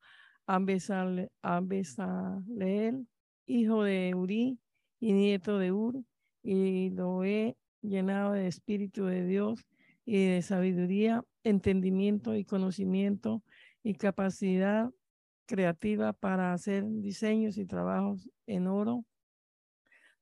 a 0.46 1.60
Besaleel, 1.62 3.06
hijo 3.46 3.82
de 3.82 4.14
Uri 4.14 4.58
y 5.00 5.12
nieto 5.12 5.58
de 5.58 5.72
Ur, 5.72 6.02
y 6.42 6.90
lo 6.90 7.24
he 7.24 7.56
llenado 7.80 8.32
de 8.32 8.46
espíritu 8.46 9.06
de 9.06 9.24
Dios 9.24 9.64
y 10.04 10.26
de 10.26 10.42
sabiduría, 10.42 11.24
entendimiento 11.42 12.34
y 12.34 12.44
conocimiento 12.44 13.42
y 13.82 13.94
capacidad 13.94 14.90
creativa 15.46 16.12
para 16.12 16.52
hacer 16.52 16.84
diseños 16.86 17.58
y 17.58 17.66
trabajos 17.66 18.28
en 18.46 18.66
oro, 18.66 19.04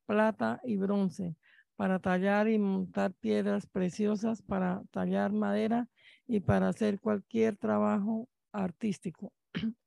plata 0.06 0.60
y 0.64 0.76
bronce, 0.76 1.36
para 1.76 1.98
tallar 1.98 2.48
y 2.48 2.58
montar 2.58 3.12
piedras 3.14 3.66
preciosas, 3.66 4.42
para 4.42 4.82
tallar 4.90 5.32
madera 5.32 5.88
y 6.26 6.40
para 6.40 6.68
hacer 6.68 7.00
cualquier 7.00 7.56
trabajo 7.56 8.28
artístico. 8.52 9.32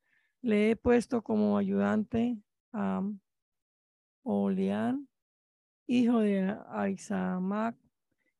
Le 0.45 0.69
he 0.69 0.75
puesto 0.75 1.23
como 1.23 1.57
ayudante 1.57 2.37
a 2.71 3.01
Olián, 4.21 5.09
hijo 5.87 6.19
de 6.19 6.55
Aizamac, 6.69 7.75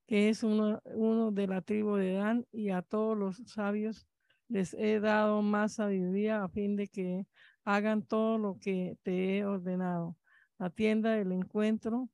que 0.06 0.30
es 0.30 0.43
uno, 0.43 0.80
uno 0.84 1.32
de 1.32 1.47
la 1.47 1.62
tribu 1.62 1.95
de 1.95 2.14
Dan, 2.14 2.45
y 2.51 2.70
a 2.70 2.84
todos 2.84 3.18
los 3.18 3.38
sabios 3.47 4.06
les 4.47 4.76
he 4.76 4.99
dado 4.99 5.41
más 5.41 5.74
sabiduría 5.74 6.43
a 6.43 6.47
fin 6.47 6.76
de 6.76 6.89
que 6.89 7.26
hagan 7.64 8.03
todo 8.03 8.38
lo 8.38 8.60
que 8.60 8.99
te 9.01 9.39
he 9.39 9.43
ordenado. 9.43 10.16
La 10.60 10.70
tienda 10.70 11.10
del 11.10 11.32
encuentro, 11.32 12.12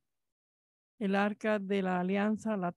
el 1.00 1.16
arca 1.16 1.60
de 1.60 1.82
la 1.82 2.00
alianza, 2.00 2.56
la, 2.56 2.74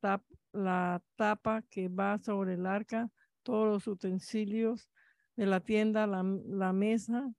la 0.50 1.00
tapa 1.14 1.62
que 1.70 1.88
va 1.88 2.18
sobre 2.18 2.54
el 2.54 2.66
arca, 2.66 3.08
todos 3.44 3.68
los 3.68 3.86
utensilios 3.86 4.90
de 5.36 5.46
la 5.46 5.60
tienda, 5.60 6.06
la, 6.06 6.22
la 6.22 6.72
mesa, 6.72 7.32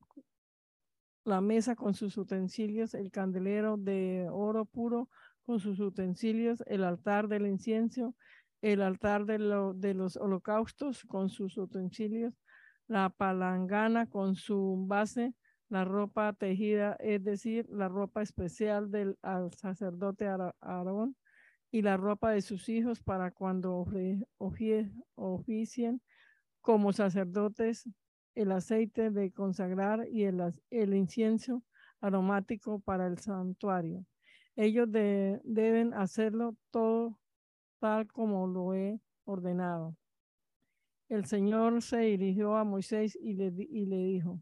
la 1.23 1.41
mesa 1.41 1.75
con 1.75 1.93
sus 1.93 2.17
utensilios, 2.17 2.93
el 2.93 3.11
candelero 3.11 3.77
de 3.77 4.27
oro 4.31 4.65
puro 4.65 5.09
con 5.45 5.59
sus 5.59 5.79
utensilios, 5.79 6.63
el 6.67 6.83
altar 6.83 7.27
del 7.27 7.47
incienso, 7.47 8.15
el 8.61 8.81
altar 8.81 9.25
de, 9.25 9.37
de 9.75 9.93
los 9.93 10.17
holocaustos 10.17 11.03
con 11.05 11.29
sus 11.29 11.57
utensilios, 11.57 12.33
la 12.87 13.09
palangana 13.09 14.07
con 14.07 14.35
su 14.35 14.85
base, 14.87 15.33
la 15.69 15.85
ropa 15.85 16.33
tejida, 16.33 16.95
es 16.99 17.23
decir, 17.23 17.67
la 17.69 17.87
ropa 17.87 18.21
especial 18.21 18.91
del 18.91 19.17
sacerdote 19.55 20.27
Aarón 20.61 21.15
y 21.71 21.81
la 21.81 21.97
ropa 21.97 22.31
de 22.31 22.41
sus 22.41 22.69
hijos 22.69 23.01
para 23.01 23.31
cuando 23.31 23.85
oficien 25.15 26.01
como 26.65 26.93
sacerdotes, 26.93 27.87
el 28.33 28.51
aceite 28.51 29.11
de 29.11 29.31
consagrar 29.31 30.07
y 30.09 30.23
el, 30.23 30.41
el 30.71 30.95
incienso 30.95 31.61
aromático 32.01 32.79
para 32.79 33.05
el 33.05 33.19
santuario. 33.19 34.03
Ellos 34.55 34.91
deben 34.91 35.93
hacerlo 35.93 36.57
todo 36.71 37.19
tal 37.79 38.07
como 38.07 38.47
lo 38.47 38.73
he 38.73 38.99
ordenado. 39.25 39.95
El 41.07 41.25
Señor 41.25 41.83
se 41.83 41.99
dirigió 41.99 42.55
a 42.55 42.63
Moisés 42.63 43.15
y 43.21 43.35
le, 43.35 43.53
y 43.59 43.85
le 43.85 43.97
dijo, 43.97 44.41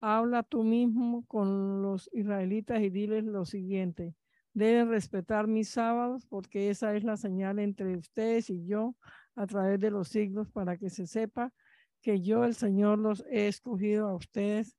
habla 0.00 0.42
tú 0.42 0.64
mismo 0.64 1.24
con 1.26 1.82
los 1.82 2.10
israelitas 2.12 2.80
y 2.80 2.90
diles 2.90 3.22
lo 3.22 3.44
siguiente, 3.44 4.16
deben 4.54 4.88
respetar 4.88 5.46
mis 5.46 5.68
sábados 5.68 6.26
porque 6.26 6.68
esa 6.68 6.96
es 6.96 7.04
la 7.04 7.16
señal 7.16 7.60
entre 7.60 7.96
ustedes 7.96 8.50
y 8.50 8.66
yo 8.66 8.96
a 9.36 9.46
través 9.46 9.80
de 9.80 9.90
los 9.90 10.08
siglos 10.08 10.50
para 10.50 10.76
que 10.76 10.90
se 10.90 11.06
sepa 11.06 11.52
que 12.00 12.20
yo 12.20 12.44
el 12.44 12.54
Señor 12.54 12.98
los 12.98 13.24
he 13.30 13.48
escogido 13.48 14.08
a 14.08 14.14
ustedes 14.14 14.76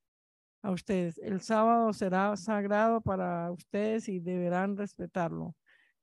a 0.61 0.71
ustedes. 0.71 1.17
El 1.19 1.41
sábado 1.41 1.91
será 1.93 2.35
sagrado 2.37 3.01
para 3.01 3.51
ustedes 3.51 4.07
y 4.09 4.19
deberán 4.19 4.77
respetarlo. 4.77 5.55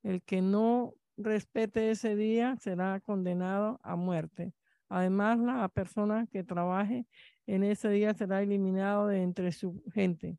El 0.03 0.23
que 0.23 0.43
no 0.43 0.95
respete 1.17 1.91
ese 1.91 2.17
día 2.17 2.57
será 2.57 3.01
condenado 3.01 3.81
a 3.83 3.97
muerte. 3.97 4.53
Además, 4.89 5.39
la 5.39 5.69
persona 5.69 6.27
que 6.27 6.45
trabaje 6.45 7.07
en 7.47 7.63
ese 7.63 7.89
día 7.91 8.15
será 8.15 8.43
eliminado 8.43 9.09
de 9.09 9.23
entre 9.23 9.53
su 9.53 9.83
gente. 9.93 10.39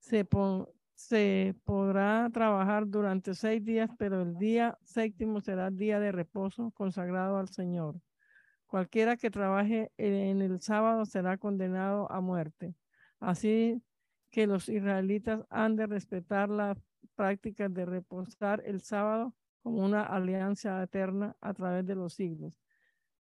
Se, 0.00 0.26
se 1.00 1.54
podrá 1.64 2.28
trabajar 2.30 2.86
durante 2.86 3.34
seis 3.34 3.64
días, 3.64 3.88
pero 3.98 4.20
el 4.20 4.36
día 4.36 4.76
séptimo 4.82 5.40
será 5.40 5.70
día 5.70 5.98
de 5.98 6.12
reposo 6.12 6.72
consagrado 6.72 7.38
al 7.38 7.48
Señor. 7.48 8.00
Cualquiera 8.66 9.16
que 9.16 9.30
trabaje 9.30 9.90
en 9.96 10.42
el 10.42 10.60
sábado 10.60 11.06
será 11.06 11.38
condenado 11.38 12.10
a 12.12 12.20
muerte. 12.20 12.74
Así 13.18 13.82
que 14.30 14.46
los 14.46 14.68
israelitas 14.68 15.40
han 15.48 15.74
de 15.74 15.86
respetar 15.86 16.50
la 16.50 16.76
práctica 17.16 17.70
de 17.70 17.86
reposar 17.86 18.62
el 18.66 18.82
sábado 18.82 19.34
como 19.62 19.82
una 19.82 20.02
alianza 20.02 20.82
eterna 20.82 21.34
a 21.40 21.54
través 21.54 21.86
de 21.86 21.94
los 21.94 22.12
siglos. 22.12 22.52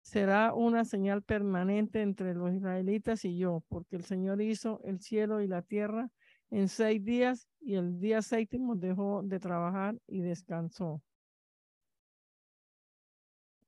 Será 0.01 0.55
una 0.55 0.87
señal 0.87 1.23
permanente 1.23 2.01
entre 2.01 2.35
los 2.35 2.55
israelitas 2.55 3.25
y 3.27 3.37
yo, 3.37 3.63
porque 3.69 3.97
el 3.97 4.05
Señor 4.05 4.41
hizo 4.41 4.81
el 4.83 5.01
cielo 5.01 5.43
y 5.43 5.47
la 5.47 5.61
tierra 5.61 6.11
en 6.51 6.69
seis 6.69 7.05
días 7.05 7.49
y 7.61 7.75
el 7.75 7.99
día 7.99 8.23
séptimo 8.23 8.77
dejó 8.77 9.23
de 9.23 9.41
trabajar 9.41 9.97
y 10.07 10.21
descansó. 10.21 11.03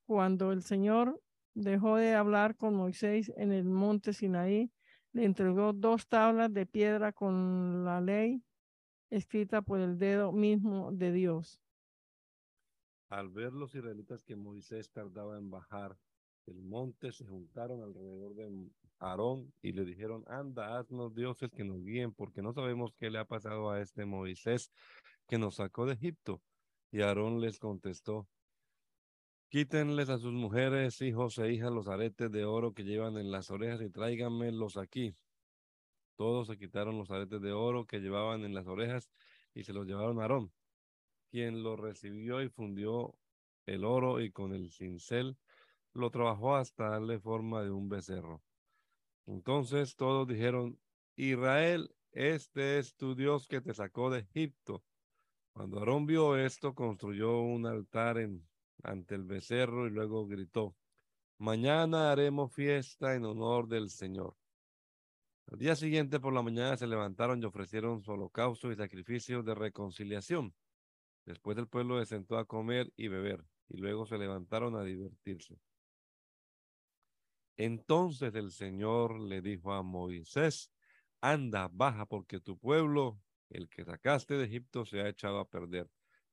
Cuando 0.06 0.52
el 0.52 0.62
Señor 0.62 1.20
dejó 1.54 1.96
de 1.96 2.14
hablar 2.14 2.56
con 2.56 2.74
Moisés 2.74 3.32
en 3.36 3.52
el 3.52 3.64
monte 3.64 4.12
Sinaí, 4.12 4.70
le 5.12 5.24
entregó 5.24 5.72
dos 5.72 6.06
tablas 6.06 6.52
de 6.52 6.66
piedra 6.66 7.12
con 7.12 7.84
la 7.84 8.00
ley 8.00 8.42
escrita 9.10 9.62
por 9.62 9.80
el 9.80 9.98
dedo 9.98 10.32
mismo 10.32 10.92
de 10.92 11.12
Dios. 11.12 11.60
Al 13.08 13.30
ver 13.30 13.52
los 13.52 13.74
israelitas 13.74 14.22
que 14.22 14.36
Moisés 14.36 14.90
tardaba 14.90 15.38
en 15.38 15.50
bajar 15.50 15.96
del 16.48 16.62
monte, 16.62 17.12
se 17.12 17.26
juntaron 17.26 17.82
alrededor 17.82 18.34
de 18.34 18.70
Aarón 18.98 19.52
y 19.62 19.72
le 19.72 19.84
dijeron, 19.84 20.24
anda, 20.28 20.78
haznos 20.78 21.14
dioses 21.14 21.50
que 21.50 21.64
nos 21.64 21.82
guíen, 21.84 22.12
porque 22.12 22.42
no 22.42 22.52
sabemos 22.52 22.92
qué 22.96 23.10
le 23.10 23.18
ha 23.18 23.24
pasado 23.24 23.70
a 23.70 23.80
este 23.80 24.04
Moisés 24.04 24.70
que 25.26 25.38
nos 25.38 25.56
sacó 25.56 25.86
de 25.86 25.94
Egipto. 25.94 26.42
Y 26.90 27.02
Aarón 27.02 27.40
les 27.40 27.58
contestó, 27.58 28.26
quítenles 29.50 30.08
a 30.08 30.18
sus 30.18 30.32
mujeres, 30.32 31.00
hijos 31.02 31.38
e 31.38 31.52
hijas 31.52 31.70
los 31.70 31.88
aretes 31.88 32.30
de 32.32 32.44
oro 32.44 32.72
que 32.72 32.84
llevan 32.84 33.18
en 33.18 33.30
las 33.30 33.50
orejas 33.50 33.82
y 33.82 33.90
tráiganmelos 33.90 34.76
aquí. 34.76 35.14
Todos 36.16 36.48
se 36.48 36.58
quitaron 36.58 36.98
los 36.98 37.10
aretes 37.10 37.40
de 37.40 37.52
oro 37.52 37.86
que 37.86 38.00
llevaban 38.00 38.44
en 38.44 38.54
las 38.54 38.66
orejas 38.66 39.10
y 39.54 39.64
se 39.64 39.72
los 39.72 39.86
llevaron 39.86 40.18
a 40.18 40.22
Aarón 40.22 40.52
quien 41.30 41.62
lo 41.62 41.76
recibió 41.76 42.42
y 42.42 42.48
fundió 42.48 43.14
el 43.66 43.84
oro 43.84 44.20
y 44.20 44.30
con 44.30 44.54
el 44.54 44.70
cincel 44.70 45.36
lo 45.98 46.10
trabajó 46.10 46.56
hasta 46.56 46.90
darle 46.90 47.18
forma 47.18 47.62
de 47.62 47.70
un 47.70 47.88
becerro. 47.88 48.42
Entonces 49.26 49.96
todos 49.96 50.26
dijeron, 50.26 50.78
Israel, 51.16 51.94
este 52.12 52.78
es 52.78 52.94
tu 52.94 53.14
Dios 53.14 53.46
que 53.46 53.60
te 53.60 53.74
sacó 53.74 54.10
de 54.10 54.20
Egipto. 54.20 54.82
Cuando 55.52 55.78
Aarón 55.78 56.06
vio 56.06 56.36
esto, 56.36 56.74
construyó 56.74 57.40
un 57.40 57.66
altar 57.66 58.18
en, 58.18 58.48
ante 58.82 59.14
el 59.14 59.24
becerro 59.24 59.86
y 59.86 59.90
luego 59.90 60.26
gritó, 60.26 60.76
mañana 61.38 62.12
haremos 62.12 62.52
fiesta 62.52 63.14
en 63.14 63.24
honor 63.24 63.68
del 63.68 63.90
Señor. 63.90 64.36
Al 65.50 65.58
día 65.58 65.74
siguiente 65.76 66.20
por 66.20 66.32
la 66.32 66.42
mañana 66.42 66.76
se 66.76 66.86
levantaron 66.86 67.42
y 67.42 67.46
ofrecieron 67.46 68.02
su 68.02 68.12
holocausto 68.12 68.70
y 68.70 68.76
sacrificio 68.76 69.42
de 69.42 69.54
reconciliación. 69.54 70.54
Después 71.24 71.56
el 71.58 71.68
pueblo 71.68 71.98
se 71.98 72.06
sentó 72.06 72.38
a 72.38 72.44
comer 72.44 72.92
y 72.96 73.08
beber, 73.08 73.44
y 73.68 73.78
luego 73.78 74.06
se 74.06 74.18
levantaron 74.18 74.76
a 74.76 74.82
divertirse. 74.84 75.58
Entonces 77.58 78.34
el 78.36 78.52
Señor 78.52 79.18
le 79.18 79.42
dijo 79.42 79.72
a 79.72 79.82
Moisés, 79.82 80.70
anda, 81.20 81.68
baja, 81.72 82.06
porque 82.06 82.38
tu 82.40 82.56
pueblo, 82.56 83.20
el 83.50 83.68
que 83.68 83.84
sacaste 83.84 84.34
de 84.34 84.44
Egipto, 84.44 84.84
se 84.84 85.00
ha 85.00 85.08
echado 85.08 85.40
a 85.40 85.48
perder. 85.48 85.90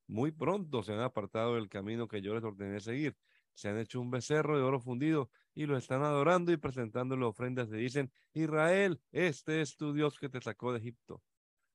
Muy 0.07 0.31
pronto 0.31 0.83
se 0.83 0.93
han 0.93 0.99
apartado 0.99 1.55
del 1.55 1.67
camino 1.67 2.07
que 2.07 2.21
yo 2.21 2.35
les 2.35 2.43
ordené 2.43 2.79
seguir. 2.79 3.17
Se 3.55 3.69
han 3.69 3.79
hecho 3.79 3.99
un 3.99 4.11
becerro 4.11 4.55
de 4.55 4.63
oro 4.63 4.79
fundido 4.79 5.31
y 5.55 5.65
lo 5.65 5.77
están 5.77 6.03
adorando 6.03 6.51
y 6.51 6.57
presentándole 6.57 7.25
ofrendas. 7.25 7.69
Y 7.69 7.77
dicen, 7.77 8.11
Israel, 8.33 9.01
este 9.11 9.61
es 9.61 9.77
tu 9.77 9.93
Dios 9.93 10.19
que 10.19 10.29
te 10.29 10.41
sacó 10.41 10.73
de 10.73 10.79
Egipto. 10.79 11.23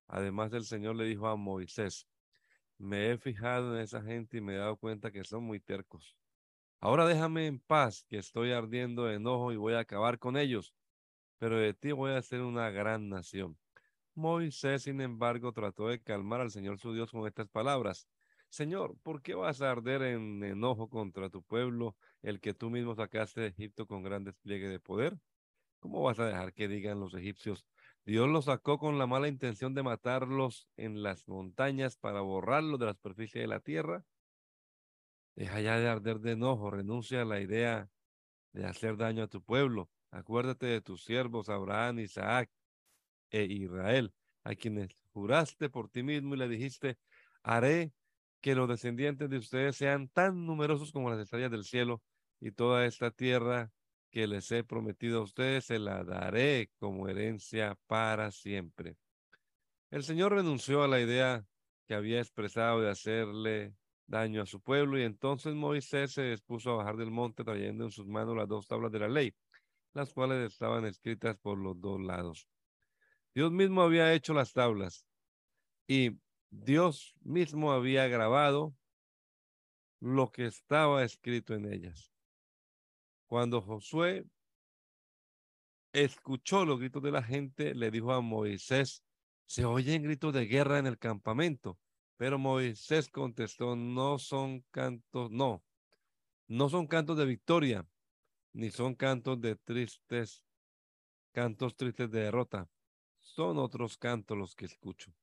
Además 0.06 0.52
el 0.52 0.64
Señor 0.64 0.94
le 0.94 1.04
dijo 1.06 1.26
a 1.26 1.34
Moisés, 1.34 2.06
me 2.78 3.10
he 3.10 3.18
fijado 3.18 3.74
en 3.74 3.82
esa 3.82 4.00
gente 4.00 4.36
y 4.36 4.40
me 4.40 4.54
he 4.54 4.58
dado 4.58 4.76
cuenta 4.76 5.10
que 5.10 5.24
son 5.24 5.42
muy 5.42 5.58
tercos. 5.58 6.16
Ahora 6.80 7.06
déjame 7.06 7.46
en 7.46 7.60
paz, 7.60 8.04
que 8.08 8.16
estoy 8.18 8.52
ardiendo 8.52 9.10
enojo 9.10 9.52
y 9.52 9.56
voy 9.56 9.74
a 9.74 9.80
acabar 9.80 10.18
con 10.18 10.38
ellos, 10.38 10.74
pero 11.38 11.58
de 11.58 11.74
ti 11.74 11.92
voy 11.92 12.12
a 12.12 12.18
hacer 12.18 12.40
una 12.40 12.70
gran 12.70 13.10
nación. 13.10 13.58
Moisés, 14.14 14.84
sin 14.84 15.00
embargo, 15.00 15.52
trató 15.52 15.88
de 15.88 16.02
calmar 16.02 16.40
al 16.40 16.50
Señor 16.50 16.78
su 16.78 16.94
Dios 16.94 17.10
con 17.10 17.26
estas 17.26 17.48
palabras. 17.48 18.08
Señor, 18.48 18.96
¿por 19.02 19.22
qué 19.22 19.34
vas 19.34 19.62
a 19.62 19.70
arder 19.70 20.02
en 20.02 20.42
enojo 20.42 20.88
contra 20.88 21.30
tu 21.30 21.42
pueblo, 21.42 21.96
el 22.22 22.40
que 22.40 22.54
tú 22.54 22.70
mismo 22.70 22.94
sacaste 22.94 23.42
de 23.42 23.48
Egipto 23.48 23.86
con 23.86 24.02
gran 24.02 24.24
despliegue 24.24 24.68
de 24.68 24.80
poder? 24.80 25.18
¿Cómo 25.80 26.02
vas 26.02 26.18
a 26.18 26.26
dejar 26.26 26.52
que 26.54 26.68
digan 26.68 27.00
los 27.00 27.14
egipcios, 27.14 27.66
Dios 28.04 28.28
los 28.28 28.46
sacó 28.46 28.78
con 28.78 28.98
la 28.98 29.06
mala 29.06 29.28
intención 29.28 29.74
de 29.74 29.82
matarlos 29.82 30.68
en 30.76 31.02
las 31.02 31.28
montañas 31.28 31.96
para 31.96 32.22
borrarlos 32.22 32.80
de 32.80 32.86
la 32.86 32.94
superficie 32.94 33.40
de 33.40 33.46
la 33.46 33.60
tierra. 33.60 34.04
Deja 35.34 35.60
ya 35.60 35.78
de 35.78 35.88
arder 35.88 36.20
de 36.20 36.32
enojo, 36.32 36.70
renuncia 36.70 37.22
a 37.22 37.24
la 37.24 37.40
idea 37.40 37.88
de 38.52 38.66
hacer 38.66 38.96
daño 38.96 39.24
a 39.24 39.28
tu 39.28 39.42
pueblo. 39.42 39.90
Acuérdate 40.10 40.66
de 40.66 40.80
tus 40.80 41.04
siervos 41.04 41.48
Abraham, 41.48 42.00
Isaac 42.00 42.50
e 43.30 43.44
Israel, 43.44 44.12
a 44.44 44.54
quienes 44.54 44.96
juraste 45.12 45.70
por 45.70 45.88
ti 45.88 46.02
mismo 46.02 46.34
y 46.34 46.38
le 46.38 46.48
dijiste, 46.48 46.98
haré 47.42 47.92
que 48.40 48.54
los 48.54 48.68
descendientes 48.68 49.28
de 49.28 49.38
ustedes 49.38 49.76
sean 49.76 50.08
tan 50.08 50.46
numerosos 50.46 50.92
como 50.92 51.10
las 51.10 51.20
estrellas 51.20 51.50
del 51.50 51.64
cielo 51.64 52.02
y 52.40 52.52
toda 52.52 52.86
esta 52.86 53.10
tierra 53.10 53.70
que 54.10 54.26
les 54.26 54.50
he 54.50 54.64
prometido 54.64 55.20
a 55.20 55.22
ustedes, 55.22 55.66
se 55.66 55.78
la 55.78 56.02
daré 56.02 56.70
como 56.78 57.08
herencia 57.08 57.76
para 57.86 58.32
siempre. 58.32 58.96
El 59.90 60.02
Señor 60.02 60.32
renunció 60.32 60.82
a 60.82 60.88
la 60.88 61.00
idea 61.00 61.44
que 61.86 61.94
había 61.94 62.20
expresado 62.20 62.80
de 62.80 62.90
hacerle 62.90 63.74
daño 64.10 64.42
a 64.42 64.46
su 64.46 64.60
pueblo 64.60 64.98
y 64.98 65.04
entonces 65.04 65.54
Moisés 65.54 66.12
se 66.12 66.30
dispuso 66.30 66.72
a 66.72 66.76
bajar 66.76 66.96
del 66.96 67.12
monte 67.12 67.44
trayendo 67.44 67.84
en 67.84 67.92
sus 67.92 68.06
manos 68.06 68.36
las 68.36 68.48
dos 68.48 68.66
tablas 68.66 68.90
de 68.90 68.98
la 68.98 69.08
ley, 69.08 69.34
las 69.94 70.12
cuales 70.12 70.52
estaban 70.52 70.84
escritas 70.84 71.38
por 71.38 71.56
los 71.56 71.80
dos 71.80 72.00
lados. 72.00 72.48
Dios 73.34 73.52
mismo 73.52 73.82
había 73.82 74.12
hecho 74.12 74.34
las 74.34 74.52
tablas 74.52 75.06
y 75.86 76.18
Dios 76.50 77.14
mismo 77.22 77.72
había 77.72 78.08
grabado 78.08 78.74
lo 80.00 80.32
que 80.32 80.46
estaba 80.46 81.04
escrito 81.04 81.54
en 81.54 81.72
ellas. 81.72 82.12
Cuando 83.26 83.62
Josué 83.62 84.24
escuchó 85.92 86.64
los 86.64 86.80
gritos 86.80 87.02
de 87.02 87.12
la 87.12 87.22
gente, 87.22 87.76
le 87.76 87.92
dijo 87.92 88.12
a 88.12 88.20
Moisés, 88.20 89.04
se 89.46 89.64
oyen 89.64 90.02
gritos 90.02 90.32
de 90.34 90.46
guerra 90.46 90.80
en 90.80 90.86
el 90.86 90.98
campamento. 90.98 91.78
Pero 92.20 92.38
Moisés 92.38 93.08
contestó, 93.08 93.76
no 93.76 94.18
son 94.18 94.60
cantos, 94.72 95.30
no, 95.30 95.64
no 96.48 96.68
son 96.68 96.86
cantos 96.86 97.16
de 97.16 97.24
victoria, 97.24 97.88
ni 98.52 98.70
son 98.70 98.94
cantos 98.94 99.40
de 99.40 99.56
tristes, 99.56 100.44
cantos 101.32 101.74
tristes 101.76 102.10
de 102.10 102.20
derrota. 102.20 102.68
Son 103.20 103.56
otros 103.56 103.96
cantos 103.96 104.36
los 104.36 104.54
que 104.54 104.66
escucho. 104.66 105.14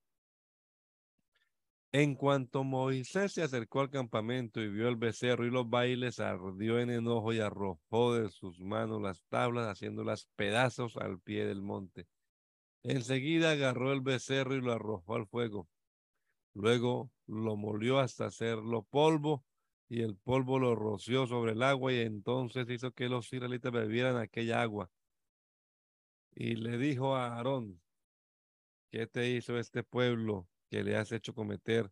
En 1.92 2.16
cuanto 2.16 2.64
Moisés 2.64 3.32
se 3.32 3.44
acercó 3.44 3.82
al 3.82 3.92
campamento 3.92 4.60
y 4.60 4.68
vio 4.68 4.88
el 4.88 4.96
becerro 4.96 5.46
y 5.46 5.52
los 5.52 5.70
bailes, 5.70 6.20
ardió 6.20 6.80
en 6.80 6.90
enojo 6.90 7.32
y 7.32 7.40
arrojó 7.40 8.16
de 8.16 8.32
sus 8.32 8.60
manos 8.60 9.04
las 9.04 9.24
tablas, 9.26 9.68
haciéndolas 9.68 10.30
pedazos 10.36 10.98
al 10.98 11.20
pie 11.20 11.46
del 11.46 11.62
monte. 11.62 12.08
Enseguida 12.82 13.52
agarró 13.52 13.94
el 13.94 14.02
becerro 14.02 14.56
y 14.56 14.62
lo 14.62 14.74
arrojó 14.74 15.14
al 15.14 15.28
fuego. 15.28 15.70
Luego 16.58 17.12
lo 17.28 17.56
molió 17.56 18.00
hasta 18.00 18.26
hacerlo 18.26 18.82
polvo 18.82 19.46
y 19.88 20.02
el 20.02 20.16
polvo 20.16 20.58
lo 20.58 20.74
roció 20.74 21.28
sobre 21.28 21.52
el 21.52 21.62
agua 21.62 21.94
y 21.94 22.00
entonces 22.00 22.68
hizo 22.68 22.92
que 22.94 23.10
los 23.10 23.32
israelitas 23.32 23.72
bebieran 23.72 24.18
aquella 24.18 24.64
agua. 24.64 24.90
Y 26.34 26.56
le 26.56 26.80
dijo 26.80 27.16
a 27.16 27.36
Aarón, 27.36 27.80
¿qué 28.90 29.06
te 29.06 29.30
hizo 29.30 29.60
este 29.60 29.84
pueblo? 29.84 30.48
que 30.72 30.84
le 30.84 30.98
has 30.98 31.12
hecho 31.12 31.36
cometer 31.36 31.92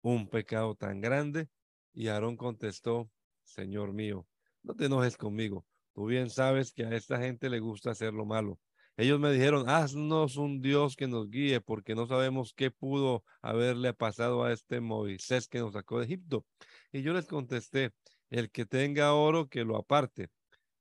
un 0.00 0.30
pecado 0.30 0.74
tan 0.74 1.02
grande? 1.02 1.50
Y 1.92 2.08
Aarón 2.08 2.38
contestó, 2.38 3.10
Señor 3.44 3.92
mío, 3.92 4.26
no 4.62 4.74
te 4.74 4.86
enojes 4.86 5.18
conmigo. 5.18 5.66
Tú 5.92 6.06
bien 6.06 6.30
sabes 6.30 6.72
que 6.72 6.86
a 6.86 6.94
esta 6.96 7.18
gente 7.18 7.50
le 7.50 7.60
gusta 7.60 7.90
hacer 7.90 8.14
lo 8.14 8.24
malo. 8.24 8.58
Ellos 8.96 9.20
me 9.20 9.30
dijeron, 9.30 9.68
haznos 9.68 10.36
un 10.36 10.62
Dios 10.62 10.96
que 10.96 11.06
nos 11.06 11.28
guíe, 11.28 11.60
porque 11.60 11.94
no 11.94 12.06
sabemos 12.06 12.54
qué 12.54 12.70
pudo 12.70 13.24
haberle 13.42 13.92
pasado 13.92 14.42
a 14.44 14.52
este 14.52 14.80
Moisés 14.80 15.48
que 15.48 15.58
nos 15.58 15.74
sacó 15.74 15.98
de 15.98 16.06
Egipto. 16.06 16.46
Y 16.92 17.02
yo 17.02 17.12
les 17.12 17.26
contesté, 17.26 17.92
el 18.30 18.50
que 18.50 18.64
tenga 18.64 19.12
oro, 19.12 19.48
que 19.48 19.64
lo 19.64 19.76
aparte. 19.76 20.30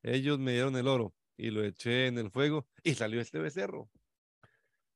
Ellos 0.02 0.40
me 0.40 0.54
dieron 0.54 0.78
el 0.78 0.88
oro 0.88 1.14
y 1.36 1.50
lo 1.50 1.64
eché 1.64 2.08
en 2.08 2.18
el 2.18 2.32
fuego 2.32 2.68
y 2.84 2.94
salió 2.94 3.20
este 3.20 3.40
becerro. 3.40 3.90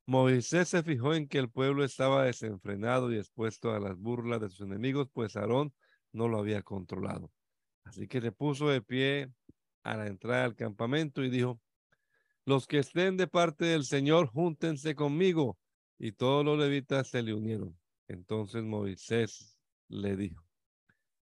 Moisés 0.05 0.69
se 0.69 0.81
fijó 0.81 1.13
en 1.13 1.27
que 1.27 1.37
el 1.37 1.51
pueblo 1.51 1.83
estaba 1.83 2.23
desenfrenado 2.23 3.11
y 3.11 3.17
expuesto 3.17 3.73
a 3.73 3.79
las 3.79 3.97
burlas 3.97 4.41
de 4.41 4.49
sus 4.49 4.61
enemigos, 4.61 5.09
pues 5.13 5.35
Aarón 5.35 5.73
no 6.13 6.27
lo 6.27 6.39
había 6.39 6.63
controlado. 6.63 7.31
Así 7.83 8.07
que 8.07 8.21
se 8.21 8.31
puso 8.31 8.69
de 8.69 8.81
pie 8.81 9.31
a 9.83 9.97
la 9.97 10.07
entrada 10.07 10.43
del 10.43 10.55
campamento 10.55 11.23
y 11.23 11.29
dijo, 11.29 11.59
los 12.49 12.65
que 12.65 12.79
estén 12.79 13.15
de 13.15 13.27
parte 13.27 13.65
del 13.65 13.85
Señor, 13.85 14.25
júntense 14.25 14.95
conmigo. 14.95 15.59
Y 15.99 16.13
todos 16.13 16.43
los 16.43 16.57
levitas 16.57 17.07
se 17.07 17.21
le 17.21 17.35
unieron. 17.35 17.77
Entonces 18.07 18.63
Moisés 18.63 19.55
le 19.87 20.15
dijo, 20.15 20.43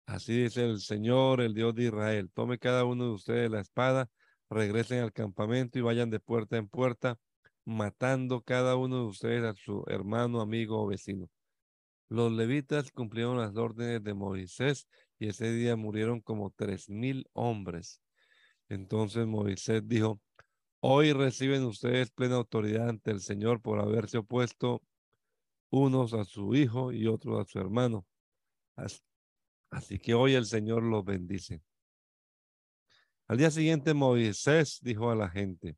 así 0.06 0.44
dice 0.44 0.64
el 0.64 0.80
Señor, 0.80 1.42
el 1.42 1.54
Dios 1.54 1.76
de 1.76 1.88
Israel, 1.88 2.32
tome 2.34 2.58
cada 2.58 2.86
uno 2.86 3.04
de 3.04 3.12
ustedes 3.12 3.52
la 3.52 3.60
espada, 3.60 4.10
regresen 4.50 5.00
al 5.00 5.12
campamento 5.12 5.78
y 5.78 5.82
vayan 5.82 6.10
de 6.10 6.22
puerta 6.22 6.56
en 6.56 6.70
puerta 6.70 7.20
matando 7.66 8.42
cada 8.42 8.78
uno 8.78 9.00
de 9.00 9.08
ustedes 9.08 9.44
a 9.44 9.54
su 9.56 9.84
hermano, 9.88 10.40
amigo 10.40 10.82
o 10.82 10.88
vecino. 10.88 11.30
Los 12.08 12.32
levitas 12.32 12.92
cumplieron 12.92 13.38
las 13.38 13.58
órdenes 13.58 14.02
de 14.06 14.14
Moisés 14.14 14.88
y 15.20 15.28
ese 15.28 15.52
día 15.52 15.76
murieron 15.76 16.22
como 16.22 16.54
tres 16.56 16.90
mil 16.90 17.28
hombres. 17.34 18.00
Entonces 18.70 19.28
Moisés 19.28 19.86
dijo, 19.86 20.22
Hoy 20.82 21.12
reciben 21.12 21.64
ustedes 21.66 22.10
plena 22.10 22.36
autoridad 22.36 22.88
ante 22.88 23.12
el 23.12 23.20
Señor 23.20 23.62
por 23.62 23.80
haberse 23.80 24.20
opuesto 24.20 24.82
unos 25.70 26.14
a 26.14 26.24
su 26.24 26.56
hijo 26.56 26.94
y 26.94 27.06
otros 27.08 27.40
a 27.40 27.50
su 27.50 27.60
hermano. 27.60 28.06
Así 29.70 30.00
que 30.00 30.14
hoy 30.14 30.36
el 30.36 30.46
Señor 30.46 30.84
los 30.84 31.04
bendice. 31.04 31.62
Al 33.28 33.38
día 33.38 33.52
siguiente 33.52 33.94
Moisés 33.94 34.80
dijo 34.82 35.12
a 35.12 35.16
la 35.16 35.30
gente, 35.30 35.76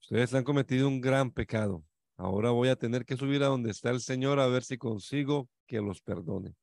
ustedes 0.00 0.34
han 0.34 0.42
cometido 0.42 0.88
un 0.88 1.00
gran 1.00 1.30
pecado. 1.30 1.84
Ahora 2.16 2.50
voy 2.50 2.70
a 2.70 2.76
tener 2.76 3.04
que 3.04 3.16
subir 3.16 3.44
a 3.44 3.46
donde 3.46 3.70
está 3.70 3.90
el 3.90 4.00
Señor 4.00 4.40
a 4.40 4.48
ver 4.48 4.64
si 4.64 4.78
consigo 4.78 5.48
que 5.66 5.80
los 5.80 6.02
perdone. 6.02 6.56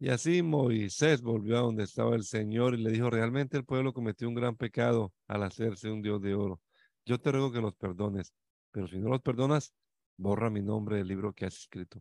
Y 0.00 0.10
así 0.10 0.42
Moisés 0.42 1.22
volvió 1.22 1.58
a 1.58 1.60
donde 1.62 1.82
estaba 1.82 2.14
el 2.14 2.22
Señor 2.22 2.74
y 2.74 2.82
le 2.82 2.90
dijo, 2.92 3.10
realmente 3.10 3.56
el 3.56 3.64
pueblo 3.64 3.92
cometió 3.92 4.28
un 4.28 4.34
gran 4.34 4.56
pecado 4.56 5.12
al 5.26 5.42
hacerse 5.42 5.90
un 5.90 6.02
Dios 6.02 6.22
de 6.22 6.34
oro. 6.34 6.60
Yo 7.04 7.18
te 7.18 7.32
ruego 7.32 7.50
que 7.50 7.60
los 7.60 7.74
perdones, 7.74 8.32
pero 8.70 8.86
si 8.86 8.98
no 8.98 9.08
los 9.08 9.22
perdonas, 9.22 9.74
borra 10.16 10.50
mi 10.50 10.62
nombre 10.62 10.98
del 10.98 11.08
libro 11.08 11.32
que 11.32 11.46
has 11.46 11.56
escrito. 11.56 12.00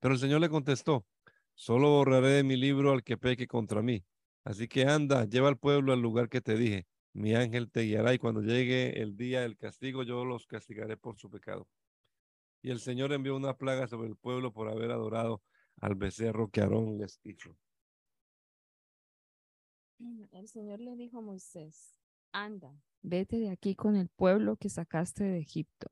Pero 0.00 0.14
el 0.14 0.20
Señor 0.20 0.42
le 0.42 0.50
contestó, 0.50 1.06
solo 1.54 1.88
borraré 1.88 2.28
de 2.28 2.42
mi 2.44 2.56
libro 2.56 2.92
al 2.92 3.02
que 3.02 3.16
peque 3.16 3.46
contra 3.46 3.80
mí. 3.80 4.04
Así 4.44 4.68
que 4.68 4.84
anda, 4.84 5.24
lleva 5.24 5.48
al 5.48 5.56
pueblo 5.56 5.94
al 5.94 6.02
lugar 6.02 6.28
que 6.28 6.42
te 6.42 6.56
dije. 6.56 6.86
Mi 7.14 7.34
ángel 7.34 7.70
te 7.70 7.82
guiará 7.82 8.12
y 8.12 8.18
cuando 8.18 8.42
llegue 8.42 9.00
el 9.00 9.16
día 9.16 9.40
del 9.40 9.56
castigo, 9.56 10.02
yo 10.02 10.26
los 10.26 10.46
castigaré 10.46 10.98
por 10.98 11.16
su 11.16 11.30
pecado. 11.30 11.66
Y 12.60 12.70
el 12.70 12.80
Señor 12.80 13.14
envió 13.14 13.34
una 13.34 13.56
plaga 13.56 13.86
sobre 13.86 14.08
el 14.08 14.16
pueblo 14.16 14.52
por 14.52 14.68
haber 14.68 14.90
adorado 14.90 15.40
al 15.84 15.96
becerro 15.96 16.48
que 16.48 16.62
Aarón 16.62 16.96
les 16.96 17.20
hizo. 17.24 17.54
El 20.32 20.48
Señor 20.48 20.80
le 20.80 20.96
dijo 20.96 21.18
a 21.18 21.20
Moisés, 21.20 21.94
anda, 22.32 22.74
vete 23.02 23.38
de 23.38 23.50
aquí 23.50 23.74
con 23.74 23.94
el 23.94 24.08
pueblo 24.08 24.56
que 24.56 24.70
sacaste 24.70 25.24
de 25.24 25.38
Egipto. 25.38 25.88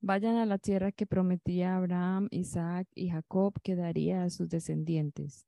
Vayan 0.00 0.36
a 0.36 0.46
la 0.46 0.56
tierra 0.56 0.90
que 0.90 1.04
prometía 1.06 1.76
Abraham, 1.76 2.28
Isaac 2.30 2.88
y 2.94 3.10
Jacob 3.10 3.52
que 3.62 3.76
daría 3.76 4.24
a 4.24 4.30
sus 4.30 4.48
descendientes. 4.48 5.46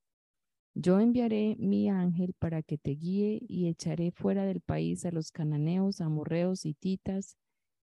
Yo 0.74 1.00
enviaré 1.00 1.56
mi 1.58 1.88
ángel 1.88 2.34
para 2.38 2.62
que 2.62 2.76
te 2.76 2.90
guíe 2.90 3.40
y 3.48 3.68
echaré 3.68 4.10
fuera 4.10 4.44
del 4.44 4.60
país 4.60 5.06
a 5.06 5.12
los 5.12 5.30
cananeos, 5.30 6.02
amorreos, 6.02 6.66
hititas, 6.66 7.38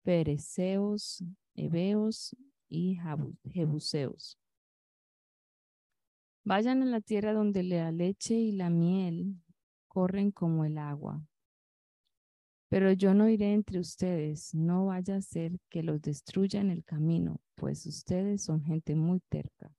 pereceos, 0.02 1.22
heveos 1.54 2.34
y 2.70 2.98
jebuseos. 3.50 4.38
Vayan 6.48 6.82
a 6.82 6.86
la 6.86 7.02
tierra 7.02 7.34
donde 7.34 7.62
la 7.62 7.92
leche 7.92 8.32
y 8.32 8.52
la 8.52 8.70
miel 8.70 9.36
corren 9.86 10.30
como 10.30 10.64
el 10.64 10.78
agua. 10.78 11.22
Pero 12.70 12.90
yo 12.90 13.12
no 13.12 13.28
iré 13.28 13.52
entre 13.52 13.78
ustedes, 13.78 14.54
no 14.54 14.86
vaya 14.86 15.16
a 15.16 15.20
ser 15.20 15.58
que 15.68 15.82
los 15.82 16.00
destruya 16.00 16.62
en 16.62 16.70
el 16.70 16.84
camino, 16.84 17.42
pues 17.54 17.84
ustedes 17.84 18.44
son 18.44 18.62
gente 18.62 18.94
muy 18.94 19.20
terca. 19.28 19.76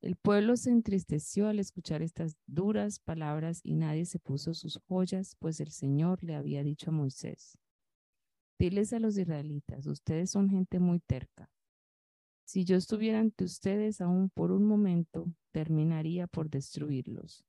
El 0.00 0.16
pueblo 0.16 0.56
se 0.56 0.70
entristeció 0.70 1.48
al 1.48 1.58
escuchar 1.58 2.00
estas 2.00 2.34
duras 2.46 2.98
palabras 2.98 3.60
y 3.62 3.74
nadie 3.74 4.06
se 4.06 4.18
puso 4.18 4.54
sus 4.54 4.80
joyas, 4.88 5.36
pues 5.38 5.60
el 5.60 5.70
Señor 5.70 6.24
le 6.24 6.34
había 6.34 6.64
dicho 6.64 6.88
a 6.88 6.94
Moisés, 6.94 7.58
diles 8.58 8.94
a 8.94 9.00
los 9.00 9.18
israelitas, 9.18 9.86
ustedes 9.86 10.30
son 10.30 10.48
gente 10.48 10.78
muy 10.78 11.00
terca. 11.00 11.50
Si 12.52 12.66
yo 12.66 12.76
estuviera 12.76 13.18
ante 13.18 13.44
ustedes 13.44 14.02
aún 14.02 14.28
por 14.28 14.52
un 14.52 14.66
momento, 14.66 15.24
terminaría 15.52 16.26
por 16.26 16.50
destruirlos. 16.50 17.46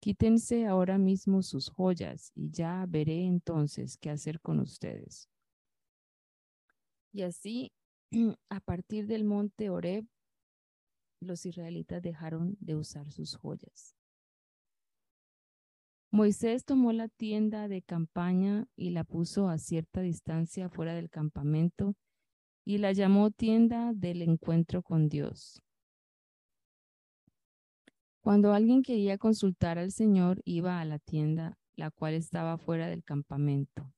Quítense 0.00 0.64
ahora 0.64 0.96
mismo 0.96 1.42
sus 1.42 1.68
joyas 1.68 2.30
y 2.36 2.48
ya 2.52 2.86
veré 2.88 3.26
entonces 3.26 3.96
qué 3.96 4.10
hacer 4.10 4.40
con 4.40 4.60
ustedes. 4.60 5.28
Y 7.12 7.22
así, 7.22 7.72
a 8.48 8.60
partir 8.60 9.08
del 9.08 9.24
monte 9.24 9.70
Oreb, 9.70 10.06
los 11.20 11.44
israelitas 11.44 12.00
dejaron 12.00 12.56
de 12.60 12.76
usar 12.76 13.10
sus 13.10 13.34
joyas. 13.34 13.96
Moisés 16.12 16.64
tomó 16.64 16.92
la 16.92 17.08
tienda 17.08 17.66
de 17.66 17.82
campaña 17.82 18.68
y 18.76 18.90
la 18.90 19.02
puso 19.02 19.48
a 19.48 19.58
cierta 19.58 20.00
distancia 20.00 20.68
fuera 20.68 20.94
del 20.94 21.10
campamento 21.10 21.96
y 22.64 22.78
la 22.78 22.92
llamó 22.92 23.30
tienda 23.30 23.92
del 23.92 24.22
encuentro 24.22 24.82
con 24.82 25.08
Dios. 25.08 25.62
Cuando 28.20 28.52
alguien 28.52 28.82
quería 28.82 29.18
consultar 29.18 29.78
al 29.78 29.90
Señor, 29.90 30.42
iba 30.44 30.80
a 30.80 30.84
la 30.84 31.00
tienda, 31.00 31.58
la 31.74 31.90
cual 31.90 32.14
estaba 32.14 32.56
fuera 32.56 32.88
del 32.88 33.02
campamento. 33.02 33.92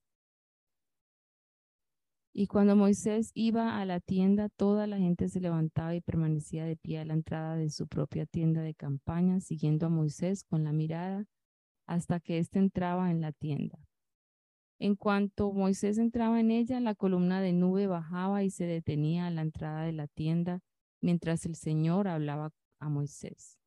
Y 2.32 2.46
cuando 2.46 2.74
Moisés 2.74 3.30
iba 3.34 3.78
a 3.78 3.84
la 3.84 4.00
tienda, 4.00 4.48
toda 4.48 4.86
la 4.86 4.98
gente 4.98 5.28
se 5.28 5.40
levantaba 5.40 5.94
y 5.94 6.00
permanecía 6.00 6.64
de 6.64 6.76
pie 6.76 6.98
a 6.98 7.04
la 7.04 7.14
entrada 7.14 7.54
de 7.56 7.70
su 7.70 7.86
propia 7.86 8.26
tienda 8.26 8.62
de 8.62 8.74
campaña, 8.74 9.40
siguiendo 9.40 9.86
a 9.86 9.90
Moisés 9.90 10.42
con 10.42 10.64
la 10.64 10.72
mirada 10.72 11.26
hasta 11.86 12.18
que 12.18 12.38
éste 12.38 12.58
entraba 12.58 13.10
en 13.10 13.20
la 13.20 13.30
tienda. 13.30 13.78
En 14.78 14.96
cuanto 14.96 15.52
Moisés 15.52 15.98
entraba 15.98 16.40
en 16.40 16.50
ella, 16.50 16.80
la 16.80 16.94
columna 16.94 17.40
de 17.40 17.52
nube 17.52 17.86
bajaba 17.86 18.42
y 18.42 18.50
se 18.50 18.66
detenía 18.66 19.26
a 19.26 19.30
la 19.30 19.42
entrada 19.42 19.82
de 19.84 19.92
la 19.92 20.08
tienda 20.08 20.60
mientras 21.00 21.46
el 21.46 21.54
Señor 21.54 22.08
hablaba 22.08 22.50
a 22.80 22.88
Moisés. 22.88 23.58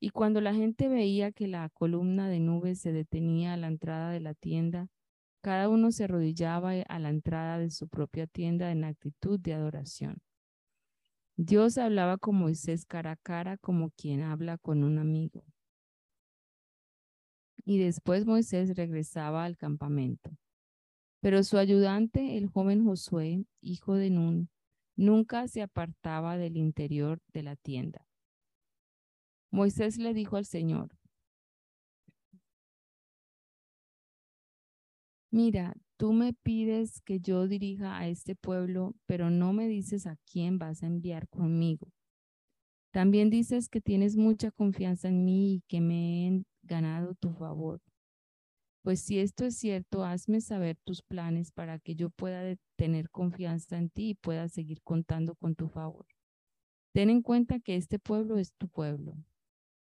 Y 0.00 0.10
cuando 0.10 0.40
la 0.40 0.54
gente 0.54 0.88
veía 0.88 1.32
que 1.32 1.48
la 1.48 1.68
columna 1.70 2.28
de 2.28 2.40
nube 2.40 2.74
se 2.74 2.92
detenía 2.92 3.54
a 3.54 3.56
la 3.56 3.68
entrada 3.68 4.10
de 4.10 4.20
la 4.20 4.34
tienda, 4.34 4.88
cada 5.42 5.68
uno 5.68 5.92
se 5.92 6.04
arrodillaba 6.04 6.72
a 6.88 6.98
la 6.98 7.10
entrada 7.10 7.58
de 7.58 7.70
su 7.70 7.88
propia 7.88 8.26
tienda 8.26 8.70
en 8.70 8.84
actitud 8.84 9.38
de 9.38 9.54
adoración. 9.54 10.18
Dios 11.36 11.78
hablaba 11.78 12.16
con 12.16 12.36
Moisés 12.36 12.86
cara 12.86 13.12
a 13.12 13.16
cara 13.16 13.56
como 13.58 13.90
quien 13.90 14.22
habla 14.22 14.56
con 14.56 14.84
un 14.84 14.98
amigo. 14.98 15.42
Y 17.64 17.78
después 17.78 18.26
Moisés 18.26 18.76
regresaba 18.76 19.44
al 19.44 19.56
campamento. 19.56 20.30
Pero 21.20 21.42
su 21.42 21.56
ayudante, 21.56 22.36
el 22.36 22.48
joven 22.48 22.84
Josué, 22.84 23.46
hijo 23.62 23.94
de 23.94 24.10
Nun, 24.10 24.50
nunca 24.96 25.48
se 25.48 25.62
apartaba 25.62 26.36
del 26.36 26.56
interior 26.56 27.20
de 27.32 27.42
la 27.42 27.56
tienda. 27.56 28.06
Moisés 29.50 29.98
le 29.98 30.12
dijo 30.12 30.36
al 30.36 30.44
Señor, 30.44 30.90
mira, 35.30 35.74
tú 35.96 36.12
me 36.12 36.32
pides 36.32 37.00
que 37.02 37.20
yo 37.20 37.46
dirija 37.48 37.98
a 37.98 38.08
este 38.08 38.34
pueblo, 38.34 38.94
pero 39.06 39.30
no 39.30 39.52
me 39.52 39.68
dices 39.68 40.06
a 40.06 40.16
quién 40.30 40.58
vas 40.58 40.82
a 40.82 40.86
enviar 40.86 41.28
conmigo. 41.28 41.88
También 42.90 43.30
dices 43.30 43.68
que 43.68 43.80
tienes 43.80 44.16
mucha 44.16 44.50
confianza 44.50 45.08
en 45.08 45.24
mí 45.24 45.54
y 45.54 45.60
que 45.68 45.80
me 45.80 46.44
ganado 46.64 47.14
tu 47.14 47.32
favor. 47.32 47.80
Pues 48.82 49.00
si 49.00 49.18
esto 49.18 49.44
es 49.46 49.56
cierto, 49.56 50.04
hazme 50.04 50.40
saber 50.40 50.76
tus 50.84 51.02
planes 51.02 51.52
para 51.52 51.78
que 51.78 51.94
yo 51.94 52.10
pueda 52.10 52.56
tener 52.76 53.08
confianza 53.10 53.78
en 53.78 53.88
ti 53.88 54.10
y 54.10 54.14
pueda 54.14 54.48
seguir 54.48 54.82
contando 54.82 55.34
con 55.36 55.54
tu 55.54 55.68
favor. 55.68 56.06
Ten 56.92 57.08
en 57.10 57.22
cuenta 57.22 57.60
que 57.60 57.76
este 57.76 57.98
pueblo 57.98 58.38
es 58.38 58.52
tu 58.52 58.68
pueblo, 58.68 59.16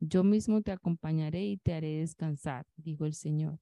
yo 0.01 0.25
mismo 0.25 0.63
te 0.63 0.73
acompañaré 0.73 1.45
y 1.45 1.59
te 1.59 1.75
haré 1.75 1.99
descansar, 1.99 2.67
dijo 2.77 3.05
el 3.05 3.13
Señor. 3.13 3.61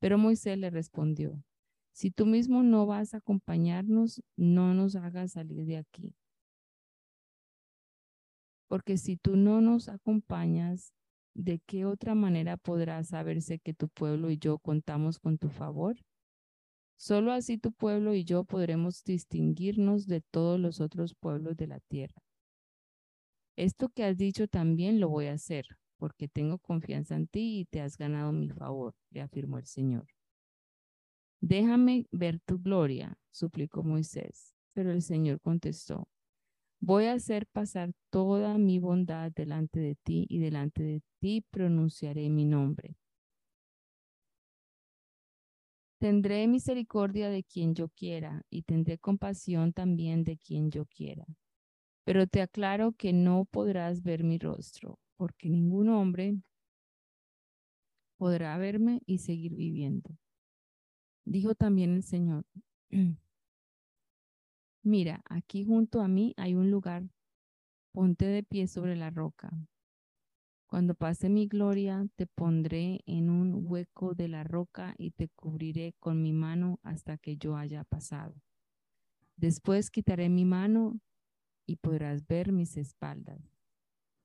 Pero 0.00 0.18
Moisés 0.18 0.58
le 0.58 0.68
respondió, 0.68 1.44
si 1.92 2.10
tú 2.10 2.26
mismo 2.26 2.64
no 2.64 2.86
vas 2.86 3.14
a 3.14 3.18
acompañarnos, 3.18 4.20
no 4.36 4.74
nos 4.74 4.96
hagas 4.96 5.32
salir 5.32 5.64
de 5.66 5.76
aquí. 5.76 6.16
Porque 8.66 8.96
si 8.96 9.16
tú 9.16 9.36
no 9.36 9.60
nos 9.60 9.88
acompañas, 9.88 10.92
¿de 11.44 11.60
qué 11.66 11.86
otra 11.86 12.14
manera 12.14 12.56
podrá 12.56 13.02
saberse 13.04 13.58
que 13.58 13.74
tu 13.74 13.88
pueblo 13.88 14.30
y 14.30 14.38
yo 14.38 14.58
contamos 14.58 15.18
con 15.18 15.38
tu 15.38 15.48
favor? 15.48 15.96
Solo 16.96 17.32
así 17.32 17.56
tu 17.56 17.72
pueblo 17.72 18.14
y 18.14 18.24
yo 18.24 18.44
podremos 18.44 19.02
distinguirnos 19.04 20.06
de 20.06 20.20
todos 20.20 20.60
los 20.60 20.80
otros 20.80 21.14
pueblos 21.14 21.56
de 21.56 21.66
la 21.66 21.80
tierra. 21.80 22.22
Esto 23.56 23.88
que 23.88 24.04
has 24.04 24.16
dicho 24.16 24.48
también 24.48 25.00
lo 25.00 25.08
voy 25.08 25.26
a 25.26 25.32
hacer, 25.32 25.64
porque 25.96 26.28
tengo 26.28 26.58
confianza 26.58 27.16
en 27.16 27.26
ti 27.26 27.60
y 27.60 27.64
te 27.64 27.80
has 27.80 27.96
ganado 27.96 28.32
mi 28.32 28.50
favor, 28.50 28.94
le 29.10 29.22
afirmó 29.22 29.58
el 29.58 29.66
Señor. 29.66 30.06
Déjame 31.40 32.06
ver 32.10 32.38
tu 32.40 32.58
gloria, 32.58 33.18
suplicó 33.30 33.82
Moisés. 33.82 34.54
Pero 34.72 34.92
el 34.92 35.02
Señor 35.02 35.40
contestó, 35.40 36.06
voy 36.80 37.06
a 37.06 37.14
hacer 37.14 37.46
pasar 37.46 37.92
toda 38.10 38.58
mi 38.58 38.78
bondad 38.78 39.32
delante 39.32 39.80
de 39.80 39.94
ti 39.94 40.26
y 40.28 40.38
delante 40.38 40.82
de 40.82 41.02
ti 41.20 41.44
pronunciaré 41.50 42.28
mi 42.30 42.44
nombre. 42.44 42.96
Tendré 45.98 46.48
misericordia 46.48 47.28
de 47.28 47.44
quien 47.44 47.74
yo 47.74 47.88
quiera 47.90 48.42
y 48.50 48.62
tendré 48.62 48.98
compasión 48.98 49.72
también 49.72 50.24
de 50.24 50.38
quien 50.38 50.70
yo 50.70 50.86
quiera 50.86 51.26
pero 52.04 52.26
te 52.26 52.42
aclaro 52.42 52.92
que 52.92 53.12
no 53.12 53.44
podrás 53.44 54.02
ver 54.02 54.24
mi 54.24 54.36
rostro, 54.36 54.98
porque 55.16 55.48
ningún 55.48 55.88
hombre 55.88 56.36
podrá 58.16 58.58
verme 58.58 59.00
y 59.06 59.18
seguir 59.18 59.54
viviendo. 59.54 60.10
Dijo 61.24 61.54
también 61.54 61.94
el 61.94 62.02
Señor, 62.02 62.44
mira, 64.82 65.22
aquí 65.28 65.64
junto 65.64 66.00
a 66.00 66.08
mí 66.08 66.34
hay 66.36 66.54
un 66.54 66.70
lugar, 66.70 67.04
ponte 67.92 68.26
de 68.26 68.42
pie 68.42 68.66
sobre 68.68 68.96
la 68.96 69.10
roca. 69.10 69.50
Cuando 70.66 70.94
pase 70.94 71.28
mi 71.28 71.48
gloria, 71.48 72.06
te 72.14 72.26
pondré 72.26 73.00
en 73.06 73.28
un 73.28 73.66
hueco 73.66 74.14
de 74.14 74.28
la 74.28 74.44
roca 74.44 74.94
y 74.98 75.10
te 75.10 75.28
cubriré 75.28 75.94
con 75.98 76.22
mi 76.22 76.32
mano 76.32 76.78
hasta 76.84 77.18
que 77.18 77.36
yo 77.36 77.56
haya 77.56 77.82
pasado. 77.82 78.36
Después 79.36 79.90
quitaré 79.90 80.28
mi 80.28 80.44
mano 80.44 81.00
y 81.66 81.76
podrás 81.76 82.26
ver 82.26 82.52
mis 82.52 82.76
espaldas, 82.76 83.40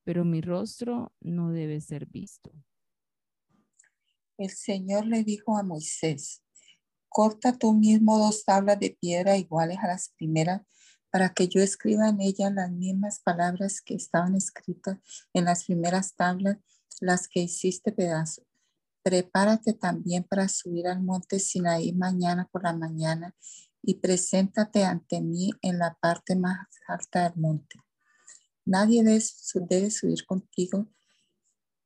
pero 0.03 0.23
mi 0.23 0.41
rostro 0.41 1.13
no 1.19 1.51
debe 1.51 1.81
ser 1.81 2.05
visto. 2.05 2.51
El 4.37 4.51
Señor 4.51 5.07
le 5.07 5.23
dijo 5.23 5.57
a 5.57 5.63
Moisés, 5.63 6.44
corta 7.15 7.57
tú 7.57 7.73
mismo 7.73 8.19
dos 8.19 8.43
tablas 8.43 8.77
de 8.77 8.97
piedra 8.99 9.37
iguales 9.37 9.77
a 9.81 9.87
las 9.87 10.09
primeras 10.17 10.63
para 11.09 11.33
que 11.33 11.47
yo 11.47 11.61
escriba 11.61 12.09
en 12.09 12.19
ella 12.19 12.49
las 12.49 12.69
mismas 12.69 13.21
palabras 13.21 13.79
que 13.79 13.95
estaban 13.95 14.35
escritas 14.35 14.97
en 15.33 15.45
las 15.45 15.63
primeras 15.63 16.13
tablas, 16.13 16.57
las 16.99 17.29
que 17.29 17.39
hiciste 17.39 17.93
pedazo. 17.93 18.45
Prepárate 19.01 19.71
también 19.71 20.25
para 20.25 20.49
subir 20.49 20.87
al 20.87 21.01
monte 21.01 21.39
Sinaí 21.39 21.93
mañana 21.93 22.49
por 22.51 22.63
la 22.63 22.73
mañana 22.73 23.33
y 23.81 23.93
preséntate 23.93 24.83
ante 24.83 25.21
mí 25.21 25.51
en 25.61 25.79
la 25.79 25.97
parte 26.01 26.35
más 26.35 26.67
alta 26.85 27.29
del 27.29 27.39
monte. 27.39 27.79
Nadie 28.65 29.05
debe 29.05 29.89
subir 29.89 30.25
contigo, 30.25 30.89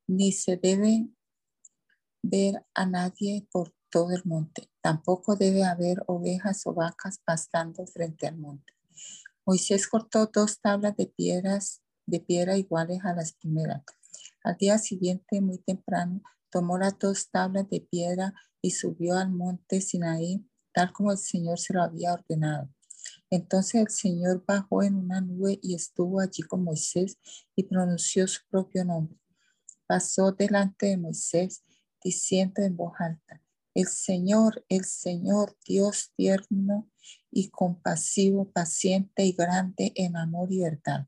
ni 0.08 0.32
se 0.32 0.56
debe 0.56 1.06
ver 2.20 2.66
a 2.74 2.84
nadie 2.84 3.46
por 3.52 3.72
todo 3.90 4.12
el 4.12 4.22
monte. 4.24 4.70
Tampoco 4.80 5.36
debe 5.36 5.64
haber 5.64 6.02
ovejas 6.06 6.66
o 6.66 6.74
vacas 6.74 7.18
pastando 7.24 7.86
frente 7.86 8.26
al 8.26 8.38
monte. 8.38 8.72
Moisés 9.44 9.88
cortó 9.88 10.30
dos 10.32 10.60
tablas 10.60 10.96
de 10.96 11.06
piedras 11.06 11.82
de 12.10 12.20
piedra 12.20 12.56
iguales 12.56 13.00
a 13.04 13.14
las 13.14 13.32
primeras. 13.32 13.82
Al 14.42 14.56
día 14.56 14.78
siguiente, 14.78 15.40
muy 15.40 15.58
temprano, 15.58 16.22
tomó 16.50 16.76
las 16.76 16.98
dos 16.98 17.30
tablas 17.30 17.68
de 17.70 17.80
piedra 17.80 18.34
y 18.60 18.72
subió 18.72 19.16
al 19.16 19.30
monte 19.30 19.80
Sinaí, 19.80 20.44
tal 20.72 20.92
como 20.92 21.12
el 21.12 21.18
Señor 21.18 21.58
se 21.58 21.72
lo 21.72 21.82
había 21.82 22.12
ordenado. 22.12 22.68
Entonces 23.30 23.80
el 23.80 23.90
Señor 23.90 24.44
bajó 24.46 24.82
en 24.82 24.96
una 24.96 25.20
nube 25.20 25.58
y 25.62 25.74
estuvo 25.74 26.20
allí 26.20 26.42
con 26.42 26.64
Moisés 26.64 27.18
y 27.54 27.64
pronunció 27.64 28.26
su 28.26 28.40
propio 28.50 28.84
nombre. 28.84 29.16
Pasó 29.86 30.32
delante 30.32 30.86
de 30.86 30.96
Moisés 30.96 31.62
diciendo 32.02 32.62
en 32.62 32.76
voz 32.76 32.94
alta, 32.98 33.42
el 33.80 33.88
Señor, 33.88 34.64
el 34.68 34.84
Señor, 34.84 35.56
Dios 35.66 36.12
tierno 36.16 36.88
y 37.30 37.48
compasivo, 37.48 38.50
paciente 38.50 39.24
y 39.24 39.32
grande 39.32 39.92
en 39.94 40.16
amor 40.16 40.52
y 40.52 40.60
verdad. 40.60 41.06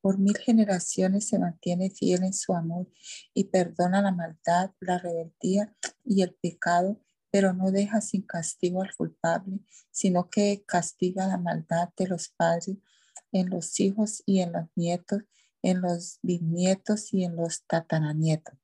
Por 0.00 0.18
mil 0.18 0.36
generaciones 0.36 1.28
se 1.28 1.38
mantiene 1.38 1.90
fiel 1.90 2.24
en 2.24 2.32
su 2.32 2.54
amor 2.54 2.88
y 3.34 3.44
perdona 3.44 4.02
la 4.02 4.12
maldad, 4.12 4.70
la 4.80 4.98
rebeldía 4.98 5.74
y 6.04 6.22
el 6.22 6.34
pecado, 6.34 7.00
pero 7.30 7.52
no 7.52 7.70
deja 7.70 8.00
sin 8.00 8.22
castigo 8.22 8.82
al 8.82 8.94
culpable, 8.94 9.60
sino 9.90 10.30
que 10.30 10.64
castiga 10.66 11.26
la 11.26 11.38
maldad 11.38 11.90
de 11.96 12.06
los 12.06 12.28
padres 12.28 12.76
en 13.32 13.50
los 13.50 13.78
hijos 13.80 14.22
y 14.24 14.40
en 14.40 14.52
los 14.52 14.68
nietos, 14.76 15.22
en 15.62 15.80
los 15.80 16.18
bisnietos 16.22 17.12
y 17.12 17.24
en 17.24 17.36
los 17.36 17.64
tataranietos 17.66 18.54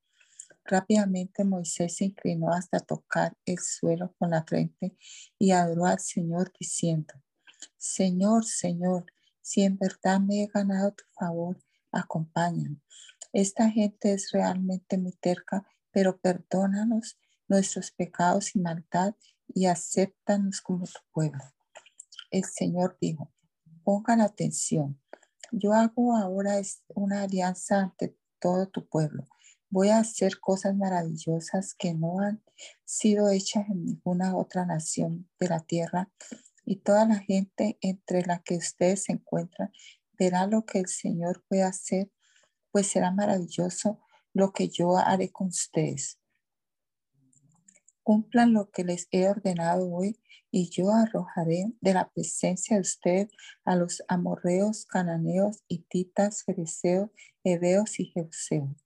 Rápidamente 0.67 1.45
Moisés 1.45 1.97
se 1.97 2.07
inclinó 2.07 2.51
hasta 2.51 2.81
tocar 2.81 3.37
el 3.45 3.59
suelo 3.59 4.15
con 4.19 4.31
la 4.31 4.45
frente 4.45 4.97
y 5.39 5.51
adoró 5.51 5.85
al 5.85 5.99
Señor 5.99 6.53
diciendo, 6.59 7.13
Señor, 7.77 8.47
Señor, 8.47 9.05
si 9.43 9.63
en 9.63 9.77
verdad 9.77 10.21
me 10.21 10.43
he 10.43 10.47
ganado 10.47 10.93
tu 10.93 11.05
favor, 11.13 11.59
acompáñame. 11.93 12.81
Esta 13.35 13.69
gente 13.69 14.15
es 14.15 14.31
realmente 14.33 14.97
muy 14.97 15.13
terca, 15.13 15.67
pero 15.91 16.19
perdónanos 16.19 17.19
nuestros 17.47 17.91
pecados 17.91 18.57
y 18.57 18.61
maldad 18.61 19.15
y 19.49 19.67
acéptanos 19.67 20.63
como 20.63 20.87
tu 20.87 21.01
pueblo. 21.13 21.45
El 22.31 22.45
Señor 22.45 22.97
dijo, 22.99 23.31
pongan 23.83 24.23
atención. 24.23 24.99
Yo 25.53 25.75
hago 25.75 26.17
ahora 26.17 26.55
una 26.89 27.23
alianza 27.23 27.81
ante 27.81 28.17
todo 28.41 28.67
tu 28.69 28.89
pueblo 28.89 29.27
Voy 29.75 29.89
a 29.89 29.99
hacer 29.99 30.39
cosas 30.39 30.77
maravillosas 30.77 31.75
que 31.75 31.95
no 31.95 32.21
han 32.21 32.41
sido 32.85 33.29
hechas 33.29 33.69
en 33.69 33.85
ninguna 33.85 34.37
otra 34.37 34.65
nación 34.65 35.29
de 35.41 35.49
la 35.49 35.59
tierra 35.59 36.13
y 36.65 36.77
toda 36.77 37.07
la 37.07 37.17
gente 37.17 37.77
entre 37.81 38.23
la 38.23 38.41
que 38.41 38.57
ustedes 38.57 39.03
se 39.03 39.15
encuentran 39.15 39.73
verá 40.17 40.47
lo 40.47 40.65
que 40.65 40.79
el 40.79 40.87
Señor 40.87 41.45
puede 41.49 41.65
hacer, 41.65 42.09
pues 42.71 42.87
será 42.87 43.11
maravilloso 43.11 43.99
lo 44.33 44.53
que 44.53 44.69
yo 44.69 44.97
haré 44.97 45.33
con 45.33 45.49
ustedes. 45.49 46.21
Cumplan 48.05 48.53
lo 48.53 48.71
que 48.71 48.85
les 48.85 49.09
he 49.11 49.29
ordenado 49.29 49.93
hoy 49.93 50.21
y 50.53 50.71
yo 50.71 50.93
arrojaré 50.93 51.73
de 51.81 51.95
la 51.95 52.09
presencia 52.11 52.77
de 52.77 52.83
ustedes 52.83 53.33
a 53.65 53.75
los 53.75 54.05
amorreos, 54.07 54.87
cananeos, 54.87 55.65
hititas, 55.67 56.45
fereceos, 56.45 57.11
heveos 57.43 57.99
y 57.99 58.05
jebuseos 58.05 58.84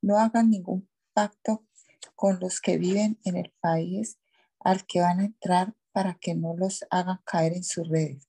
no 0.00 0.18
hagan 0.18 0.50
ningún 0.50 0.88
pacto 1.12 1.66
con 2.14 2.38
los 2.40 2.60
que 2.60 2.78
viven 2.78 3.18
en 3.24 3.36
el 3.36 3.52
país 3.60 4.18
al 4.60 4.86
que 4.86 5.00
van 5.00 5.20
a 5.20 5.24
entrar 5.24 5.74
para 5.92 6.14
que 6.14 6.34
no 6.34 6.56
los 6.56 6.84
hagan 6.90 7.20
caer 7.24 7.52
en 7.52 7.64
sus 7.64 7.88
redes. 7.88 8.28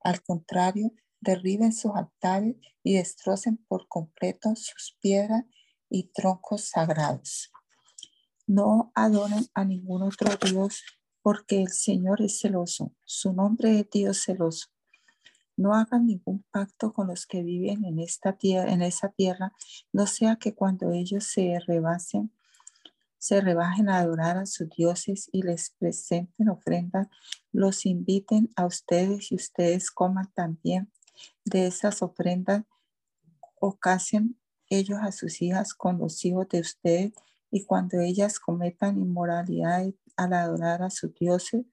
Al 0.00 0.22
contrario, 0.22 0.92
derriben 1.20 1.72
sus 1.72 1.92
altares 1.94 2.56
y 2.82 2.94
destrocen 2.94 3.56
por 3.68 3.88
completo 3.88 4.54
sus 4.56 4.96
piedras 5.00 5.44
y 5.88 6.10
troncos 6.12 6.68
sagrados. 6.68 7.50
No 8.46 8.92
adoren 8.94 9.46
a 9.54 9.64
ningún 9.64 10.02
otro 10.02 10.30
Dios 10.36 10.82
porque 11.22 11.62
el 11.62 11.68
Señor 11.68 12.20
es 12.20 12.40
celoso. 12.40 12.92
Su 13.04 13.32
nombre 13.32 13.80
es 13.80 13.90
Dios 13.90 14.22
celoso. 14.22 14.73
No 15.56 15.74
hagan 15.74 16.06
ningún 16.06 16.44
pacto 16.50 16.92
con 16.92 17.06
los 17.06 17.26
que 17.26 17.42
viven 17.42 17.84
en 17.84 17.98
esta 18.00 18.36
tierra, 18.36 18.72
en 18.72 18.82
esa 18.82 19.08
tierra, 19.10 19.52
no 19.92 20.06
sea 20.06 20.36
que 20.36 20.54
cuando 20.54 20.90
ellos 20.92 21.24
se 21.24 21.58
rebasen, 21.66 22.32
se 23.18 23.40
rebajen 23.40 23.88
a 23.88 23.98
adorar 23.98 24.36
a 24.36 24.46
sus 24.46 24.68
dioses 24.68 25.30
y 25.32 25.42
les 25.42 25.70
presenten 25.70 26.48
ofrendas, 26.48 27.08
los 27.52 27.86
inviten 27.86 28.50
a 28.56 28.66
ustedes 28.66 29.32
y 29.32 29.36
ustedes 29.36 29.90
coman 29.90 30.30
también 30.34 30.92
de 31.44 31.66
esas 31.66 32.02
ofrendas 32.02 32.64
o 33.60 33.78
casen 33.78 34.38
ellos 34.68 34.98
a 35.00 35.12
sus 35.12 35.40
hijas 35.40 35.72
con 35.72 35.98
los 35.98 36.24
hijos 36.24 36.48
de 36.48 36.60
ustedes 36.60 37.12
y 37.50 37.64
cuando 37.64 38.00
ellas 38.00 38.38
cometan 38.40 38.98
inmoralidad 38.98 39.86
al 40.16 40.32
adorar 40.32 40.82
a 40.82 40.90
sus 40.90 41.14
dioses, 41.14 41.64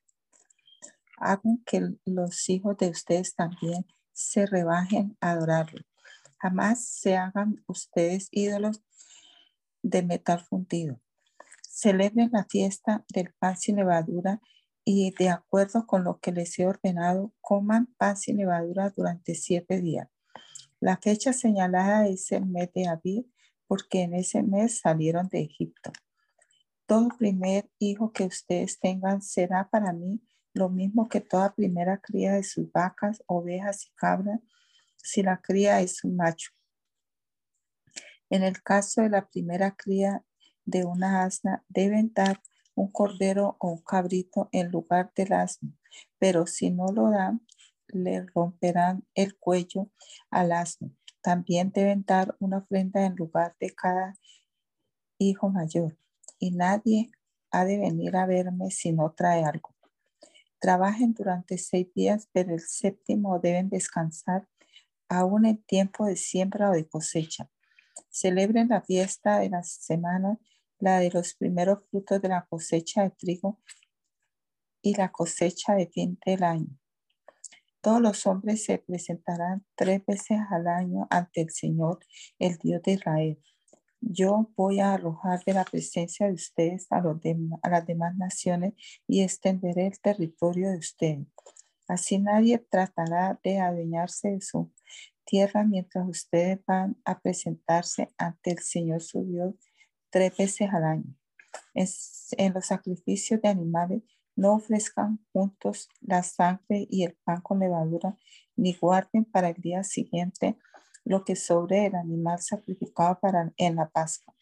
hagan 1.22 1.63
que 1.65 1.95
los 2.05 2.49
hijos 2.49 2.78
de 2.78 2.89
ustedes 2.89 3.36
también 3.36 3.86
se 4.13 4.45
rebajen 4.45 5.17
a 5.22 5.32
adorarlo. 5.32 5.82
Jamás 6.39 6.86
se 6.86 7.15
hagan 7.15 7.63
ustedes 7.67 8.28
ídolos 8.32 8.82
de 9.84 10.03
metal 10.03 10.39
fundido. 10.39 10.99
Celebren 11.69 12.30
la 12.34 12.45
fiesta 12.45 13.05
del 13.13 13.34
pan 13.39 13.57
sin 13.57 13.78
levadura 13.78 14.41
y 14.84 15.11
de 15.11 15.30
acuerdo 15.30 15.86
con 15.86 16.03
lo 16.03 16.19
que 16.19 16.32
les 16.32 16.57
he 16.59 16.65
ordenado, 16.65 17.34
coman 17.41 17.88
pan 17.97 18.17
sin 18.17 18.38
levadura 18.38 18.89
durante 18.89 19.36
siete 19.36 19.80
días. 19.80 20.09
La 20.80 20.97
fecha 20.97 21.32
señalada 21.32 22.07
es 22.07 22.32
el 22.32 22.47
mes 22.47 22.74
de 22.74 22.88
abril, 22.88 23.32
porque 23.67 24.01
en 24.01 24.15
ese 24.15 24.41
mes 24.41 24.80
salieron 24.80 25.30
de 25.30 25.41
Egipto. 25.41 25.91
Todo 26.88 27.09
primer 27.17 27.69
hijo 27.80 28.11
que 28.11 28.24
ustedes 28.24 28.80
tengan 28.80 29.22
será 29.22 29.69
para 29.69 29.93
mí 29.93 30.22
lo 30.53 30.69
mismo 30.69 31.07
que 31.07 31.21
toda 31.21 31.53
primera 31.53 31.99
cría 31.99 32.33
de 32.33 32.43
sus 32.43 32.71
vacas, 32.71 33.23
ovejas 33.27 33.85
y 33.85 33.91
cabras, 33.95 34.39
si 34.97 35.23
la 35.23 35.41
cría 35.41 35.81
es 35.81 36.03
un 36.03 36.15
macho. 36.15 36.51
En 38.29 38.43
el 38.43 38.61
caso 38.61 39.01
de 39.01 39.09
la 39.09 39.27
primera 39.27 39.75
cría 39.75 40.23
de 40.65 40.85
una 40.85 41.23
asna, 41.23 41.63
deben 41.67 42.13
dar 42.13 42.41
un 42.75 42.91
cordero 42.91 43.57
o 43.59 43.69
un 43.69 43.81
cabrito 43.81 44.49
en 44.51 44.71
lugar 44.71 45.11
del 45.15 45.33
asno, 45.33 45.73
pero 46.17 46.47
si 46.47 46.69
no 46.69 46.87
lo 46.87 47.09
dan, 47.09 47.45
le 47.87 48.25
romperán 48.33 49.05
el 49.15 49.37
cuello 49.37 49.89
al 50.29 50.53
asno. 50.53 50.91
También 51.21 51.71
deben 51.71 52.03
dar 52.05 52.35
una 52.39 52.59
ofrenda 52.59 53.05
en 53.05 53.15
lugar 53.15 53.55
de 53.59 53.75
cada 53.75 54.17
hijo 55.17 55.49
mayor, 55.49 55.97
y 56.39 56.51
nadie 56.51 57.11
ha 57.51 57.65
de 57.65 57.77
venir 57.77 58.15
a 58.15 58.25
verme 58.25 58.71
si 58.71 58.91
no 58.91 59.11
trae 59.11 59.43
algo. 59.43 59.75
Trabajen 60.62 61.16
durante 61.16 61.57
seis 61.57 61.91
días, 61.95 62.30
pero 62.32 62.53
el 62.53 62.59
séptimo 62.59 63.39
deben 63.39 63.70
descansar 63.70 64.47
aún 65.09 65.47
en 65.47 65.57
tiempo 65.64 66.05
de 66.05 66.16
siembra 66.16 66.70
o 66.70 66.74
de 66.74 66.88
cosecha. 66.88 67.49
Celebren 68.12 68.70
la 68.70 68.84
fiesta 68.84 69.39
de 69.39 69.49
las 69.49 69.72
semanas, 69.72 70.38
la 70.78 70.99
de 70.99 71.09
los 71.09 71.34
primeros 71.34 71.80
frutos 71.89 72.22
de 72.22 72.30
la 72.30 72.45
cosecha 72.45 73.01
de 73.01 73.09
trigo 73.09 73.59
y 74.84 74.93
la 74.93 75.12
cosecha 75.12 75.74
de 75.74 75.88
fin 75.88 76.20
del 76.24 76.43
año. 76.43 76.78
Todos 77.82 77.99
los 77.99 78.28
hombres 78.28 78.64
se 78.64 78.78
presentarán 78.78 79.66
tres 79.74 80.05
veces 80.05 80.38
al 80.51 80.68
año 80.68 81.07
ante 81.09 81.41
el 81.41 81.49
Señor, 81.49 82.05
el 82.38 82.59
Dios 82.59 82.84
de 82.84 82.91
Israel. 82.91 83.39
Yo 84.01 84.51
voy 84.57 84.79
a 84.79 84.93
arrojar 84.93 85.43
de 85.45 85.53
la 85.53 85.63
presencia 85.63 86.27
de 86.27 86.33
ustedes 86.33 86.87
a, 86.89 87.01
los 87.01 87.17
a 87.61 87.69
las 87.69 87.85
demás 87.85 88.15
naciones 88.17 88.73
y 89.07 89.21
extenderé 89.21 89.87
el 89.87 89.99
territorio 89.99 90.71
de 90.71 90.77
ustedes. 90.77 91.27
Así 91.87 92.17
nadie 92.17 92.57
tratará 92.57 93.39
de 93.43 93.59
adueñarse 93.59 94.31
de 94.31 94.41
su 94.41 94.71
tierra 95.23 95.63
mientras 95.63 96.07
ustedes 96.07 96.59
van 96.65 96.97
a 97.05 97.19
presentarse 97.19 98.09
ante 98.17 98.51
el 98.51 98.59
Señor 98.59 99.01
su 99.01 99.23
Dios 99.23 99.55
tres 100.09 100.35
veces 100.35 100.69
al 100.73 100.83
año. 100.83 101.15
en 101.73 102.53
los 102.53 102.65
sacrificios 102.65 103.41
de 103.41 103.49
animales 103.49 104.01
no 104.35 104.53
ofrezcan 104.55 105.19
juntos 105.31 105.89
la 106.01 106.23
sangre 106.23 106.87
y 106.89 107.03
el 107.03 107.17
pan 107.23 107.41
con 107.41 107.59
levadura, 107.59 108.17
ni 108.55 108.73
guarden 108.73 109.25
para 109.25 109.49
el 109.49 109.61
día 109.61 109.83
siguiente 109.83 110.57
lo 111.03 111.23
que 111.23 111.35
sobre 111.35 111.87
el 111.87 111.95
animal 111.95 112.41
sacrificado 112.41 113.19
para 113.19 113.51
en 113.57 113.75
la 113.75 113.89
Pascua. 113.89 114.33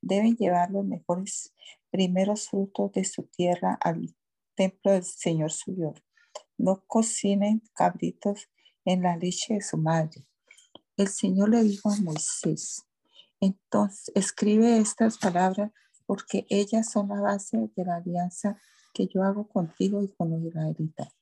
Deben 0.00 0.36
llevar 0.36 0.70
los 0.70 0.84
mejores 0.84 1.54
primeros 1.90 2.48
frutos 2.48 2.92
de 2.92 3.04
su 3.04 3.24
tierra 3.24 3.78
al 3.80 4.14
templo 4.54 4.92
del 4.92 5.04
Señor 5.04 5.52
su 5.52 5.74
Dios. 5.74 6.02
No 6.56 6.84
cocinen 6.86 7.62
cabritos 7.74 8.48
en 8.84 9.02
la 9.02 9.16
leche 9.16 9.54
de 9.54 9.60
su 9.60 9.76
madre. 9.76 10.26
El 10.96 11.08
Señor 11.08 11.50
le 11.50 11.62
dijo 11.62 11.90
a 11.90 11.96
Moisés, 11.96 12.84
entonces 13.40 14.10
escribe 14.14 14.78
estas 14.78 15.18
palabras 15.18 15.70
porque 16.06 16.46
ellas 16.48 16.90
son 16.90 17.08
la 17.08 17.20
base 17.20 17.70
de 17.76 17.84
la 17.84 17.96
alianza 17.96 18.60
que 18.92 19.06
yo 19.06 19.22
hago 19.22 19.46
contigo 19.48 20.02
y 20.02 20.08
con 20.08 20.30
los 20.30 20.42
israelitas. 20.42 21.17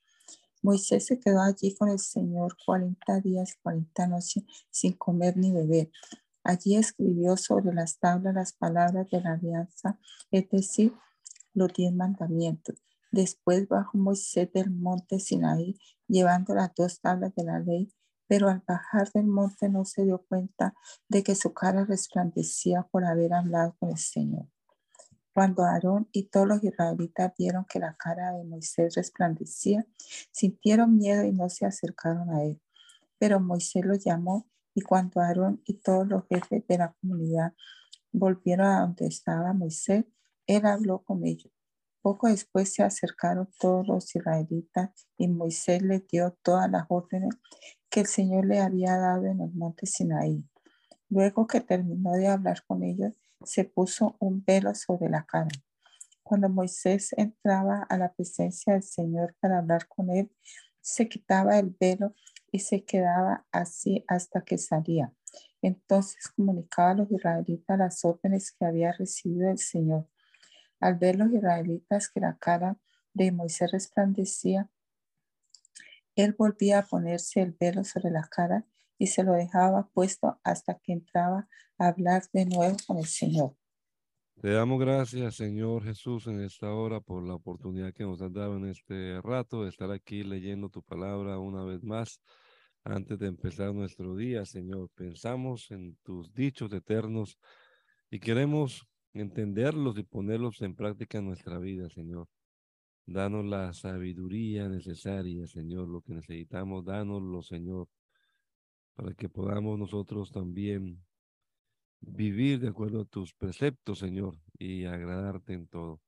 Moisés 0.63 1.07
se 1.07 1.21
quedó 1.21 1.41
allí 1.41 1.75
con 1.75 1.89
el 1.89 1.99
Señor 1.99 2.57
40 2.65 3.21
días 3.21 3.53
y 3.53 3.63
40 3.63 4.07
noches 4.09 4.45
sin 4.71 4.93
comer 4.95 5.37
ni 5.37 5.53
beber. 5.53 5.91
Allí 6.43 6.77
escribió 6.77 7.37
sobre 7.37 7.75
las 7.75 7.99
tablas 7.99 8.35
las 8.35 8.53
palabras 8.53 9.09
de 9.11 9.21
la 9.21 9.33
alianza, 9.33 9.99
es 10.31 10.49
decir, 10.49 10.95
los 11.55 11.73
diez 11.73 11.93
mandamientos. 11.93 12.77
Después 13.11 13.67
bajó 13.69 13.99
Moisés 13.99 14.53
del 14.53 14.71
monte 14.71 15.19
Sinaí, 15.19 15.79
llevando 16.07 16.55
las 16.55 16.75
dos 16.75 17.01
tablas 17.01 17.35
de 17.35 17.45
la 17.45 17.59
ley, 17.59 17.93
pero 18.29 18.49
al 18.49 18.63
bajar 18.67 19.11
del 19.13 19.27
monte 19.27 19.69
no 19.69 19.85
se 19.85 20.05
dio 20.05 20.25
cuenta 20.29 20.75
de 21.09 21.23
que 21.23 21.35
su 21.35 21.53
cara 21.53 21.85
resplandecía 21.85 22.83
por 22.91 23.05
haber 23.05 23.33
hablado 23.33 23.77
con 23.79 23.91
el 23.91 23.99
Señor. 23.99 24.47
Cuando 25.37 25.65
Aarón 25.65 26.09
y 26.13 26.31
todos 26.31 26.49
los 26.49 26.65
israelitas 26.65 27.31
vieron 27.37 27.67
que 27.67 27.79
la 27.79 27.95
cara 27.95 28.33
de 28.33 28.43
Moisés 28.45 28.95
resplandecía, 28.95 29.87
sintieron 30.31 30.97
miedo 30.97 31.25
y 31.25 31.33
no 31.33 31.51
se 31.51 31.67
acercaron 31.67 32.31
a 32.31 32.43
él. 32.43 32.59
Pero 33.19 33.39
Moisés 33.39 33.85
los 33.85 34.03
llamó 34.03 34.49
y 34.73 34.81
cuando 34.81 35.21
Aarón 35.21 35.61
y 35.67 35.75
todos 35.75 36.09
los 36.09 36.27
jefes 36.27 36.67
de 36.67 36.79
la 36.79 36.95
comunidad 36.95 37.53
volvieron 38.13 38.67
a 38.67 38.81
donde 38.81 39.09
estaba 39.09 39.53
Moisés, 39.53 40.07
él 40.47 40.65
habló 40.65 41.03
con 41.05 41.23
ellos. 41.27 41.53
Poco 42.01 42.29
después 42.29 42.73
se 42.73 42.83
acercaron 42.83 43.47
todos 43.61 43.87
los 43.87 44.17
israelitas 44.17 44.89
y 45.19 45.29
Moisés 45.29 45.83
les 45.83 46.09
dio 46.09 46.35
todas 46.43 46.71
las 46.71 46.87
órdenes 46.89 47.35
que 47.91 48.01
el 48.01 48.07
Señor 48.07 48.47
le 48.47 48.61
había 48.61 48.97
dado 48.97 49.27
en 49.27 49.43
el 49.43 49.53
monte 49.53 49.85
Sinaí. 49.85 50.43
Luego 51.11 51.47
que 51.47 51.61
terminó 51.61 52.13
de 52.13 52.27
hablar 52.27 52.65
con 52.67 52.83
ellos, 52.83 53.13
se 53.45 53.65
puso 53.65 54.17
un 54.19 54.45
velo 54.45 54.75
sobre 54.75 55.09
la 55.09 55.25
cara. 55.25 55.51
Cuando 56.23 56.49
Moisés 56.49 57.13
entraba 57.17 57.83
a 57.89 57.97
la 57.99 58.13
presencia 58.13 58.73
del 58.73 58.83
Señor 58.83 59.37
para 59.41 59.59
hablar 59.59 59.87
con 59.89 60.11
él, 60.11 60.31
se 60.81 61.09
quitaba 61.09 61.59
el 61.59 61.77
velo 61.79 62.15
y 62.51 62.61
se 62.61 62.85
quedaba 62.85 63.47
así 63.53 64.05
hasta 64.09 64.43
que 64.43 64.59
salía. 64.59 65.13
Entonces 65.63 66.29
comunicaba 66.29 66.91
a 66.91 66.95
los 66.95 67.11
israelitas 67.11 67.79
las 67.79 68.05
órdenes 68.05 68.53
que 68.53 68.65
había 68.65 68.93
recibido 68.93 69.51
el 69.51 69.59
Señor. 69.59 70.09
Al 70.81 70.97
ver 70.97 71.17
los 71.17 71.33
israelitas 71.33 72.09
que 72.09 72.21
la 72.21 72.37
cara 72.39 72.79
de 73.15 73.33
Moisés 73.33 73.73
resplandecía, 73.73 74.71
él 76.15 76.35
volvía 76.39 76.79
a 76.79 76.87
ponerse 76.87 77.43
el 77.43 77.53
velo 77.53 77.85
sobre 77.85 78.11
la 78.11 78.23
cara 78.23 78.65
y 78.99 79.09
se 79.09 79.25
lo 79.25 79.33
dejaba 79.33 79.89
puesto 79.93 80.39
hasta 80.43 80.79
que 80.79 80.93
entraba 80.93 81.49
a 81.79 81.89
hablar 81.89 82.23
de 82.33 82.47
nuevo 82.47 82.77
con 82.87 82.99
el 82.99 83.07
Señor. 83.07 83.57
Te 84.41 84.51
damos 84.51 84.79
gracias, 84.79 85.37
Señor 85.37 85.83
Jesús, 85.83 86.27
en 86.27 86.43
esta 86.43 86.71
hora 86.73 87.01
por 87.01 87.27
la 87.27 87.35
oportunidad 87.35 87.95
que 87.95 88.05
nos 88.05 88.21
has 88.21 88.33
dado 88.33 88.57
en 88.59 88.67
este 88.67 89.21
rato 89.23 89.63
de 89.63 89.71
estar 89.71 89.91
aquí 89.91 90.23
leyendo 90.23 90.69
tu 90.69 90.83
palabra 90.83 91.39
una 91.39 91.65
vez 91.65 91.83
más. 91.83 92.21
Antes 92.85 93.19
de 93.19 93.29
empezar 93.29 93.75
nuestro 93.75 94.15
día, 94.15 94.45
Señor, 94.45 94.91
pensamos 94.95 95.71
en 95.71 95.97
tus 96.05 96.33
dichos 96.35 96.73
eternos 96.73 97.39
y 98.11 98.21
queremos 98.21 98.87
entenderlos 99.15 99.99
y 99.99 100.03
ponerlos 100.03 100.61
en 100.61 100.77
práctica 100.77 101.19
en 101.19 101.27
nuestra 101.27 101.59
vida, 101.59 101.89
Señor. 101.89 102.29
Danos 103.07 103.45
la 103.45 103.73
sabiduría 103.73 104.69
necesaria, 104.69 105.47
Señor, 105.47 105.89
lo 105.89 106.03
que 106.03 106.13
necesitamos, 106.13 106.85
danoslo, 106.85 107.41
Señor, 107.43 107.89
para 108.97 109.15
que 109.15 109.29
podamos 109.29 109.79
nosotros 109.79 110.33
también 110.33 111.05
vivir 112.01 112.61
de 112.61 112.69
acuerdo 112.69 113.03
a 113.03 113.05
tus 113.05 113.35
preceptos, 113.35 113.99
Señor, 113.99 114.39
y 114.59 114.87
agradarte 114.87 115.53
en 115.53 115.69
todo. 115.69 116.01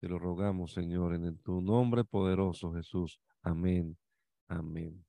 Te 0.00 0.08
lo 0.08 0.18
rogamos, 0.18 0.72
Señor, 0.72 1.14
en 1.14 1.38
tu 1.38 1.62
nombre 1.62 2.04
poderoso, 2.04 2.72
Jesús. 2.72 3.18
Amén. 3.42 3.96
Amén. 4.48 5.02